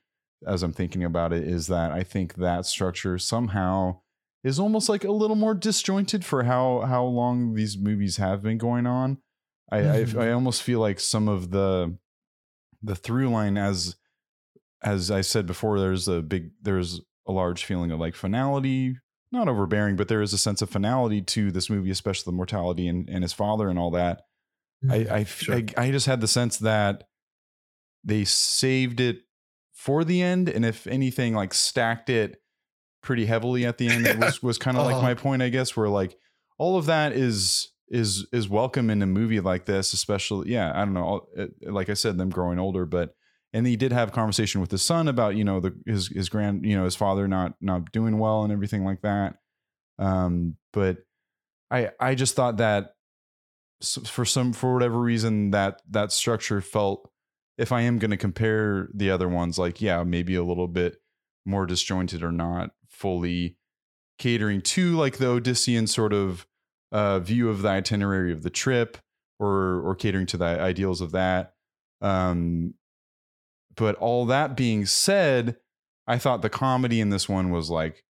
[0.45, 3.97] as i'm thinking about it is that i think that structure somehow
[4.43, 8.57] is almost like a little more disjointed for how how long these movies have been
[8.57, 9.17] going on
[9.71, 10.19] i mm-hmm.
[10.19, 11.97] I, I almost feel like some of the
[12.83, 13.95] the through line as
[14.83, 18.97] as i said before there's a big there's a large feeling of like finality
[19.35, 22.87] not overbearing, but there is a sense of finality to this movie, especially the mortality
[22.87, 24.21] and, and his father and all that.
[24.89, 25.13] I mm-hmm.
[25.13, 25.55] I, sure.
[25.55, 27.05] I I just had the sense that
[28.03, 29.19] they saved it
[29.73, 32.41] for the end, and if anything, like stacked it
[33.01, 34.07] pretty heavily at the end.
[34.07, 34.95] It was was kind of uh-huh.
[34.95, 36.17] like my point, I guess, where like
[36.57, 40.51] all of that is is is welcome in a movie like this, especially.
[40.51, 41.27] Yeah, I don't know.
[41.61, 43.14] Like I said, them growing older, but
[43.55, 46.27] and he did have a conversation with his son about you know the his his
[46.27, 49.37] grand you know his father not not doing well and everything like that.
[49.97, 50.97] Um but
[51.71, 52.95] I I just thought that
[53.81, 57.09] for some for whatever reason that that structure felt
[57.57, 60.97] if I am going to compare the other ones like yeah maybe a little bit
[61.45, 63.57] more disjointed or not fully
[64.19, 66.45] catering to like the Odyssean sort of
[66.91, 68.97] uh, view of the itinerary of the trip
[69.39, 71.53] or or catering to the ideals of that.
[72.01, 72.73] Um
[73.75, 75.57] but all that being said
[76.07, 78.03] I thought the comedy in this one was like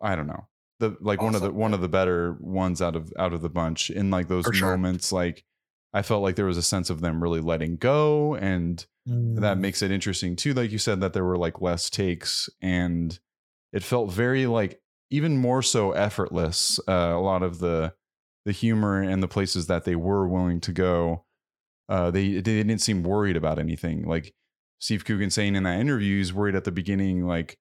[0.00, 0.48] I don't know
[0.82, 1.26] the like awesome.
[1.26, 4.10] one of the one of the better ones out of out of the bunch in
[4.10, 5.20] like those For moments sure.
[5.20, 5.44] like
[5.94, 9.40] I felt like there was a sense of them really letting go and mm.
[9.40, 13.18] that makes it interesting too like you said that there were like less takes and
[13.72, 14.80] it felt very like
[15.10, 17.94] even more so effortless uh, a lot of the
[18.44, 21.24] the humor and the places that they were willing to go
[21.88, 24.34] uh, they they didn't seem worried about anything like
[24.82, 27.56] Steve Coogan saying in that interview he's worried at the beginning like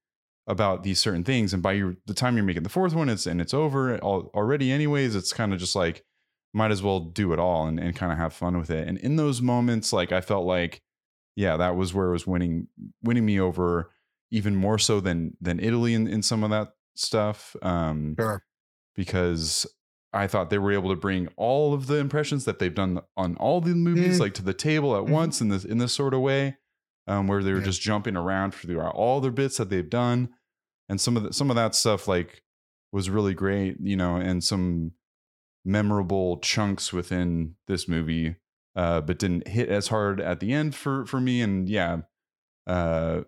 [0.48, 3.27] about these certain things and by your, the time you're making the fourth one it's
[3.27, 6.03] and it's over already anyways it's kind of just like
[6.52, 8.98] might as well do it all and, and kind of have fun with it and
[8.98, 10.81] in those moments like i felt like
[11.35, 12.68] yeah that was where it was winning
[13.03, 13.91] winning me over
[14.31, 18.43] even more so than than italy in, in some of that stuff um sure.
[18.95, 19.68] because
[20.11, 23.35] i thought they were able to bring all of the impressions that they've done on
[23.35, 24.22] all the movies mm.
[24.22, 25.10] like to the table at mm.
[25.10, 26.57] once in this in this sort of way
[27.07, 27.65] um, where they were yeah.
[27.65, 30.30] just jumping around throughout all their bits that they've done,
[30.90, 32.44] and some of the, some of that stuff like
[32.91, 34.91] was really great, you know, and some
[35.64, 38.36] memorable chunks within this movie,
[38.76, 41.41] uh, but didn't hit as hard at the end for for me.
[41.41, 41.99] And yeah,
[42.68, 43.22] uh,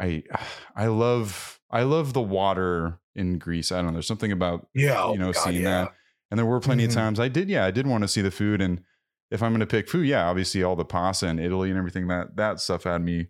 [0.00, 0.22] I
[0.76, 3.72] I love I love the water in Greece.
[3.72, 3.92] I don't know.
[3.94, 5.84] There's something about yeah, you oh know, God, seeing yeah.
[5.84, 5.92] that.
[6.30, 6.90] And there were plenty mm-hmm.
[6.90, 8.82] of times I did, yeah, I did want to see the food and
[9.30, 12.08] if I'm going to pick food, yeah, obviously all the pasta in Italy and everything
[12.08, 13.28] that that stuff had me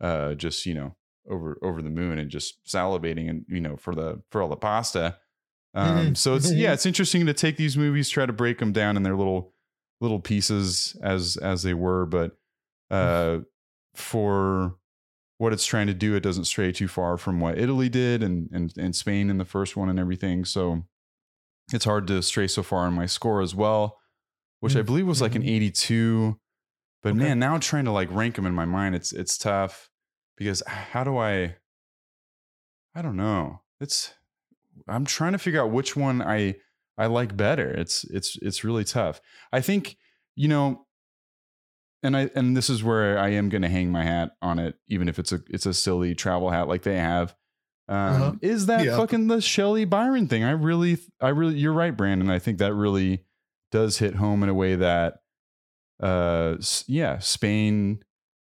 [0.00, 0.96] uh, just you know
[1.28, 4.56] over over the moon and just salivating and you know for the for all the
[4.56, 5.18] pasta.
[5.74, 6.14] Um, mm-hmm.
[6.14, 9.02] so it's yeah, it's interesting to take these movies, try to break them down in
[9.02, 9.52] their little
[10.00, 12.32] little pieces as as they were, but
[12.90, 13.40] mm.
[13.40, 13.44] uh,
[13.94, 14.76] for
[15.38, 18.48] what it's trying to do, it doesn't stray too far from what Italy did and
[18.52, 20.46] and and Spain in the first one and everything.
[20.46, 20.84] So
[21.74, 23.98] it's hard to stray so far on my score as well
[24.60, 24.80] which mm-hmm.
[24.80, 25.56] I believe was like an mm-hmm.
[25.56, 26.38] 82.
[27.02, 27.18] But okay.
[27.18, 29.90] man, now trying to like rank them in my mind, it's it's tough
[30.36, 31.56] because how do I?
[32.94, 33.60] I don't know.
[33.80, 34.14] It's
[34.88, 36.56] I'm trying to figure out which one I
[36.98, 37.70] I like better.
[37.70, 39.20] It's it's it's really tough.
[39.52, 39.96] I think
[40.34, 40.86] you know,
[42.02, 44.76] and I and this is where I am going to hang my hat on it,
[44.88, 47.34] even if it's a it's a silly travel hat like they have.
[47.88, 48.32] Um, uh-huh.
[48.42, 48.96] Is that yeah.
[48.96, 50.42] fucking the Shelley Byron thing?
[50.42, 52.30] I really, I really, you're right, Brandon.
[52.30, 53.25] I think that really
[53.70, 55.14] does hit home in a way that
[56.00, 56.56] uh
[56.86, 58.00] yeah spain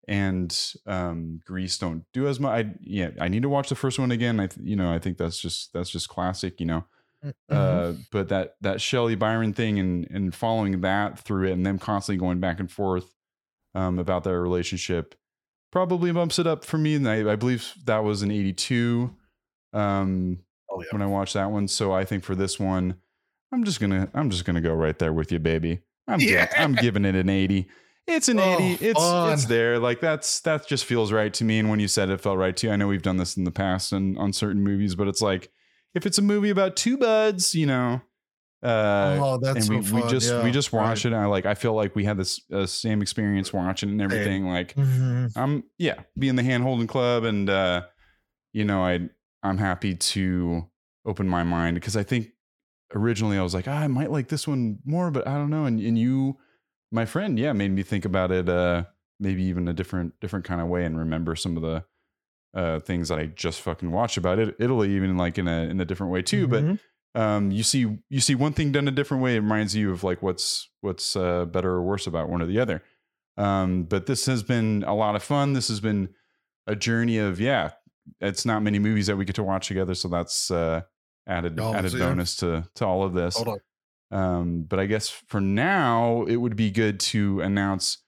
[0.06, 3.98] and um greece don't do as much i yeah i need to watch the first
[3.98, 6.84] one again i th- you know i think that's just that's just classic you know
[7.24, 7.54] mm, mm-hmm.
[7.56, 11.78] uh but that that shelley byron thing and and following that through it and them
[11.78, 13.14] constantly going back and forth
[13.74, 15.14] um about their relationship
[15.70, 19.14] probably bumps it up for me and i, I believe that was an 82
[19.72, 20.38] um
[20.70, 20.86] oh, yeah.
[20.90, 22.96] when i watched that one so i think for this one
[23.52, 25.80] I'm just gonna I'm just gonna go right there with you, baby.
[26.06, 26.48] I'm yeah.
[26.56, 27.68] I'm giving it an 80.
[28.06, 28.84] It's an oh, 80.
[28.84, 29.32] It's fun.
[29.32, 29.78] it's there.
[29.78, 31.58] Like that's that just feels right to me.
[31.58, 32.70] And when you said it felt right too.
[32.70, 35.50] I know we've done this in the past and on certain movies, but it's like
[35.94, 38.00] if it's a movie about two buds, you know.
[38.60, 41.12] Uh, oh, that's and we, we just yeah, we just watch right.
[41.12, 41.14] it.
[41.14, 44.02] And I like I feel like we had this uh, same experience watching it and
[44.02, 44.46] everything.
[44.46, 44.52] Hey.
[44.52, 45.26] Like mm-hmm.
[45.36, 47.82] I'm yeah, be in the hand holding club and uh,
[48.52, 49.08] you know I
[49.44, 50.66] I'm happy to
[51.06, 52.32] open my mind because I think
[52.94, 55.64] originally I was like, ah, I might like this one more, but I don't know.
[55.64, 56.38] And and you,
[56.90, 58.48] my friend, yeah, made me think about it.
[58.48, 58.84] Uh,
[59.20, 61.84] maybe even a different different kind of way and remember some of the
[62.54, 64.56] uh things that I just fucking watched about it.
[64.58, 66.48] Italy, even like in a in a different way too.
[66.48, 66.72] Mm-hmm.
[66.74, 66.80] But
[67.14, 69.36] um, you see you see one thing done a different way.
[69.36, 72.60] It reminds you of like what's what's uh, better or worse about one or the
[72.60, 72.82] other.
[73.36, 75.52] Um, but this has been a lot of fun.
[75.52, 76.10] This has been
[76.66, 77.70] a journey of yeah.
[78.20, 80.82] It's not many movies that we get to watch together, so that's uh,
[81.28, 83.42] added oh, added bonus to to all of this.
[84.10, 87.98] Um, but I guess for now it would be good to announce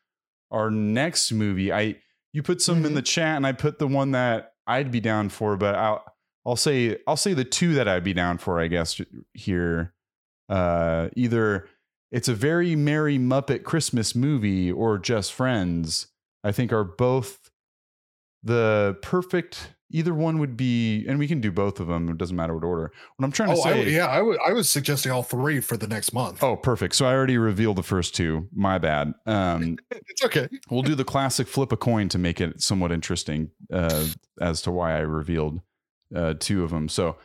[0.51, 1.73] our next movie.
[1.73, 1.97] I
[2.33, 2.87] you put some mm-hmm.
[2.87, 6.05] in the chat and I put the one that I'd be down for, but I'll
[6.47, 9.01] I'll say I'll say the two that I'd be down for, I guess
[9.35, 9.95] here.
[10.49, 11.69] Uh, either
[12.11, 16.09] it's a very merry Muppet Christmas movie or just friends,
[16.43, 17.51] I think are both
[18.43, 22.09] the perfect either one would be, and we can do both of them.
[22.09, 22.93] It doesn't matter what order.
[23.17, 25.61] What I'm trying to oh, say, I, yeah, I, w- I was suggesting all three
[25.61, 26.43] for the next month.
[26.43, 26.95] Oh, perfect.
[26.95, 28.49] So I already revealed the first two.
[28.55, 29.15] My bad.
[29.27, 30.49] Um, it's okay.
[30.71, 34.07] we'll do the classic flip a coin to make it somewhat interesting uh,
[34.41, 35.61] as to why I revealed
[36.15, 36.89] uh, two of them.
[36.89, 37.17] So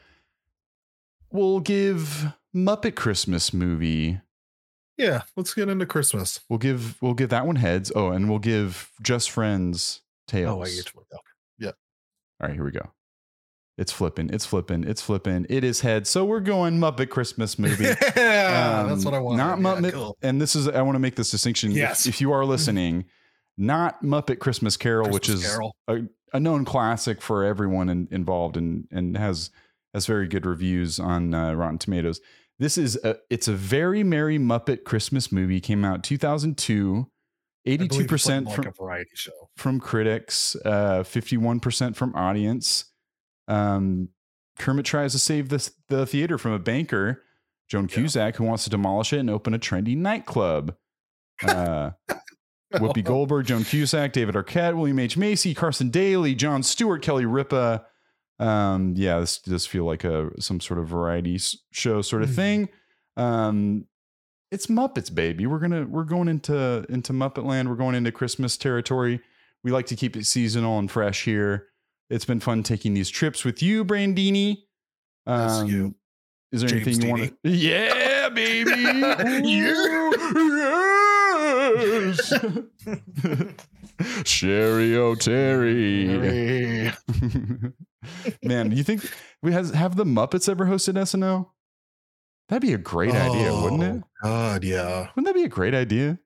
[1.31, 4.21] we'll give Muppet Christmas movie.
[4.97, 6.39] Yeah, let's get into Christmas.
[6.49, 7.91] We'll give we'll give that one heads.
[7.95, 10.57] Oh, and we'll give Just Friends tails.
[10.57, 11.21] Oh, I get to look up.
[12.39, 12.45] Yeah.
[12.45, 12.91] All right, here we go.
[13.77, 14.29] It's flipping.
[14.29, 14.85] It's flipping.
[14.85, 15.45] It's flipping.
[15.49, 16.07] It is head.
[16.07, 17.83] So we're going Muppet Christmas movie.
[18.15, 19.37] yeah, um, that's what I want.
[19.37, 19.83] Not Muppet.
[19.83, 20.17] Yeah, cool.
[20.21, 21.71] And this is I want to make this distinction.
[21.71, 22.05] Yes.
[22.05, 23.05] If, if you are listening,
[23.57, 25.75] not Muppet Christmas Carol, Christmas which is Carol.
[25.89, 26.01] A,
[26.31, 29.49] a, known classic for everyone in, involved and and has
[29.93, 32.21] has very good reviews on uh, Rotten Tomatoes.
[32.57, 35.59] This is a, it's a very merry Muppet Christmas movie.
[35.59, 37.07] Came out 2002.
[37.67, 39.49] 82% like from, variety show.
[39.57, 42.85] from critics, uh, 51% from audience.
[43.47, 44.09] Um,
[44.59, 47.23] Kermit tries to save this, the theater from a banker,
[47.67, 48.37] Joan Cusack, yeah.
[48.37, 50.75] who wants to demolish it and open a trendy nightclub.
[51.43, 51.91] Uh,
[52.73, 55.17] Whoopi Goldberg, Joan Cusack, David Arquette, William H.
[55.17, 57.85] Macy, Carson Daly, John Stewart, Kelly Ripa,
[58.39, 61.39] um, yeah, this does feel like a some sort of variety
[61.71, 62.35] show sort of mm-hmm.
[62.35, 62.69] thing.
[63.17, 63.85] Um,
[64.55, 65.45] it's Muppets, baby.
[65.45, 67.69] We're gonna we're going into into Muppet Land.
[67.69, 69.19] We're going into Christmas territory.
[69.65, 71.67] We like to keep it seasonal and fresh here.
[72.09, 74.59] It's been fun taking these trips with you, Brandini.
[75.27, 75.95] Um, you.
[76.53, 77.49] Is there James anything you want to?
[77.49, 78.71] Yeah, baby.
[79.49, 80.13] You.
[81.67, 82.29] Yes.
[84.23, 86.05] Cheri Oteri.
[88.43, 89.09] Man, do you think
[89.41, 91.47] we has have the Muppets ever hosted SNL?
[92.47, 94.03] That'd be a great oh, idea, wouldn't it?
[94.23, 95.07] Oh, God, yeah.
[95.15, 96.19] Wouldn't that be a great idea?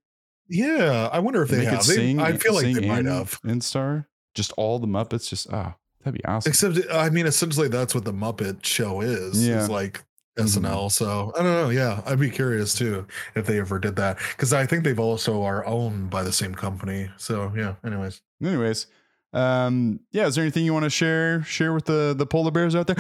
[0.49, 1.83] Yeah, I wonder if they, they have.
[1.83, 3.39] Sing, they, I feel like they might have.
[3.43, 5.29] In Star, just all the Muppets.
[5.29, 6.49] Just ah, oh, that'd be awesome.
[6.49, 9.47] Except, I mean, essentially, that's what the Muppet Show is.
[9.47, 10.03] Yeah, it's like
[10.39, 10.61] SNL.
[10.61, 10.87] Mm-hmm.
[10.89, 11.69] So I don't know.
[11.69, 13.05] Yeah, I'd be curious too
[13.35, 16.55] if they ever did that because I think they've also are owned by the same
[16.55, 17.09] company.
[17.17, 17.75] So yeah.
[17.85, 18.21] Anyways.
[18.43, 18.87] Anyways.
[19.33, 19.99] Um.
[20.11, 20.25] Yeah.
[20.25, 21.43] Is there anything you want to share?
[21.43, 22.95] Share with the the polar bears out there?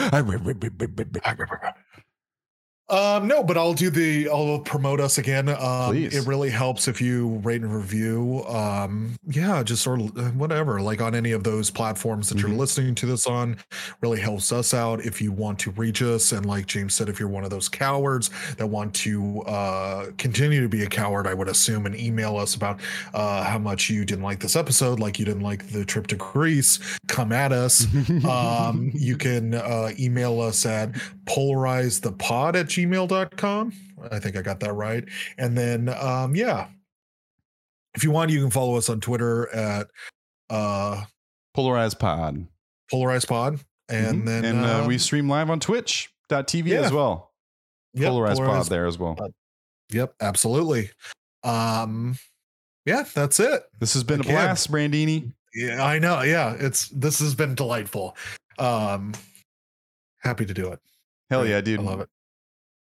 [2.89, 5.49] Um, no, but I'll do the I'll promote us again.
[5.49, 6.15] Um, Please.
[6.15, 8.43] it really helps if you rate and review.
[8.47, 12.47] Um, yeah, just sort of uh, whatever, like on any of those platforms that mm-hmm.
[12.47, 13.57] you're listening to this on,
[14.01, 15.05] really helps us out.
[15.05, 17.69] If you want to reach us, and like James said, if you're one of those
[17.69, 22.37] cowards that want to uh, continue to be a coward, I would assume, and email
[22.37, 22.79] us about
[23.13, 26.15] uh, how much you didn't like this episode, like you didn't like the trip to
[26.15, 27.85] Greece, come at us.
[28.25, 30.95] um, you can uh, email us at
[31.29, 33.73] polarizethepod at gmail.com.
[34.11, 35.03] I think I got that right.
[35.37, 36.67] And then, um, yeah,
[37.95, 39.87] if you want, you can follow us on Twitter at
[40.49, 41.03] uh,
[41.53, 42.47] Polarized Pod.
[42.89, 43.59] Polarized Pod.
[43.89, 44.25] And mm-hmm.
[44.25, 46.81] then, and uh, um, we stream live on twitch.tv yeah.
[46.81, 47.31] as well.
[47.93, 49.15] Yep, Polarized, Polarized Pod there as well.
[49.15, 49.33] Pod.
[49.91, 50.91] Yep, absolutely.
[51.43, 52.17] Um,
[52.85, 53.63] yeah, that's it.
[53.79, 54.35] This has been Again.
[54.35, 55.31] a blast, Brandini.
[55.53, 56.21] Yeah, I know.
[56.21, 58.15] Yeah, it's this has been delightful.
[58.59, 59.13] Um,
[60.19, 60.79] happy to do it.
[61.29, 61.79] Hell yeah, dude!
[61.79, 62.09] I love it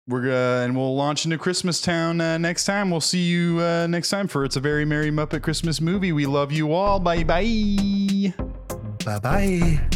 [0.08, 2.92] we're uh, and we'll launch into Christmas Town uh, next time.
[2.92, 6.12] We'll see you uh, next time for it's a very merry Muppet Christmas movie.
[6.12, 7.00] We love you all.
[7.00, 8.34] Bye bye.
[9.06, 9.90] Bye bye.